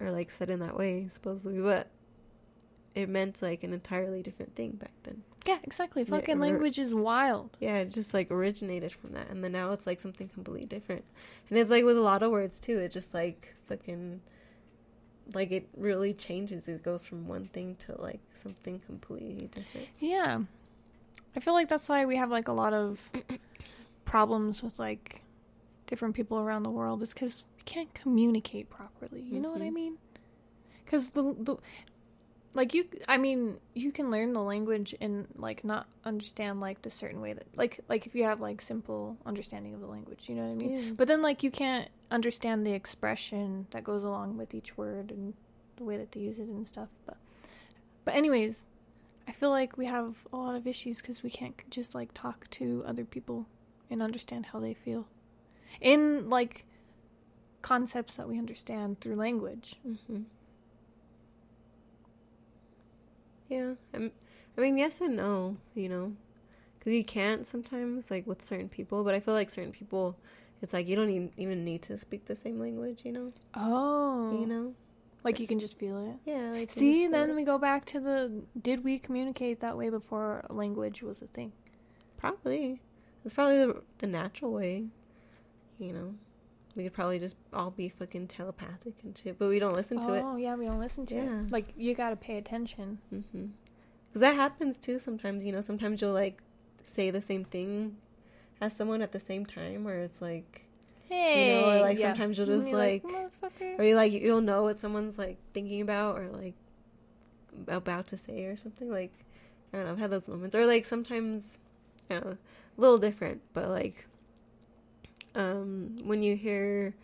or 0.00 0.10
like 0.10 0.30
said 0.30 0.50
in 0.50 0.60
that 0.60 0.76
way 0.76 1.08
supposedly, 1.10 1.60
but 1.60 1.88
it 2.94 3.08
meant 3.08 3.42
like 3.42 3.62
an 3.62 3.72
entirely 3.72 4.22
different 4.22 4.54
thing 4.54 4.72
back 4.72 4.92
then. 5.04 5.22
Yeah, 5.46 5.58
exactly. 5.62 6.02
Fucking 6.04 6.40
language 6.40 6.78
is 6.78 6.92
wild. 6.92 7.56
Yeah, 7.60 7.76
it 7.76 7.90
just 7.90 8.12
like 8.12 8.30
originated 8.30 8.92
from 8.92 9.12
that, 9.12 9.30
and 9.30 9.44
then 9.44 9.52
now 9.52 9.72
it's 9.72 9.86
like 9.86 10.00
something 10.00 10.28
completely 10.28 10.66
different. 10.66 11.04
And 11.48 11.58
it's 11.58 11.70
like 11.70 11.84
with 11.84 11.96
a 11.96 12.00
lot 12.00 12.22
of 12.22 12.32
words 12.32 12.58
too. 12.58 12.78
It 12.80 12.90
just 12.90 13.14
like 13.14 13.54
fucking 13.68 14.20
like 15.34 15.50
it 15.52 15.68
really 15.76 16.14
changes. 16.14 16.68
It 16.68 16.82
goes 16.82 17.06
from 17.06 17.26
one 17.26 17.46
thing 17.46 17.76
to 17.80 18.00
like 18.00 18.20
something 18.42 18.80
completely 18.80 19.46
different. 19.48 19.88
Yeah. 19.98 20.40
I 21.34 21.40
feel 21.40 21.54
like 21.54 21.68
that's 21.68 21.88
why 21.88 22.04
we 22.06 22.16
have 22.16 22.30
like 22.30 22.48
a 22.48 22.52
lot 22.52 22.72
of 22.72 22.98
problems 24.04 24.62
with 24.62 24.78
like 24.78 25.22
different 25.86 26.14
people 26.14 26.38
around 26.38 26.62
the 26.62 26.70
world 26.70 27.02
is 27.02 27.12
cuz 27.14 27.44
we 27.56 27.62
can't 27.64 27.92
communicate 27.94 28.70
properly. 28.70 29.20
You 29.22 29.40
know 29.40 29.50
what 29.50 29.62
I 29.62 29.70
Mhm. 29.70 29.74
mean? 29.74 29.98
Cuz 30.86 31.10
the, 31.10 31.22
the 31.38 31.56
like 32.56 32.72
you 32.72 32.86
I 33.06 33.18
mean, 33.18 33.58
you 33.74 33.92
can 33.92 34.10
learn 34.10 34.32
the 34.32 34.42
language 34.42 34.94
and 35.00 35.28
like 35.36 35.62
not 35.62 35.86
understand 36.04 36.58
like 36.58 36.82
the 36.82 36.90
certain 36.90 37.20
way 37.20 37.34
that 37.34 37.46
like 37.54 37.80
like 37.88 38.06
if 38.06 38.14
you 38.14 38.24
have 38.24 38.40
like 38.40 38.62
simple 38.62 39.18
understanding 39.26 39.74
of 39.74 39.80
the 39.80 39.86
language, 39.86 40.28
you 40.28 40.34
know 40.34 40.42
what 40.42 40.52
I 40.52 40.54
mean? 40.54 40.72
Yeah. 40.72 40.92
But 40.96 41.06
then 41.06 41.20
like 41.20 41.42
you 41.42 41.50
can't 41.50 41.88
understand 42.10 42.66
the 42.66 42.72
expression 42.72 43.66
that 43.72 43.84
goes 43.84 44.02
along 44.04 44.38
with 44.38 44.54
each 44.54 44.76
word 44.76 45.10
and 45.10 45.34
the 45.76 45.84
way 45.84 45.98
that 45.98 46.12
they 46.12 46.20
use 46.20 46.38
it 46.38 46.48
and 46.48 46.66
stuff. 46.66 46.88
But 47.04 47.18
but 48.06 48.14
anyways, 48.14 48.64
I 49.28 49.32
feel 49.32 49.50
like 49.50 49.76
we 49.76 49.84
have 49.84 50.14
a 50.32 50.36
lot 50.36 50.56
of 50.56 50.66
issues 50.66 51.02
because 51.02 51.22
we 51.22 51.28
can't 51.30 51.56
just 51.70 51.94
like 51.94 52.14
talk 52.14 52.48
to 52.52 52.82
other 52.86 53.04
people 53.04 53.46
and 53.90 54.02
understand 54.02 54.46
how 54.46 54.60
they 54.60 54.72
feel 54.72 55.06
in 55.80 56.30
like 56.30 56.64
concepts 57.60 58.14
that 58.14 58.28
we 58.28 58.38
understand 58.38 59.00
through 59.00 59.16
language. 59.16 59.76
hmm 59.84 60.22
Yeah, 63.48 63.74
I'm, 63.94 64.10
I 64.56 64.60
mean, 64.60 64.78
yes 64.78 65.00
and 65.00 65.16
no, 65.16 65.56
you 65.74 65.88
know, 65.88 66.14
because 66.78 66.92
you 66.92 67.04
can't 67.04 67.46
sometimes 67.46 68.10
like 68.10 68.26
with 68.26 68.42
certain 68.44 68.68
people, 68.68 69.04
but 69.04 69.14
I 69.14 69.20
feel 69.20 69.34
like 69.34 69.50
certain 69.50 69.72
people, 69.72 70.16
it's 70.62 70.72
like 70.72 70.88
you 70.88 70.96
don't 70.96 71.10
even 71.10 71.30
even 71.36 71.64
need 71.64 71.82
to 71.82 71.98
speak 71.98 72.24
the 72.26 72.36
same 72.36 72.58
language, 72.58 73.02
you 73.04 73.12
know, 73.12 73.32
Oh, 73.54 74.30
you 74.40 74.46
know. 74.46 74.74
like 75.24 75.38
you 75.40 75.46
can 75.46 75.58
just 75.58 75.78
feel 75.78 75.98
it. 76.10 76.16
Yeah, 76.30 76.50
like 76.50 76.70
See, 76.70 77.06
then 77.06 77.34
we 77.36 77.44
go 77.44 77.58
back 77.58 77.84
to 77.86 78.00
the 78.00 78.42
did 78.60 78.82
we 78.82 78.98
communicate 78.98 79.60
that 79.60 79.76
way 79.76 79.90
before 79.90 80.44
language 80.50 81.02
was 81.02 81.22
a 81.22 81.26
thing? 81.26 81.52
Probably. 82.16 82.80
That's 83.22 83.34
probably 83.34 83.58
the, 83.58 83.82
the 83.98 84.06
natural 84.06 84.52
way. 84.52 84.86
You 85.78 85.92
know? 85.92 86.14
We 86.76 86.84
could 86.84 86.92
probably 86.92 87.18
just 87.18 87.36
all 87.54 87.70
be 87.70 87.88
fucking 87.88 88.28
telepathic 88.28 88.94
and 89.02 89.16
shit, 89.16 89.38
but 89.38 89.48
we 89.48 89.58
don't 89.58 89.74
listen 89.74 89.98
to 90.02 90.12
it. 90.12 90.22
oh, 90.22 90.36
yeah, 90.36 90.54
we 90.56 90.66
don't 90.66 90.78
listen 90.78 91.06
to 91.06 91.14
Yeah. 91.14 91.40
it. 91.40 91.50
Like 91.50 91.68
you 91.76 91.94
got 91.94 92.10
to 92.10 92.16
pay 92.16 92.36
attention. 92.36 92.98
Mm-hmm. 93.12 93.46
Because 94.08 94.20
that 94.20 94.34
happens 94.36 94.76
too 94.78 94.98
sometimes, 94.98 95.42
you 95.44 95.52
know? 95.52 95.62
Sometimes 95.62 96.00
you'll 96.02 96.12
like 96.12 96.42
say 96.82 97.10
the 97.10 97.22
same 97.22 97.44
thing 97.44 97.96
as 98.60 98.74
someone 98.76 99.00
at 99.02 99.12
the 99.12 99.20
same 99.20 99.44
time, 99.46 99.86
or 99.88 99.96
it's 99.96 100.20
like, 100.20 100.66
Hey, 101.08 101.60
you 101.60 101.64
or, 101.66 101.80
like, 101.80 101.98
yeah. 101.98 102.08
sometimes 102.12 102.36
you'll 102.36 102.46
just, 102.48 102.66
you're 102.68 102.76
like- 102.76 103.04
or 103.78 103.84
you 103.84 103.94
like, 103.94 104.12
you'll 104.12 104.40
know 104.40 104.62
what 104.64 104.78
someone's 104.78 105.16
like 105.18 105.38
thinking 105.54 105.80
about 105.80 106.18
or 106.18 106.28
like 106.28 106.54
about 107.68 108.06
to 108.08 108.16
say 108.16 108.44
or 108.44 108.56
something. 108.56 108.90
Like, 108.90 109.12
I 109.72 109.78
don't 109.78 109.86
know, 109.86 109.92
I've 109.92 109.98
had 109.98 110.10
those 110.10 110.28
moments. 110.28 110.54
Or 110.54 110.66
like 110.66 110.84
sometimes, 110.84 111.58
I 112.10 112.14
know, 112.14 112.36
a 112.76 112.80
little 112.80 112.98
different, 112.98 113.40
but 113.54 113.68
like, 113.70 114.06
um, 115.36 115.98
when 116.02 116.22
you 116.22 116.34
hear, 116.36 116.94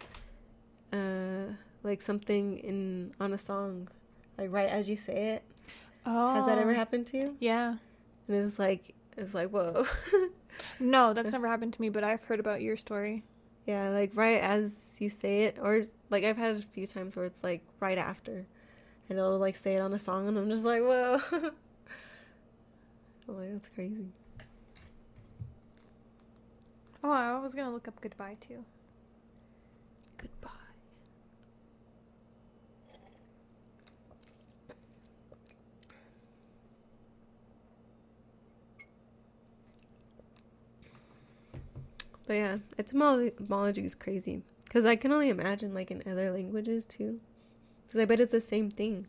uh, 0.92 1.52
like 1.84 2.02
something 2.02 2.58
in 2.58 3.14
on 3.20 3.32
a 3.32 3.38
song, 3.38 3.88
like 4.38 4.50
right 4.50 4.68
as 4.68 4.88
you 4.88 4.96
say 4.96 5.34
it, 5.34 5.42
Oh, 6.04 6.34
has 6.34 6.46
that 6.46 6.58
ever 6.58 6.74
happened 6.74 7.06
to 7.08 7.18
you? 7.18 7.36
Yeah. 7.38 7.76
And 8.28 8.36
it's 8.36 8.58
like, 8.58 8.94
it's 9.16 9.34
like, 9.34 9.50
whoa, 9.50 9.86
No, 10.80 11.12
that's 11.12 11.32
never 11.32 11.46
happened 11.48 11.72
to 11.74 11.80
me, 11.80 11.88
but 11.88 12.02
I've 12.04 12.22
heard 12.24 12.40
about 12.40 12.60
your 12.62 12.76
story. 12.76 13.22
yeah, 13.66 13.88
like 13.90 14.10
right 14.14 14.40
as 14.40 14.96
you 14.98 15.08
say 15.08 15.44
it, 15.44 15.58
or 15.60 15.84
like 16.10 16.24
I've 16.24 16.36
had 16.36 16.56
a 16.56 16.62
few 16.62 16.86
times 16.86 17.16
where 17.16 17.24
it's 17.26 17.42
like 17.44 17.62
right 17.80 17.98
after, 17.98 18.46
and 19.08 19.18
it'll 19.18 19.38
like 19.38 19.56
say 19.56 19.76
it 19.76 19.80
on 19.80 19.92
a 19.92 19.98
song, 19.98 20.28
and 20.28 20.36
I'm 20.38 20.50
just 20.50 20.64
like, 20.64 20.82
whoa, 20.82 21.20
I'm 23.28 23.36
like 23.38 23.52
that's 23.52 23.68
crazy. 23.68 24.06
Oh, 27.04 27.10
I 27.10 27.38
was 27.40 27.54
gonna 27.54 27.72
look 27.72 27.88
up 27.88 28.00
goodbye 28.00 28.36
too. 28.40 28.64
Goodbye. 30.18 30.50
But 42.26 42.36
yeah, 42.36 42.58
etymology, 42.78 43.84
is 43.84 43.94
crazy 43.96 44.42
because 44.64 44.84
I 44.84 44.94
can 44.94 45.12
only 45.12 45.28
imagine 45.28 45.74
like 45.74 45.90
in 45.90 46.02
other 46.06 46.30
languages 46.30 46.84
too, 46.84 47.20
because 47.84 48.00
I 48.00 48.04
bet 48.04 48.20
it's 48.20 48.32
the 48.32 48.40
same 48.40 48.70
thing. 48.70 49.06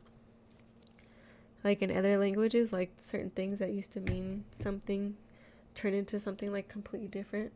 Like 1.63 1.81
in 1.81 1.95
other 1.95 2.17
languages, 2.17 2.73
like 2.73 2.91
certain 2.99 3.29
things 3.29 3.59
that 3.59 3.71
used 3.71 3.91
to 3.91 4.01
mean 4.01 4.45
something 4.51 5.15
turn 5.75 5.93
into 5.93 6.19
something 6.19 6.51
like 6.51 6.67
completely 6.67 7.07
different. 7.07 7.53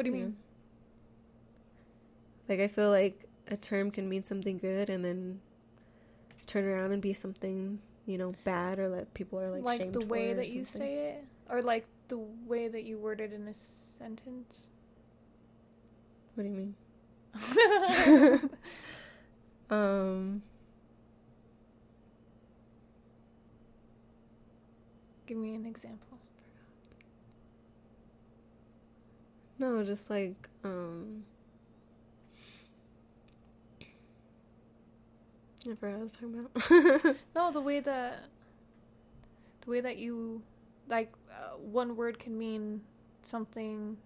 What 0.00 0.04
do 0.04 0.12
you 0.12 0.16
mean? 0.16 0.36
Like 2.48 2.60
I 2.60 2.68
feel 2.68 2.88
like 2.88 3.28
a 3.48 3.56
term 3.58 3.90
can 3.90 4.08
mean 4.08 4.24
something 4.24 4.56
good 4.56 4.88
and 4.88 5.04
then 5.04 5.42
turn 6.46 6.64
around 6.64 6.92
and 6.92 7.02
be 7.02 7.12
something, 7.12 7.78
you 8.06 8.16
know, 8.16 8.34
bad 8.44 8.78
or 8.78 8.88
that 8.96 9.12
people 9.12 9.38
are 9.38 9.50
like 9.50 9.62
Like, 9.62 9.92
the 9.92 10.06
way 10.06 10.32
that 10.32 10.48
you 10.48 10.64
say 10.64 11.10
it, 11.10 11.24
or 11.50 11.60
like 11.60 11.84
the 12.08 12.16
way 12.46 12.68
that 12.68 12.84
you 12.84 12.96
word 12.96 13.20
it 13.20 13.34
in 13.34 13.46
a 13.46 13.52
sentence. 13.52 14.68
What 16.34 16.44
do 16.44 16.48
you 16.48 16.54
mean? 16.56 16.74
um 19.70 20.40
Give 25.26 25.36
me 25.36 25.54
an 25.56 25.66
example. 25.66 26.09
No, 29.60 29.84
just 29.84 30.08
like 30.08 30.48
um 30.64 31.24
I 35.70 35.74
forgot 35.74 35.92
what 35.92 36.00
I 36.00 36.02
was 36.02 36.12
talking 36.14 36.38
about. 36.38 37.16
No, 37.36 37.52
the 37.52 37.60
way 37.60 37.80
that 37.80 38.24
the 39.60 39.70
way 39.70 39.80
that 39.82 39.98
you 39.98 40.42
like 40.88 41.12
uh, 41.30 41.58
one 41.58 41.94
word 41.94 42.18
can 42.18 42.38
mean 42.38 42.80
something 43.22 43.98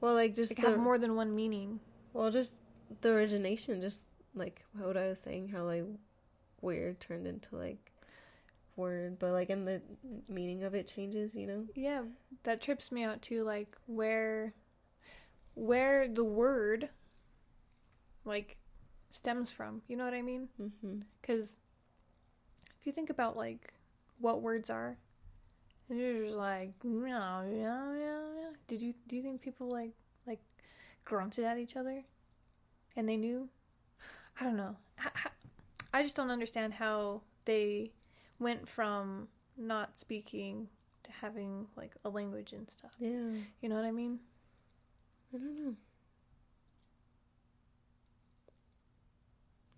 well, 0.00 0.14
like 0.14 0.34
just 0.34 0.52
like 0.52 0.64
the 0.64 0.70
have 0.70 0.78
more 0.80 0.98
than 0.98 1.16
one 1.16 1.34
meaning. 1.34 1.80
well, 2.12 2.30
just 2.30 2.56
the 3.00 3.10
origination, 3.10 3.80
just 3.80 4.06
like 4.34 4.64
what 4.78 4.96
I 4.96 5.08
was 5.08 5.20
saying, 5.20 5.48
how 5.48 5.64
like 5.64 5.84
weird 6.60 7.00
turned 7.00 7.26
into 7.26 7.56
like 7.56 7.91
word, 8.76 9.18
but 9.18 9.32
like 9.32 9.50
in 9.50 9.64
the 9.64 9.82
meaning 10.28 10.64
of 10.64 10.74
it 10.74 10.86
changes, 10.86 11.34
you 11.34 11.46
know. 11.46 11.66
Yeah, 11.74 12.02
that 12.44 12.60
trips 12.60 12.92
me 12.92 13.04
out 13.04 13.22
too. 13.22 13.44
Like 13.44 13.76
where, 13.86 14.54
where 15.54 16.08
the 16.08 16.24
word, 16.24 16.88
like, 18.24 18.56
stems 19.10 19.52
from. 19.52 19.82
You 19.88 19.96
know 19.96 20.04
what 20.04 20.14
I 20.14 20.22
mean? 20.22 20.48
Mm-hmm. 20.60 21.00
Because 21.20 21.56
if 22.80 22.86
you 22.86 22.92
think 22.92 23.10
about 23.10 23.36
like 23.36 23.74
what 24.18 24.42
words 24.42 24.70
are, 24.70 24.96
and 25.88 25.98
you're 25.98 26.24
just 26.24 26.36
like, 26.36 26.72
yeah, 26.82 27.42
yeah, 27.44 27.90
yeah. 27.94 28.50
Did 28.66 28.80
you 28.80 28.94
do 29.06 29.16
you 29.16 29.22
think 29.22 29.42
people 29.42 29.68
like 29.68 29.92
like 30.26 30.40
grunted 31.04 31.44
at 31.44 31.58
each 31.58 31.76
other, 31.76 32.02
and 32.96 33.08
they 33.08 33.16
knew? 33.16 33.48
I 34.40 34.44
don't 34.44 34.56
know. 34.56 34.76
I 35.92 36.02
just 36.02 36.16
don't 36.16 36.30
understand 36.30 36.72
how 36.72 37.20
they 37.44 37.90
went 38.42 38.68
from 38.68 39.28
not 39.56 39.98
speaking 39.98 40.68
to 41.04 41.10
having 41.12 41.66
like 41.76 41.92
a 42.04 42.08
language 42.08 42.52
and 42.52 42.70
stuff. 42.70 42.92
Yeah, 42.98 43.30
You 43.60 43.68
know 43.68 43.74
what 43.76 43.84
I 43.84 43.92
mean? 43.92 44.18
I 45.34 45.38
don't 45.38 45.64
know. 45.64 45.74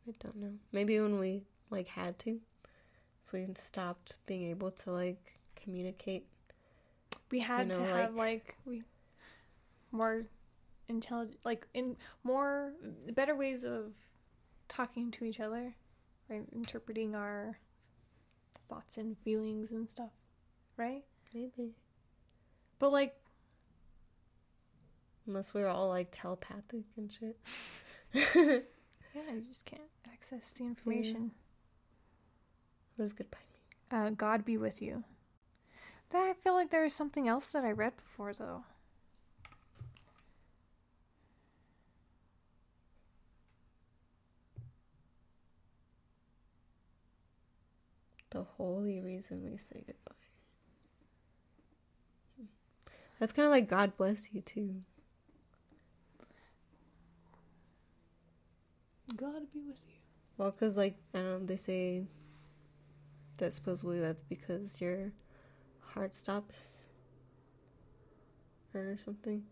I 0.08 0.12
don't 0.20 0.36
know. 0.36 0.52
Maybe 0.72 1.00
when 1.00 1.18
we 1.18 1.42
like 1.70 1.86
had 1.86 2.18
to, 2.20 2.40
so 3.22 3.38
we 3.38 3.46
stopped 3.54 4.16
being 4.26 4.50
able 4.50 4.70
to 4.70 4.92
like 4.92 5.38
communicate. 5.56 6.26
We 7.30 7.40
had 7.40 7.68
know, 7.68 7.78
to 7.78 7.84
have 7.84 8.14
like- 8.14 8.44
like 8.44 8.56
we 8.66 8.82
more 9.90 10.26
intelligent, 10.88 11.38
like 11.44 11.66
in 11.72 11.96
more 12.22 12.72
better 13.14 13.34
ways 13.34 13.64
of 13.64 13.92
talking 14.68 15.10
to 15.12 15.24
each 15.24 15.40
other, 15.40 15.74
right? 16.28 16.44
Interpreting 16.52 17.14
our 17.14 17.58
thoughts 18.68 18.96
and 18.98 19.16
feelings 19.18 19.70
and 19.72 19.88
stuff, 19.88 20.10
right? 20.76 21.04
Maybe 21.34 21.74
But 22.78 22.92
like, 22.92 23.16
unless 25.26 25.54
we 25.54 25.62
were 25.62 25.68
all 25.68 25.88
like 25.88 26.08
telepathic 26.12 26.84
and 26.96 27.10
shit. 27.12 27.38
yeah, 29.14 29.32
you 29.34 29.40
just 29.46 29.64
can't 29.64 29.82
access 30.12 30.50
the 30.50 30.64
information. 30.64 31.32
What 32.96 33.04
does 33.06 33.12
goodbye 33.12 33.38
Uh, 33.90 34.10
God 34.10 34.44
be 34.44 34.56
with 34.56 34.80
you. 34.80 35.04
That 36.10 36.22
I 36.22 36.32
feel 36.34 36.54
like 36.54 36.70
there 36.70 36.84
is 36.84 36.94
something 36.94 37.26
else 37.28 37.46
that 37.48 37.64
I 37.64 37.72
read 37.72 37.96
before 37.96 38.32
though. 38.34 38.64
The 48.34 48.42
holy 48.42 49.00
reason 49.00 49.48
we 49.48 49.56
say 49.56 49.84
goodbye. 49.86 50.12
That's 53.20 53.32
kind 53.32 53.46
of 53.46 53.52
like 53.52 53.68
God 53.68 53.96
bless 53.96 54.34
you 54.34 54.40
too. 54.40 54.82
God 59.14 59.52
be 59.52 59.60
with 59.60 59.86
you. 59.86 59.94
Well, 60.36 60.50
because 60.50 60.76
like 60.76 60.96
I 61.14 61.18
don't 61.18 61.26
know, 61.26 61.46
they 61.46 61.54
say 61.54 62.06
that 63.38 63.52
supposedly 63.52 64.00
that's 64.00 64.22
because 64.22 64.80
your 64.80 65.12
heart 65.80 66.12
stops 66.12 66.88
or 68.74 68.96
something 68.96 69.44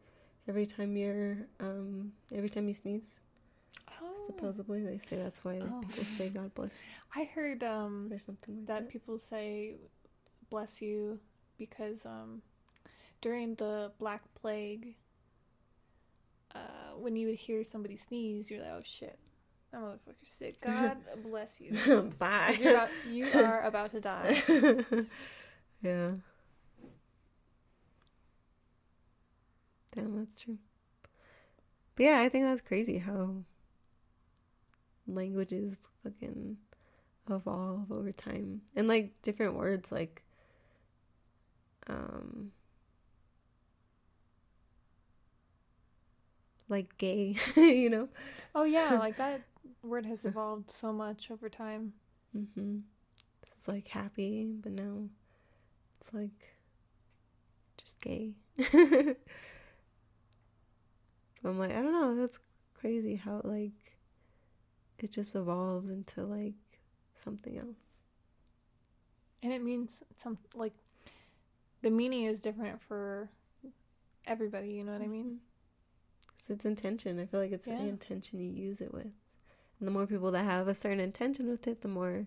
every 0.48 0.66
time 0.66 0.96
you're 0.96 1.36
um 1.60 2.10
every 2.34 2.50
time 2.50 2.66
you 2.66 2.74
sneeze. 2.74 3.21
Oh, 4.04 4.22
Supposedly 4.26 4.82
they 4.82 4.98
say 5.08 5.16
that's 5.16 5.44
why 5.44 5.60
Oh. 5.62 5.80
people 5.80 6.04
say 6.04 6.28
God 6.28 6.52
bless 6.54 6.70
I 7.14 7.24
heard 7.24 7.62
um 7.62 8.08
or 8.12 8.18
something 8.18 8.56
like 8.58 8.66
that 8.66 8.80
that. 8.84 8.88
people 8.90 9.18
say 9.18 9.76
bless 10.50 10.82
you 10.82 11.20
because 11.58 12.04
um 12.04 12.42
during 13.20 13.54
the 13.54 13.92
black 13.98 14.22
plague 14.34 14.96
uh 16.54 16.58
when 16.98 17.14
you 17.16 17.28
would 17.28 17.36
hear 17.36 17.62
somebody 17.64 17.96
sneeze 17.96 18.50
you're 18.50 18.60
like 18.60 18.70
oh 18.72 18.80
shit 18.82 19.18
that 19.70 19.80
motherfucker's 19.80 20.30
sick 20.30 20.60
god 20.60 20.96
bless 21.22 21.60
you 21.60 21.72
Bye. 22.18 22.56
you're 22.60 22.72
about, 22.74 22.88
you 23.08 23.26
are 23.34 23.62
about 23.64 23.90
to 23.92 24.00
die 24.00 24.42
yeah. 25.82 26.10
Damn, 29.94 30.16
that's 30.16 30.40
true. 30.40 30.58
But 31.96 32.02
yeah, 32.04 32.20
I 32.20 32.28
think 32.30 32.44
that's 32.44 32.62
crazy 32.62 32.98
how 32.98 33.34
languages 35.06 35.88
fucking 36.02 36.56
evolve 37.30 37.90
over 37.92 38.12
time. 38.12 38.62
And 38.76 38.88
like 38.88 39.20
different 39.22 39.54
words 39.54 39.90
like 39.92 40.22
um 41.88 42.52
like 46.68 46.96
gay, 46.98 47.36
you 47.56 47.90
know? 47.90 48.08
oh 48.54 48.64
yeah 48.64 48.96
like 48.98 49.16
that 49.16 49.42
word 49.82 50.06
has 50.06 50.24
evolved 50.24 50.70
so 50.70 50.92
much 50.92 51.30
over 51.30 51.48
time 51.48 51.92
Mm-hmm. 52.36 52.78
It's 53.56 53.68
like 53.68 53.88
happy, 53.88 54.52
but 54.60 54.72
now 54.72 55.08
it's 56.00 56.12
like 56.12 56.56
just 57.76 58.00
gay. 58.00 58.32
I'm 61.44 61.58
like, 61.58 61.70
I 61.70 61.82
don't 61.82 61.92
know, 61.92 62.16
that's 62.16 62.38
crazy 62.74 63.16
how 63.16 63.40
like 63.44 63.91
it 65.02 65.10
just 65.12 65.34
evolves 65.34 65.88
into 65.88 66.24
like 66.24 66.54
something 67.14 67.58
else. 67.58 68.02
and 69.42 69.52
it 69.52 69.62
means 69.62 70.02
some 70.16 70.38
like 70.54 70.72
the 71.82 71.90
meaning 71.90 72.24
is 72.24 72.40
different 72.40 72.80
for 72.80 73.28
everybody 74.26 74.70
you 74.70 74.84
know 74.84 74.92
what 74.92 75.02
i 75.02 75.06
mean 75.08 75.40
It's 76.38 76.50
its 76.50 76.64
intention. 76.64 77.20
I 77.20 77.26
feel 77.26 77.40
like 77.40 77.52
it's 77.52 77.66
Yeah. 77.66 77.78
the 77.78 77.88
intention 77.88 78.40
you 78.40 78.50
use 78.50 78.80
it 78.80 78.92
with. 78.92 79.12
And 79.78 79.86
the 79.88 79.92
more 79.92 80.06
people 80.08 80.30
that 80.32 80.42
have 80.44 80.66
a 80.68 80.74
certain 80.74 80.98
intention 81.00 81.48
with 81.48 81.66
it, 81.68 81.82
the 81.82 81.88
more 81.88 82.26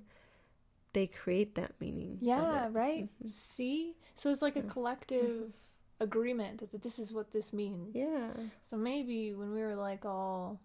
they 0.94 1.06
create 1.08 1.56
that 1.56 1.72
meaning. 1.82 2.20
Yeah, 2.22 2.70
right. 2.72 3.10
Mhm. 3.22 3.30
See? 3.30 3.98
So 4.16 4.30
it's 4.32 4.42
like 4.42 4.56
a 4.56 4.62
Yeah. 4.64 4.70
collective 4.76 5.52
agreement 6.00 6.60
that 6.72 6.82
this 6.82 6.98
is 7.00 7.12
what 7.12 7.32
this 7.32 7.52
means. 7.52 7.94
Yeah. 7.94 8.32
So 8.70 8.78
maybe 8.78 9.34
when 9.34 9.52
we 9.52 9.60
were 9.62 9.76
like 9.76 10.06
all 10.06 10.62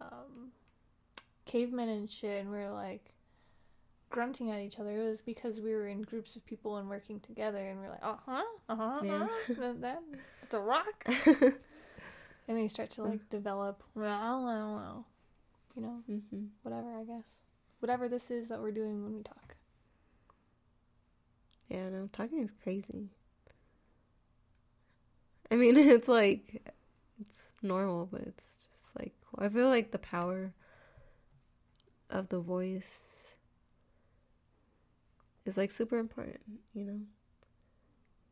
um, 0.00 0.52
cavemen 1.50 1.88
and 1.88 2.08
shit, 2.08 2.40
and 2.40 2.50
we 2.50 2.58
were 2.58 2.70
like 2.70 3.12
grunting 4.10 4.50
at 4.50 4.60
each 4.60 4.78
other, 4.78 4.90
it 4.90 5.08
was 5.08 5.20
because 5.20 5.60
we 5.60 5.74
were 5.74 5.86
in 5.86 6.02
groups 6.02 6.36
of 6.36 6.44
people 6.46 6.76
and 6.76 6.88
working 6.88 7.20
together, 7.20 7.58
and 7.58 7.80
we 7.80 7.86
are 7.86 7.90
like, 7.90 8.04
uh 8.04 8.16
huh, 8.26 8.42
uh 8.68 8.76
huh, 8.76 9.00
Yeah. 9.04 9.22
uh-huh, 9.24 9.54
that, 9.58 9.80
that, 9.80 10.02
that's 10.40 10.54
a 10.54 10.60
rock. 10.60 11.04
and 11.26 11.54
then 12.46 12.58
you 12.58 12.68
start 12.68 12.90
to 12.90 13.02
like 13.02 13.28
develop, 13.30 13.82
you 13.96 15.82
know, 15.82 16.02
hmm 16.06 16.46
whatever, 16.62 16.96
I 16.98 17.04
guess. 17.04 17.42
Whatever 17.80 18.08
this 18.08 18.30
is 18.30 18.48
that 18.48 18.60
we're 18.60 18.72
doing 18.72 19.02
when 19.02 19.16
we 19.16 19.22
talk. 19.22 19.56
Yeah, 21.68 21.88
no, 21.88 22.08
talking 22.12 22.40
is 22.40 22.52
crazy. 22.62 23.08
I 25.50 25.56
mean, 25.56 25.76
it's 25.78 26.08
like 26.08 26.62
it's 27.20 27.52
normal, 27.62 28.08
but 28.10 28.22
it's 28.22 28.68
just 28.70 28.84
like 28.98 29.14
I 29.38 29.48
feel 29.48 29.68
like 29.68 29.90
the 29.92 29.98
power 29.98 30.52
of 32.10 32.28
the 32.28 32.40
voice 32.40 33.34
is 35.44 35.56
like 35.56 35.70
super 35.70 35.98
important, 35.98 36.40
you 36.74 36.84
know. 36.84 37.00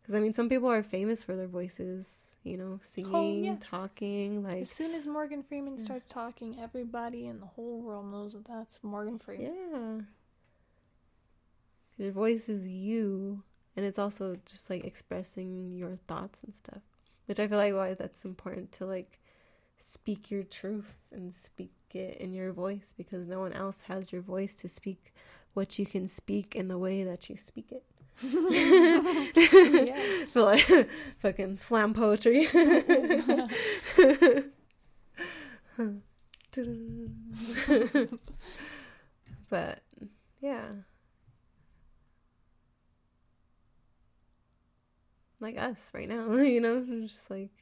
Because 0.01 0.15
I 0.15 0.21
mean, 0.21 0.33
some 0.33 0.49
people 0.49 0.71
are 0.71 0.83
famous 0.83 1.23
for 1.23 1.37
their 1.37 1.47
voices, 1.49 2.35
you 2.43 2.57
know, 2.57 2.75
oh, 2.75 2.81
singing, 2.83 3.45
yeah. 3.45 3.57
talking, 3.61 4.43
like 4.43 4.63
As 4.63 4.71
soon 4.71 4.95
as 4.95 5.07
Morgan 5.07 5.43
Freeman 5.43 5.77
Yeah. 5.77 5.85
starts 5.85 6.09
talking, 6.09 6.59
everybody 6.59 7.27
in 7.27 7.41
the 7.41 7.47
whole 7.47 7.81
world 7.81 8.11
knows 8.11 8.33
that 8.33 8.45
that's 8.45 8.83
Morgan 8.83 9.19
Freeman. 9.19 9.55
Yeah. 11.99 12.05
Your 12.05 12.13
voice 12.13 12.49
is 12.49 12.67
you, 12.67 13.43
and 13.77 13.85
it's 13.85 13.99
also 13.99 14.39
just 14.47 14.71
like 14.71 14.85
expressing 14.85 15.73
your 15.77 15.97
thoughts 15.97 16.43
and 16.45 16.57
stuff, 16.57 16.83
which 17.27 17.41
I 17.41 17.49
feel 17.49 17.59
like 17.59 17.75
why 17.75 17.95
that's 17.95 18.25
important 18.25 18.73
to 18.73 18.87
like 18.87 19.21
speak 19.79 20.31
your 20.31 20.43
truths 20.43 21.13
and 21.13 21.35
speak 21.35 21.73
it 21.95 22.19
in 22.19 22.33
your 22.33 22.53
voice 22.53 22.95
because 22.97 23.27
no 23.27 23.41
one 23.41 23.53
else 23.53 23.83
has 23.83 24.13
your 24.13 24.23
voice 24.23 24.55
to 24.57 24.69
speak 24.69 25.13
what 25.55 25.79
you 25.79 25.87
can 25.87 26.09
speak 26.09 26.55
in 26.55 26.69
the 26.69 26.79
way 26.79 27.05
that 27.05 27.29
you 27.29 27.37
speak 27.37 27.73
it. 27.73 27.85
yeah. 28.23 30.25
feel 30.27 30.45
like 30.55 30.89
fucking 31.21 31.57
slam 31.57 31.95
poetry. 31.95 32.47
but 39.49 39.81
yeah. 40.41 40.65
Like 45.41 45.57
us 45.57 45.93
right 45.95 46.09
now, 46.09 46.35
you 46.35 46.61
know, 46.61 46.85
just 47.07 47.31
like 47.31 47.53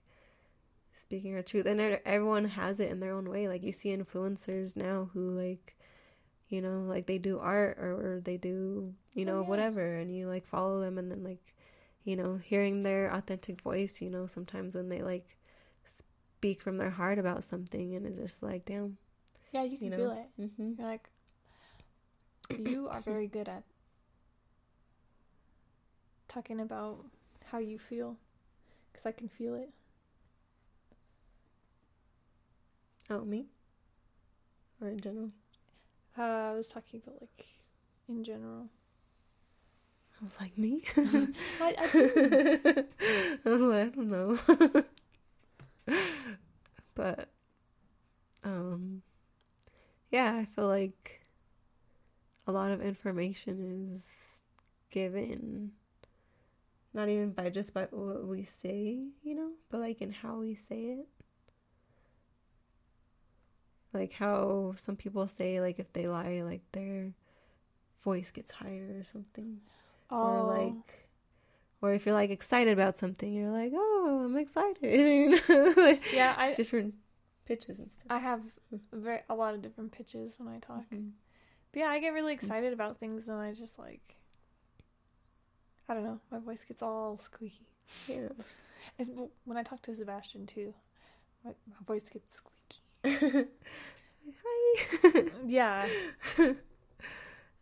speaking 0.97 1.35
our 1.35 1.43
truth. 1.43 1.67
And 1.67 1.81
everyone 1.81 2.45
has 2.45 2.81
it 2.81 2.91
in 2.91 3.01
their 3.01 3.13
own 3.13 3.29
way. 3.29 3.49
Like 3.49 3.65
you 3.65 3.73
see 3.73 3.97
influencers 3.97 4.77
now 4.77 5.11
who 5.13 5.31
like 5.31 5.77
you 6.49 6.63
know, 6.63 6.85
like 6.87 7.07
they 7.07 7.19
do 7.19 7.41
art 7.41 7.77
or, 7.77 8.21
they 8.25 8.37
do, 8.37 8.95
you 9.17 9.25
know, 9.25 9.39
oh, 9.39 9.43
yeah. 9.43 9.49
whatever 9.49 9.97
and 9.97 10.15
you 10.15 10.29
like 10.29 10.47
follow 10.47 10.81
them 10.81 10.97
and 10.97 11.11
then 11.11 11.25
like 11.25 11.55
you 12.05 12.15
know, 12.15 12.37
hearing 12.37 12.85
their 12.85 13.13
authentic 13.13 13.61
voice, 13.61 14.01
you 14.01 14.09
know, 14.09 14.29
sometimes 14.29 14.77
when 14.77 14.89
they 14.89 15.03
like 15.03 15.37
speak 15.85 16.63
from 16.63 16.79
their 16.79 16.91
heart 16.91 17.19
about 17.19 17.43
something 17.43 17.97
and 17.97 18.07
it's 18.07 18.17
just 18.17 18.43
like, 18.45 18.65
damn. 18.65 18.97
Yeah, 19.51 19.65
you 19.65 19.77
can 19.77 19.87
you 19.87 19.91
know? 19.91 19.97
feel 19.97 20.11
it. 20.13 20.41
Mm-hmm. 20.41 20.73
You're 20.79 20.89
like, 20.89 21.11
you 22.57 22.89
are 22.89 23.01
very 23.01 23.27
good 23.37 23.49
at 23.49 23.65
talking 26.29 26.61
about 26.61 27.05
how 27.47 27.59
you 27.59 27.79
feel 27.79 28.17
because 28.93 29.05
I 29.05 29.13
can 29.13 29.29
feel 29.29 29.55
it. 29.55 29.71
Oh, 33.09 33.25
me? 33.25 33.47
Or 34.81 34.89
in 34.89 35.01
general? 35.01 35.31
Uh, 36.19 36.23
I 36.23 36.53
was 36.55 36.69
talking 36.69 37.01
about 37.05 37.21
like 37.21 37.47
in 38.09 38.25
general. 38.25 38.69
I 40.21 40.25
was 40.25 40.41
like, 40.41 40.57
me? 40.57 40.83
I, 40.97 41.29
I, 41.61 42.85
I 43.45 43.49
was 43.49 43.61
like, 43.61 43.83
I 43.83 43.89
don't 43.91 44.11
know. 44.11 44.85
but, 46.95 47.29
um, 48.43 49.03
yeah, 50.11 50.35
I 50.37 50.47
feel 50.47 50.69
like 50.69 51.27
a 52.47 52.53
lot 52.53 52.71
of 52.71 52.81
information 52.81 53.93
is 53.93 54.41
given 54.91 55.73
not 56.95 57.11
even 57.11 57.31
by 57.31 57.51
just 57.51 57.75
by 57.75 57.87
what 57.91 58.27
we 58.27 58.45
say, 58.45 58.99
you 59.23 59.35
know, 59.35 59.51
but 59.69 59.81
like 59.81 60.01
in 60.01 60.11
how 60.11 60.39
we 60.39 60.55
say 60.55 60.97
it. 60.99 61.07
Like 63.93 64.13
how 64.13 64.75
some 64.77 64.97
people 64.97 65.27
say 65.29 65.61
like 65.61 65.79
if 65.79 65.93
they 65.93 66.09
lie 66.09 66.43
like 66.43 66.63
their 66.73 67.13
voice 68.03 68.31
gets 68.31 68.51
higher 68.51 68.97
or 68.99 69.05
something. 69.05 69.61
Oh. 70.11 70.17
Or 70.17 70.57
like 70.57 71.09
or 71.83 71.93
if 71.93 72.07
you're 72.07 72.15
like 72.15 72.31
excited 72.31 72.73
about 72.73 72.97
something, 72.97 73.33
you're 73.33 73.51
like, 73.51 73.73
"Oh, 73.75 74.23
I'm 74.25 74.37
excited." 74.37 75.43
like, 75.77 76.13
yeah, 76.13 76.35
I 76.37 76.55
different 76.55 76.95
pitches 77.45 77.79
and 77.79 77.91
stuff. 77.91 78.07
I 78.11 78.19
have 78.19 78.41
a, 78.73 78.97
very, 78.97 79.21
a 79.29 79.35
lot 79.35 79.55
of 79.55 79.63
different 79.63 79.93
pitches 79.93 80.35
when 80.39 80.49
I 80.49 80.59
talk. 80.59 80.85
Mm-hmm. 80.93 81.09
But 81.73 81.81
yeah, 81.81 81.89
I 81.89 82.01
get 82.01 82.15
really 82.15 82.33
excited 82.33 82.73
about 82.73 82.97
things 82.97 83.29
and 83.29 83.39
I 83.39 83.53
just 83.53 83.79
like 83.79 84.17
I 85.89 85.95
don't 85.95 86.05
know, 86.05 86.21
my 86.31 86.39
voice 86.39 86.65
gets 86.65 86.83
all 86.83 87.17
squeaky. 87.17 87.67
Yeah. 88.09 88.29
It's, 88.99 89.11
when 89.45 89.57
I 89.57 89.63
talk 89.63 89.83
to 89.83 89.95
Sebastian 89.95 90.47
too, 90.47 90.75
my, 91.45 91.53
my 91.69 91.77
voice 91.87 92.09
gets 92.09 92.37
squeaky. 92.37 92.83
Hi. 93.07 93.47
yeah. 95.47 95.87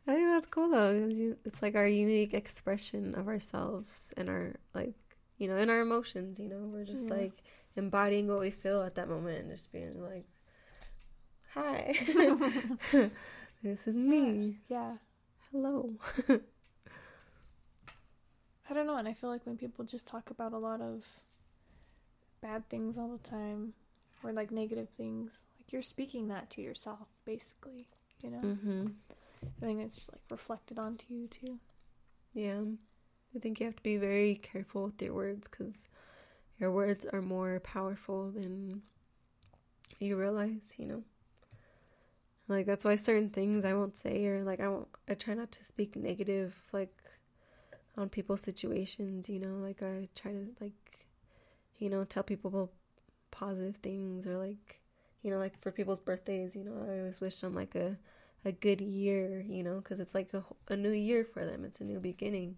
I 0.07 0.15
think 0.15 0.29
that's 0.29 0.47
cool 0.47 0.71
though. 0.71 1.09
It's 1.45 1.63
like 1.63 1.75
our 1.75 1.87
unique 1.87 2.35
expression 2.35 3.15
of 3.15 3.29
ourselves 3.29 4.13
and 4.17 4.29
our 4.29 4.55
like, 4.75 4.95
you 5.39 5.49
know, 5.49 5.57
in 5.57 5.71
our 5.71 5.81
emotions. 5.81 6.39
You 6.39 6.49
know, 6.49 6.69
we're 6.73 6.85
just 6.85 7.07
yeah. 7.07 7.15
like 7.15 7.33
embodying 7.77 8.29
what 8.29 8.41
we 8.41 8.51
feel 8.51 8.83
at 8.83 8.95
that 8.97 9.09
moment 9.09 9.41
and 9.41 9.51
just 9.51 9.73
being 9.73 10.03
like, 10.03 10.27
"Hi, 11.55 11.95
this 13.63 13.87
is 13.87 13.97
me." 13.97 14.59
Yeah. 14.69 14.97
Hello. 15.51 15.95
I 18.69 18.73
don't 18.73 18.87
know, 18.87 18.97
and 18.97 19.07
I 19.07 19.13
feel 19.13 19.31
like 19.31 19.47
when 19.47 19.57
people 19.57 19.85
just 19.85 20.07
talk 20.07 20.31
about 20.31 20.53
a 20.53 20.59
lot 20.59 20.81
of 20.81 21.05
bad 22.41 22.69
things 22.69 22.97
all 22.99 23.09
the 23.09 23.29
time, 23.29 23.75
or 24.25 24.33
like 24.33 24.51
negative 24.51 24.89
things, 24.89 25.45
like 25.59 25.73
you're 25.73 25.83
speaking 25.83 26.29
that 26.29 26.51
to 26.51 26.63
yourself, 26.63 27.09
basically. 27.25 27.87
You 28.23 28.31
know. 28.31 28.41
Mm-hmm. 28.41 28.87
I 29.63 29.67
think 29.67 29.83
it's 29.83 29.97
just 29.97 30.13
like 30.13 30.23
reflected 30.31 30.79
onto 30.79 31.05
you 31.13 31.29
too. 31.29 31.59
Yeah. 32.33 32.63
I 33.37 33.39
think 33.39 33.61
you 33.61 33.67
have 33.67 33.77
to 33.77 33.83
be 33.83 33.97
very 33.97 34.37
careful 34.37 34.85
with 34.85 35.03
your 35.03 35.15
words 35.15 35.49
because 35.49 35.89
your 36.59 36.71
words 36.71 37.05
are 37.13 37.21
more 37.21 37.61
powerful 37.61 38.31
than 38.31 38.83
you 39.99 40.17
realize, 40.17 40.75
you 40.79 40.87
know. 40.87 41.03
Like 42.47 42.67
that's 42.67 42.85
why 42.85 42.97
certain 42.97 43.31
things 43.31 43.65
I 43.65 43.73
won't 43.73 43.97
say 43.97 44.27
or 44.27 44.45
like 44.45 44.61
I 44.61 44.69
won't 44.69 44.89
I 45.09 45.15
try 45.15 45.35
not 45.35 45.51
to 45.53 45.65
speak 45.65 45.97
negative 45.97 46.55
like 46.73 46.95
on 47.97 48.09
people's 48.09 48.43
situations, 48.43 49.29
you 49.29 49.41
know, 49.41 49.57
like 49.57 49.83
I 49.83 50.09
try 50.15 50.33
to 50.33 50.47
like 50.61 51.07
you 51.79 51.91
know, 51.91 52.05
tell 52.05 52.23
people 52.23 52.71
positive 53.35 53.77
things 53.77 54.27
or 54.27 54.39
like 54.39 54.81
you 55.23 55.31
know, 55.31 55.39
like 55.39 55.59
for 55.59 55.73
people's 55.73 56.01
birthdays, 56.01 56.55
you 56.55 56.65
know, 56.65 56.87
I 56.87 56.99
always 57.01 57.21
wish 57.21 57.41
them 57.41 57.55
like 57.55 57.75
a 57.75 57.97
a 58.45 58.53
good 58.53 58.81
year, 58.81 59.43
you 59.49 59.63
know, 59.63 59.77
because 59.77 59.99
it's 59.99 60.15
like 60.15 60.35
a, 60.35 60.45
a 60.69 60.77
new 60.77 60.91
year 60.91 61.25
for 61.25 61.45
them. 61.45 61.65
It's 61.65 61.81
a 61.81 61.85
new 61.85 61.99
beginning. 61.99 62.57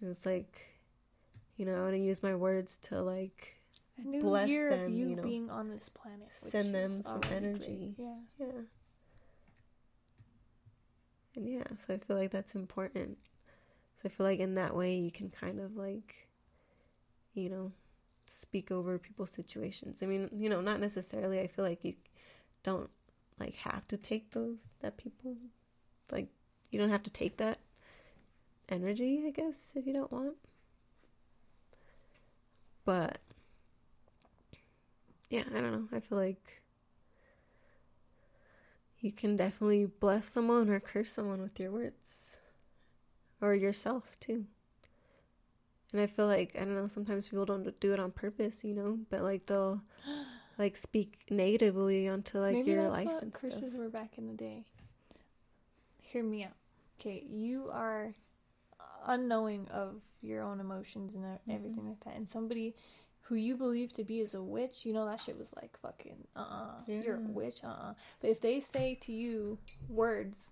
And 0.00 0.10
it's 0.10 0.24
like, 0.24 0.78
you 1.56 1.66
know, 1.66 1.76
I 1.76 1.80
want 1.80 1.94
to 1.94 1.98
use 1.98 2.22
my 2.22 2.36
words 2.36 2.78
to 2.84 3.02
like 3.02 3.56
a 3.98 4.06
new 4.06 4.20
bless 4.20 4.48
year 4.48 4.70
them, 4.70 4.84
of 4.84 4.90
you, 4.92 5.08
you 5.08 5.16
know, 5.16 5.22
being 5.22 5.50
on 5.50 5.68
this 5.68 5.88
planet. 5.88 6.28
Send 6.32 6.72
them 6.72 7.02
some 7.02 7.20
energy. 7.30 7.94
Great. 7.96 8.06
Yeah. 8.06 8.46
Yeah. 8.46 8.60
And 11.36 11.48
yeah, 11.48 11.64
so 11.84 11.94
I 11.94 11.98
feel 11.98 12.16
like 12.16 12.30
that's 12.30 12.54
important. 12.54 13.18
So 14.00 14.02
I 14.06 14.08
feel 14.08 14.26
like 14.26 14.38
in 14.38 14.54
that 14.54 14.76
way 14.76 14.94
you 14.94 15.10
can 15.10 15.28
kind 15.30 15.58
of 15.58 15.76
like, 15.76 16.28
you 17.34 17.50
know, 17.50 17.72
speak 18.30 18.70
over 18.70 18.98
people's 18.98 19.30
situations. 19.30 20.02
I 20.02 20.06
mean, 20.06 20.30
you 20.32 20.48
know, 20.48 20.60
not 20.60 20.80
necessarily. 20.80 21.40
I 21.40 21.48
feel 21.48 21.64
like 21.64 21.84
you 21.84 21.94
don't 22.62 22.90
like 23.38 23.54
have 23.56 23.88
to 23.88 23.96
take 23.96 24.30
those 24.32 24.68
that 24.80 24.96
people 24.98 25.36
like 26.12 26.28
you 26.70 26.78
don't 26.78 26.90
have 26.90 27.02
to 27.04 27.10
take 27.10 27.38
that 27.38 27.58
energy, 28.68 29.24
I 29.26 29.30
guess, 29.30 29.72
if 29.74 29.86
you 29.86 29.92
don't 29.92 30.12
want. 30.12 30.36
But 32.84 33.18
yeah, 35.28 35.44
I 35.54 35.60
don't 35.60 35.72
know. 35.72 35.88
I 35.96 36.00
feel 36.00 36.18
like 36.18 36.62
you 39.00 39.12
can 39.12 39.36
definitely 39.36 39.86
bless 39.86 40.28
someone 40.28 40.68
or 40.70 40.78
curse 40.78 41.12
someone 41.12 41.42
with 41.42 41.58
your 41.58 41.72
words 41.72 42.36
or 43.40 43.54
yourself 43.54 44.18
too. 44.20 44.46
And 45.92 46.00
I 46.00 46.06
feel 46.06 46.26
like 46.26 46.56
I 46.56 46.60
don't 46.60 46.74
know, 46.74 46.86
sometimes 46.86 47.28
people 47.28 47.44
don't 47.44 47.78
do 47.80 47.92
it 47.92 48.00
on 48.00 48.12
purpose, 48.12 48.64
you 48.64 48.74
know, 48.74 48.98
but 49.10 49.20
like 49.20 49.46
they'll 49.46 49.82
like 50.58 50.76
speak 50.76 51.18
negatively 51.30 52.08
onto 52.08 52.38
like 52.38 52.54
Maybe 52.54 52.72
your 52.72 52.88
life 52.88 53.08
and 53.20 53.32
curses 53.32 53.72
stuff. 53.72 53.80
were 53.80 53.88
back 53.88 54.18
in 54.18 54.26
the 54.28 54.34
day. 54.34 54.64
Hear 56.00 56.22
me 56.22 56.44
out. 56.44 56.52
Okay, 57.00 57.24
you 57.28 57.70
are 57.72 58.14
unknowing 59.06 59.66
of 59.68 60.02
your 60.22 60.42
own 60.42 60.60
emotions 60.60 61.14
and 61.14 61.24
everything 61.48 61.78
mm-hmm. 61.78 61.88
like 61.88 62.04
that, 62.04 62.14
and 62.16 62.28
somebody 62.28 62.74
who 63.22 63.36
you 63.36 63.56
believe 63.56 63.92
to 63.92 64.02
be 64.02 64.20
is 64.20 64.34
a 64.34 64.42
witch, 64.42 64.84
you 64.84 64.92
know 64.92 65.06
that 65.06 65.20
shit 65.20 65.38
was 65.38 65.52
like 65.54 65.78
fucking 65.80 66.26
uh 66.36 66.40
uh-uh, 66.40 66.64
uh, 66.64 66.82
yeah. 66.86 67.00
you're 67.02 67.16
a 67.16 67.20
witch 67.20 67.60
uh 67.62 67.68
uh-uh. 67.68 67.90
uh. 67.90 67.94
But 68.20 68.30
if 68.30 68.40
they 68.40 68.60
say 68.60 68.96
to 69.02 69.12
you 69.12 69.58
words 69.88 70.50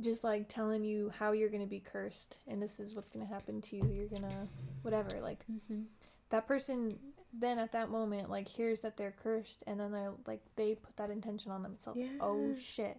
just 0.00 0.24
like 0.24 0.48
telling 0.48 0.84
you 0.84 1.12
how 1.18 1.32
you're 1.32 1.48
gonna 1.48 1.66
be 1.66 1.80
cursed 1.80 2.38
and 2.46 2.62
this 2.62 2.78
is 2.80 2.94
what's 2.94 3.10
gonna 3.10 3.26
happen 3.26 3.60
to 3.62 3.76
you, 3.76 3.86
you're 3.92 4.08
gonna 4.08 4.48
whatever, 4.82 5.20
like 5.20 5.44
mm-hmm. 5.50 5.82
that 6.30 6.46
person 6.46 6.98
then 7.38 7.58
at 7.58 7.72
that 7.72 7.90
moment 7.90 8.30
like 8.30 8.48
hears 8.48 8.80
that 8.80 8.96
they're 8.96 9.14
cursed 9.22 9.62
and 9.66 9.78
then 9.78 9.92
they're 9.92 10.12
like 10.26 10.40
they 10.56 10.74
put 10.74 10.96
that 10.96 11.10
intention 11.10 11.50
on 11.50 11.62
themselves 11.62 11.98
yeah. 11.98 12.08
oh 12.20 12.54
shit 12.54 12.98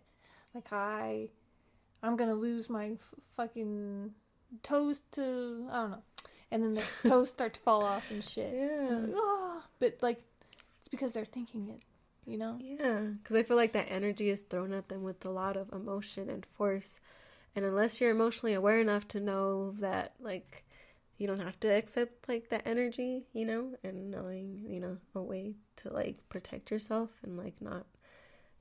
like 0.53 0.71
i 0.71 1.27
i'm 2.03 2.15
gonna 2.15 2.35
lose 2.35 2.69
my 2.69 2.91
f- 2.91 3.13
fucking 3.35 4.11
toes 4.63 5.01
to 5.11 5.67
i 5.71 5.75
don't 5.75 5.91
know 5.91 6.03
and 6.51 6.63
then 6.63 6.73
the 6.75 6.83
toes 7.09 7.29
start 7.29 7.53
to 7.53 7.59
fall 7.61 7.83
off 7.83 8.09
and 8.11 8.23
shit 8.23 8.53
yeah 8.53 8.89
like, 8.89 9.11
oh. 9.15 9.63
but 9.79 9.97
like 10.01 10.21
it's 10.79 10.87
because 10.89 11.13
they're 11.13 11.25
thinking 11.25 11.69
it 11.69 11.81
you 12.27 12.37
know 12.37 12.57
yeah 12.61 12.99
because 13.17 13.35
i 13.35 13.41
feel 13.41 13.57
like 13.57 13.73
that 13.73 13.87
energy 13.89 14.29
is 14.29 14.41
thrown 14.41 14.73
at 14.73 14.89
them 14.89 15.01
with 15.01 15.25
a 15.25 15.29
lot 15.29 15.57
of 15.57 15.71
emotion 15.71 16.29
and 16.29 16.45
force 16.45 16.99
and 17.55 17.65
unless 17.65 17.99
you're 17.99 18.11
emotionally 18.11 18.53
aware 18.53 18.79
enough 18.79 19.07
to 19.07 19.19
know 19.19 19.71
that 19.79 20.13
like 20.19 20.63
you 21.17 21.25
don't 21.25 21.39
have 21.39 21.59
to 21.59 21.67
accept 21.67 22.29
like 22.29 22.49
that 22.49 22.61
energy, 22.65 23.23
you 23.33 23.43
know, 23.43 23.71
and 23.83 24.11
knowing, 24.11 24.63
you 24.67 24.79
know, 24.79 24.97
a 25.15 25.21
way 25.21 25.55
to 25.77 25.91
like 25.91 26.17
protect 26.29 26.69
yourself 26.69 27.09
and 27.23 27.35
like 27.37 27.55
not 27.59 27.87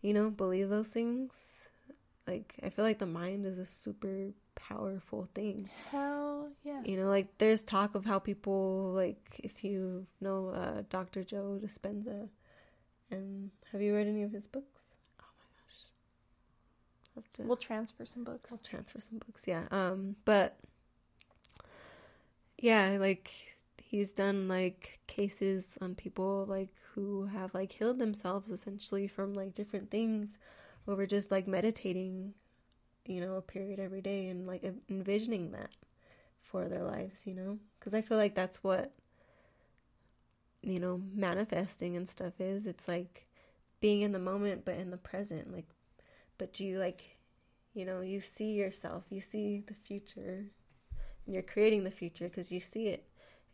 you 0.03 0.15
know, 0.15 0.31
believe 0.31 0.69
those 0.69 0.89
things. 0.89 1.69
Like 2.27 2.55
I 2.63 2.71
feel 2.71 2.85
like 2.85 2.99
the 2.99 3.07
mind 3.07 3.47
is 3.47 3.59
a 3.59 3.65
super 3.65 4.31
powerful 4.55 5.29
thing. 5.35 5.69
Hell 5.91 6.51
yeah. 6.65 6.83
You 6.85 6.97
know, 6.97 7.09
like 7.09 7.39
there's 7.39 7.63
talk 7.63 7.95
of 7.95 8.05
how 8.05 8.19
people 8.19 8.93
like 8.95 9.41
if 9.43 9.63
you 9.65 10.07
know 10.21 10.49
uh, 10.49 10.83
Dr. 10.89 11.25
Joe 11.25 11.61
Dispenza, 11.63 12.29
and 13.11 13.51
have 13.73 13.83
you 13.83 13.95
read 13.95 14.07
any 14.07 14.23
of 14.23 14.33
his 14.33 14.47
books? 14.47 14.81
Oh 15.21 15.25
my 15.39 17.23
gosh, 17.23 17.33
to, 17.35 17.43
we'll 17.43 17.57
transfer 17.57 18.05
some 18.05 18.25
books. 18.25 18.53
I'll 18.53 18.59
transfer 18.59 19.01
some 19.01 19.19
books. 19.19 19.45
Yeah. 19.47 19.65
Um, 19.71 20.17
but 20.25 20.59
yeah, 22.59 22.97
like 22.99 23.31
he's 23.83 24.13
done 24.13 24.49
like 24.49 24.99
cases 25.07 25.79
on 25.81 25.95
people 25.95 26.45
like 26.49 26.71
who 26.95 27.27
have 27.27 27.55
like 27.55 27.73
healed 27.73 27.99
themselves 27.99 28.51
essentially 28.51 29.07
from 29.07 29.35
like 29.35 29.55
different 29.55 29.91
things 29.91 30.39
over 30.89 31.07
just 31.07 31.31
like 31.31 31.47
meditating 31.47 32.35
you 33.09 33.21
know, 33.21 33.37
a 33.37 33.43
period 33.43 33.79
every 33.79 34.01
day 34.01 34.29
and 34.29 34.47
like 34.47 34.65
envisioning 34.91 35.53
that 35.53 35.71
for 36.43 36.69
their 36.69 36.83
lives, 36.83 37.27
you 37.27 37.35
know? 37.35 37.59
Because 37.79 37.95
I 37.95 38.03
feel 38.03 38.19
like 38.19 38.35
that's 38.35 38.63
what, 38.63 38.93
you 40.67 40.81
know, 40.81 41.01
manifesting 41.15 41.97
and 41.97 42.09
stuff 42.09 42.41
is. 42.41 42.67
It's 42.67 42.89
like 42.89 43.27
being 43.81 44.03
in 44.03 44.13
the 44.13 44.19
moment, 44.19 44.65
but 44.65 44.77
in 44.77 44.91
the 44.91 44.97
present. 44.97 45.53
Like, 45.53 45.69
but 46.39 46.61
you 46.61 46.79
like, 46.79 47.17
you 47.75 47.85
know, 47.85 48.01
you 48.01 48.21
see 48.21 48.53
yourself, 48.53 49.05
you 49.11 49.21
see 49.21 49.63
the 49.67 49.75
future, 49.75 50.47
and 51.25 51.35
you're 51.35 51.43
creating 51.43 51.85
the 51.85 51.91
future 51.91 52.29
because 52.29 52.53
you 52.53 52.61
see 52.61 52.89
it 52.89 53.05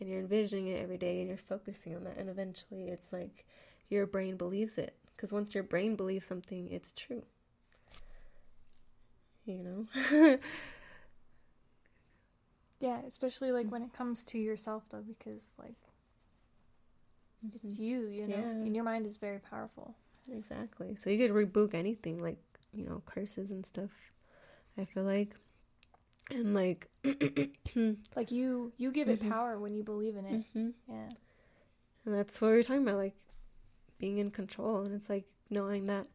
and 0.01 0.09
you're 0.09 0.21
envisioning 0.21 0.69
it 0.69 0.83
every 0.83 0.99
day 0.99 1.21
and 1.21 1.29
you're 1.29 1.37
focusing 1.37 1.95
on 1.95 2.05
that. 2.05 2.17
And 2.17 2.29
eventually 2.29 2.89
it's 2.89 3.13
like 3.13 3.47
your 3.89 4.07
brain 4.07 4.37
believes 4.37 4.79
it. 4.79 4.97
Because 5.15 5.33
once 5.33 5.55
your 5.55 5.65
brain 5.65 5.95
believes 5.95 6.27
something, 6.27 6.69
it's 6.71 6.93
true 6.93 7.23
you 9.45 9.59
know? 9.59 9.87
yeah, 12.81 13.01
especially 13.09 13.53
like 13.53 13.71
when 13.71 13.83
it 13.83 13.93
comes 13.93 14.23
to 14.25 14.39
yourself 14.39 14.85
though, 14.91 15.03
because 15.07 15.53
like 15.59 15.77
mm-hmm. 17.45 17.57
it's 17.63 17.79
you, 17.79 18.07
you 18.09 18.27
know, 18.27 18.37
yeah. 18.37 18.43
and 18.43 18.75
your 18.75 18.85
mind 18.85 19.07
is 19.07 19.17
very 19.17 19.39
powerful. 19.39 19.95
Exactly. 20.31 20.97
So 20.97 21.11
you 21.11 21.19
could 21.19 21.35
reboot 21.35 21.75
anything, 21.75 22.19
like, 22.19 22.39
you 22.73 22.85
know, 22.85 23.03
curses 23.07 23.51
and 23.51 23.65
stuff. 23.67 23.91
I 24.79 24.85
feel 24.85 25.05
like. 25.05 25.37
And 26.31 26.55
like 26.55 26.89
like 28.17 28.31
you 28.31 28.73
you 28.79 28.93
give 28.93 29.09
mm-hmm. 29.09 29.27
it 29.27 29.31
power 29.31 29.59
when 29.59 29.75
you 29.75 29.83
believe 29.83 30.17
in 30.17 30.25
it. 30.25 30.45
Mm-hmm. 30.57 30.69
Yeah. 30.89 31.09
And 32.05 32.15
that's 32.15 32.41
what 32.41 32.53
we 32.53 32.59
are 32.59 32.63
talking 32.63 32.83
about, 32.83 32.97
like 32.97 33.15
being 33.99 34.19
in 34.19 34.31
control 34.31 34.83
and 34.83 34.95
it's 34.95 35.09
like 35.09 35.27
knowing 35.51 35.87
that 35.87 36.07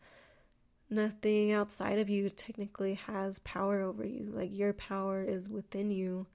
nothing 0.90 1.52
outside 1.52 2.00
of 2.00 2.10
you 2.10 2.30
technically 2.30 2.96
has 2.96 3.40
power 3.40 3.82
over 3.82 4.06
you. 4.06 4.32
Like 4.34 4.50
your 4.52 4.74
power 4.74 5.24
is 5.24 5.50
within 5.50 5.92
you, 5.92 6.28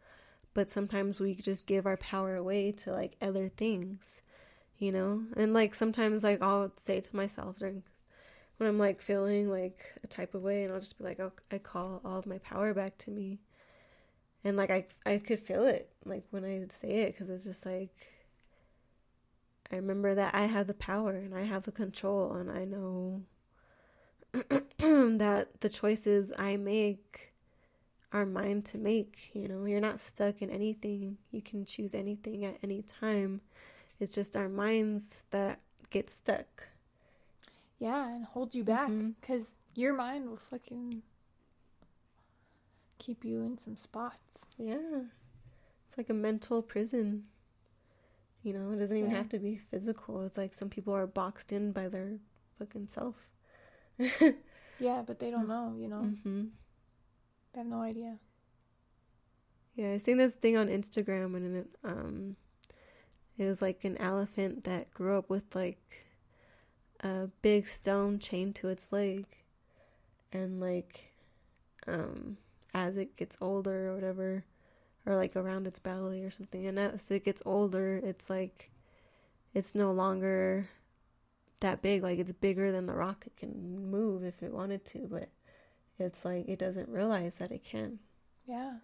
but 0.55 0.71
sometimes 0.71 1.21
we 1.21 1.35
just 1.35 1.67
give 1.67 1.87
our 1.87 1.97
power 1.97 2.37
away 2.37 2.73
to 2.73 2.93
like 2.93 3.17
other 3.21 3.49
things, 3.49 4.23
you 4.83 4.91
know? 4.91 5.23
And 5.37 5.55
like 5.55 5.75
sometimes 5.75 6.25
like 6.25 6.43
I'll 6.43 6.73
say 6.77 7.01
to 7.01 7.17
myself 7.17 7.59
during 7.59 7.85
when 8.57 8.69
I'm 8.69 8.79
like 8.79 9.01
feeling 9.01 9.49
like 9.49 9.85
a 10.03 10.09
type 10.09 10.35
of 10.35 10.43
way 10.43 10.65
and 10.65 10.73
I'll 10.73 10.81
just 10.81 10.99
be 10.99 11.05
like, 11.05 11.21
oh, 11.21 11.33
I 11.53 11.59
call 11.59 12.01
all 12.05 12.19
of 12.19 12.27
my 12.27 12.39
power 12.39 12.75
back 12.75 12.99
to 12.99 13.11
me. 13.11 13.39
And 14.45 14.57
like 14.57 14.71
I 14.71 14.87
I 15.07 15.19
could 15.19 15.39
feel 15.39 15.65
it 15.67 15.89
like 16.05 16.25
when 16.31 16.45
I 16.45 16.67
say 16.75 17.03
it 17.03 17.17
cuz 17.17 17.31
it's 17.31 17.45
just 17.45 17.65
like 17.65 17.95
I 19.71 19.77
remember 19.77 20.17
that 20.17 20.35
I 20.35 20.47
have 20.47 20.67
the 20.67 20.75
power 20.75 21.13
and 21.13 21.35
I 21.35 21.45
have 21.45 21.63
the 21.65 21.73
control 21.73 22.33
and 22.33 22.51
I 22.51 22.65
know 22.65 23.23
that 24.33 25.61
the 25.61 25.69
choices 25.69 26.33
I 26.37 26.57
make 26.57 27.33
are 28.13 28.27
mine 28.27 28.63
to 28.63 28.79
make. 28.79 29.31
You 29.33 29.47
know, 29.47 29.65
you're 29.65 29.81
not 29.81 30.01
stuck 30.01 30.43
in 30.43 30.51
anything. 30.51 31.19
You 31.31 31.41
can 31.41 31.65
choose 31.65 31.95
anything 31.95 32.45
at 32.45 32.59
any 32.63 32.83
time. 32.83 33.43
It's 34.01 34.15
just 34.15 34.37
our 34.37 34.49
minds 34.49 35.25
that 35.31 35.61
get 35.91 36.11
stuck. 36.11 36.69
Yeah, 37.79 38.15
and 38.15 38.25
hold 38.25 38.55
you 38.55 38.65
back 38.65 38.91
because 39.21 39.43
mm-hmm. 39.49 39.81
your 39.81 39.95
mind 39.95 40.29
will 40.29 40.37
fucking 40.37 41.03
keep 42.99 43.25
you 43.25 43.43
in 43.43 43.59
some 43.59 43.77
spots. 43.77 44.47
Yeah. 44.57 45.03
It's 45.89 45.99
like 45.99 46.09
a 46.09 46.15
mental 46.15 46.63
prison. 46.63 47.25
You 48.43 48.55
know, 48.55 48.73
it 48.73 48.79
doesn't 48.79 48.97
even 48.97 49.11
yeah. 49.11 49.17
have 49.19 49.29
to 49.31 49.39
be 49.39 49.57
physical. 49.71 50.23
It's 50.23 50.39
like 50.39 50.55
some 50.55 50.71
people 50.71 50.95
are 50.95 51.07
boxed 51.07 51.53
in 51.53 51.73
by 51.73 51.89
their 51.89 52.19
fucking 52.59 52.89
self. 52.89 53.17
yeah, 54.79 55.03
but 55.07 55.19
they 55.19 55.31
don't 55.31 55.49
know, 55.49 55.75
you 55.77 55.89
know? 55.89 56.03
Mm-hmm. 56.03 56.45
They 57.53 57.61
have 57.61 57.67
no 57.67 57.83
idea. 57.83 58.17
Yeah, 59.75 59.91
I 59.91 59.99
seen 59.99 60.19
this 60.19 60.35
thing 60.35 60.57
on 60.57 60.69
Instagram 60.69 61.37
and 61.37 61.57
it, 61.57 61.69
um, 61.85 62.37
it 63.43 63.49
was 63.49 63.63
like 63.63 63.85
an 63.85 63.97
elephant 63.99 64.65
that 64.65 64.93
grew 64.95 65.19
up 65.19 65.29
with 65.29 65.55
like 65.55 66.07
a 67.01 67.29
big 67.43 67.69
stone 67.69 68.19
chained 68.19 68.55
to 68.57 68.69
its 68.69 68.93
leg. 68.93 69.27
And 70.33 70.61
like, 70.61 71.13
um, 71.87 72.39
as 72.73 72.97
it 72.97 73.17
gets 73.17 73.37
older 73.41 73.91
or 73.91 73.95
whatever, 73.95 74.45
or 75.05 75.17
like 75.17 75.37
around 75.37 75.67
its 75.67 75.79
belly 75.79 76.23
or 76.23 76.31
something, 76.31 76.67
and 76.67 76.79
as 76.79 77.11
it 77.11 77.25
gets 77.25 77.43
older, 77.45 78.01
it's 78.03 78.31
like, 78.31 78.71
it's 79.53 79.75
no 79.75 79.93
longer 79.93 80.69
that 81.61 81.83
big. 81.83 82.03
Like 82.03 82.19
it's 82.19 82.33
bigger 82.33 82.73
than 82.73 82.87
the 82.87 82.95
rock. 82.95 83.25
It 83.27 83.37
can 83.37 83.91
move 83.91 84.25
if 84.25 84.43
it 84.43 84.53
wanted 84.53 84.85
to, 84.87 85.09
but 85.11 85.29
it's 85.99 86.25
like 86.25 86.49
it 86.49 86.59
doesn't 86.59 86.89
realize 86.89 87.37
that 87.39 87.53
it 87.53 87.65
can. 87.65 87.99
Yeah. 88.47 88.75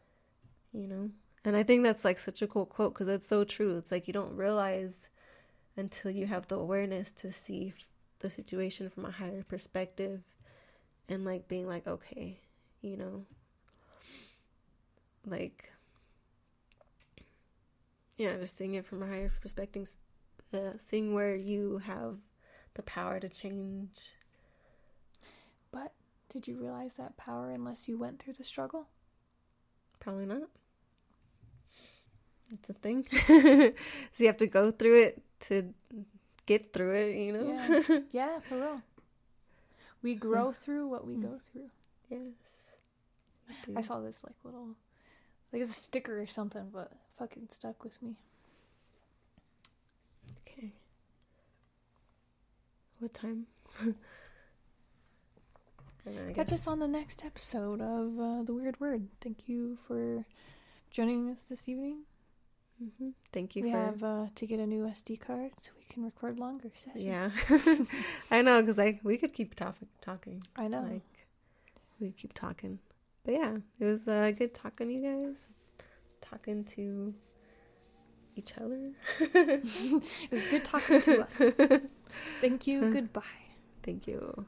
You 0.72 0.86
know? 0.86 1.10
And 1.44 1.56
I 1.56 1.62
think 1.62 1.84
that's 1.84 2.04
like 2.04 2.18
such 2.18 2.42
a 2.42 2.46
cool 2.46 2.66
quote 2.66 2.94
because 2.94 3.08
it's 3.08 3.26
so 3.26 3.44
true. 3.44 3.76
It's 3.76 3.92
like 3.92 4.06
you 4.06 4.12
don't 4.12 4.36
realize 4.36 5.08
until 5.76 6.10
you 6.10 6.26
have 6.26 6.48
the 6.48 6.56
awareness 6.56 7.12
to 7.12 7.30
see 7.30 7.72
the 8.18 8.30
situation 8.30 8.90
from 8.90 9.04
a 9.04 9.10
higher 9.10 9.44
perspective 9.44 10.22
and 11.08 11.24
like 11.24 11.48
being 11.48 11.66
like, 11.66 11.86
okay, 11.86 12.40
you 12.82 12.96
know, 12.96 13.24
like, 15.24 15.70
yeah, 18.16 18.36
just 18.36 18.56
seeing 18.56 18.74
it 18.74 18.86
from 18.86 19.02
a 19.02 19.06
higher 19.06 19.32
perspective, 19.40 19.96
uh, 20.52 20.72
seeing 20.76 21.14
where 21.14 21.36
you 21.36 21.78
have 21.78 22.16
the 22.74 22.82
power 22.82 23.20
to 23.20 23.28
change. 23.28 24.14
But 25.70 25.92
did 26.28 26.48
you 26.48 26.56
realize 26.60 26.94
that 26.94 27.16
power 27.16 27.50
unless 27.50 27.88
you 27.88 27.98
went 27.98 28.20
through 28.20 28.34
the 28.34 28.44
struggle? 28.44 28.88
Probably 30.00 30.26
not. 30.26 30.48
It's 32.52 32.70
a 32.70 32.72
thing. 32.72 33.06
so 33.26 33.72
you 34.18 34.26
have 34.26 34.38
to 34.38 34.46
go 34.46 34.70
through 34.70 35.02
it 35.02 35.22
to 35.40 35.74
get 36.46 36.72
through 36.72 36.94
it, 36.94 37.16
you 37.16 37.32
know? 37.32 37.52
Yeah, 37.52 37.98
yeah 38.12 38.40
for 38.40 38.56
real. 38.56 38.82
We 40.02 40.14
grow 40.14 40.52
through 40.52 40.88
what 40.88 41.06
we 41.06 41.16
go 41.16 41.38
through. 41.38 41.68
Yes. 42.08 42.20
I 43.76 43.80
saw 43.80 44.00
this 44.00 44.22
like 44.24 44.36
little 44.44 44.76
like 45.52 45.62
it's 45.62 45.70
a 45.70 45.74
sticker 45.74 46.20
or 46.20 46.26
something, 46.26 46.68
but 46.72 46.92
fucking 47.18 47.48
stuck 47.50 47.82
with 47.82 48.00
me. 48.02 48.16
Okay. 50.46 50.72
What 52.98 53.14
time? 53.14 53.46
Catch 56.34 56.52
us 56.52 56.66
on 56.66 56.78
the 56.78 56.88
next 56.88 57.22
episode 57.24 57.82
of 57.82 58.18
uh, 58.18 58.42
The 58.42 58.54
Weird 58.54 58.78
Wyrd. 58.78 59.08
Thank 59.20 59.46
you 59.48 59.76
for 59.86 60.24
joining 60.90 61.28
us 61.30 61.38
this 61.50 61.68
evening. 61.68 62.04
Mm-hmm. 62.82 63.08
Thank 63.32 63.56
you. 63.56 63.64
We 63.64 63.72
for... 63.72 63.78
have 63.78 64.02
uh, 64.04 64.26
to 64.34 64.46
get 64.46 64.60
a 64.60 64.66
new 64.66 64.84
SD 64.84 65.20
card 65.20 65.50
so 65.60 65.70
we 65.76 65.84
can 65.92 66.04
record 66.04 66.38
longer 66.38 66.70
sessions. 66.74 67.02
Yeah, 67.02 67.30
I 68.30 68.42
know 68.42 68.60
because 68.60 68.78
I 68.78 69.00
we 69.02 69.16
could 69.16 69.32
keep 69.32 69.54
talk- 69.54 69.76
talking. 70.00 70.42
I 70.56 70.68
know. 70.68 70.82
Like 70.82 71.26
we 72.00 72.12
keep 72.12 72.34
talking, 72.34 72.78
but 73.24 73.34
yeah, 73.34 73.56
it 73.80 73.84
was 73.84 74.06
uh, 74.06 74.30
good 74.36 74.54
talking 74.54 74.88
to 74.88 74.92
you 74.94 75.02
guys, 75.02 75.46
talking 76.20 76.64
to 76.64 77.14
each 78.36 78.56
other. 78.56 78.92
it 79.20 80.30
was 80.30 80.46
good 80.46 80.64
talking 80.64 81.00
to 81.02 81.22
us. 81.22 81.80
Thank 82.40 82.66
you. 82.68 82.92
Goodbye. 82.92 83.22
Thank 83.82 84.06
you. 84.06 84.46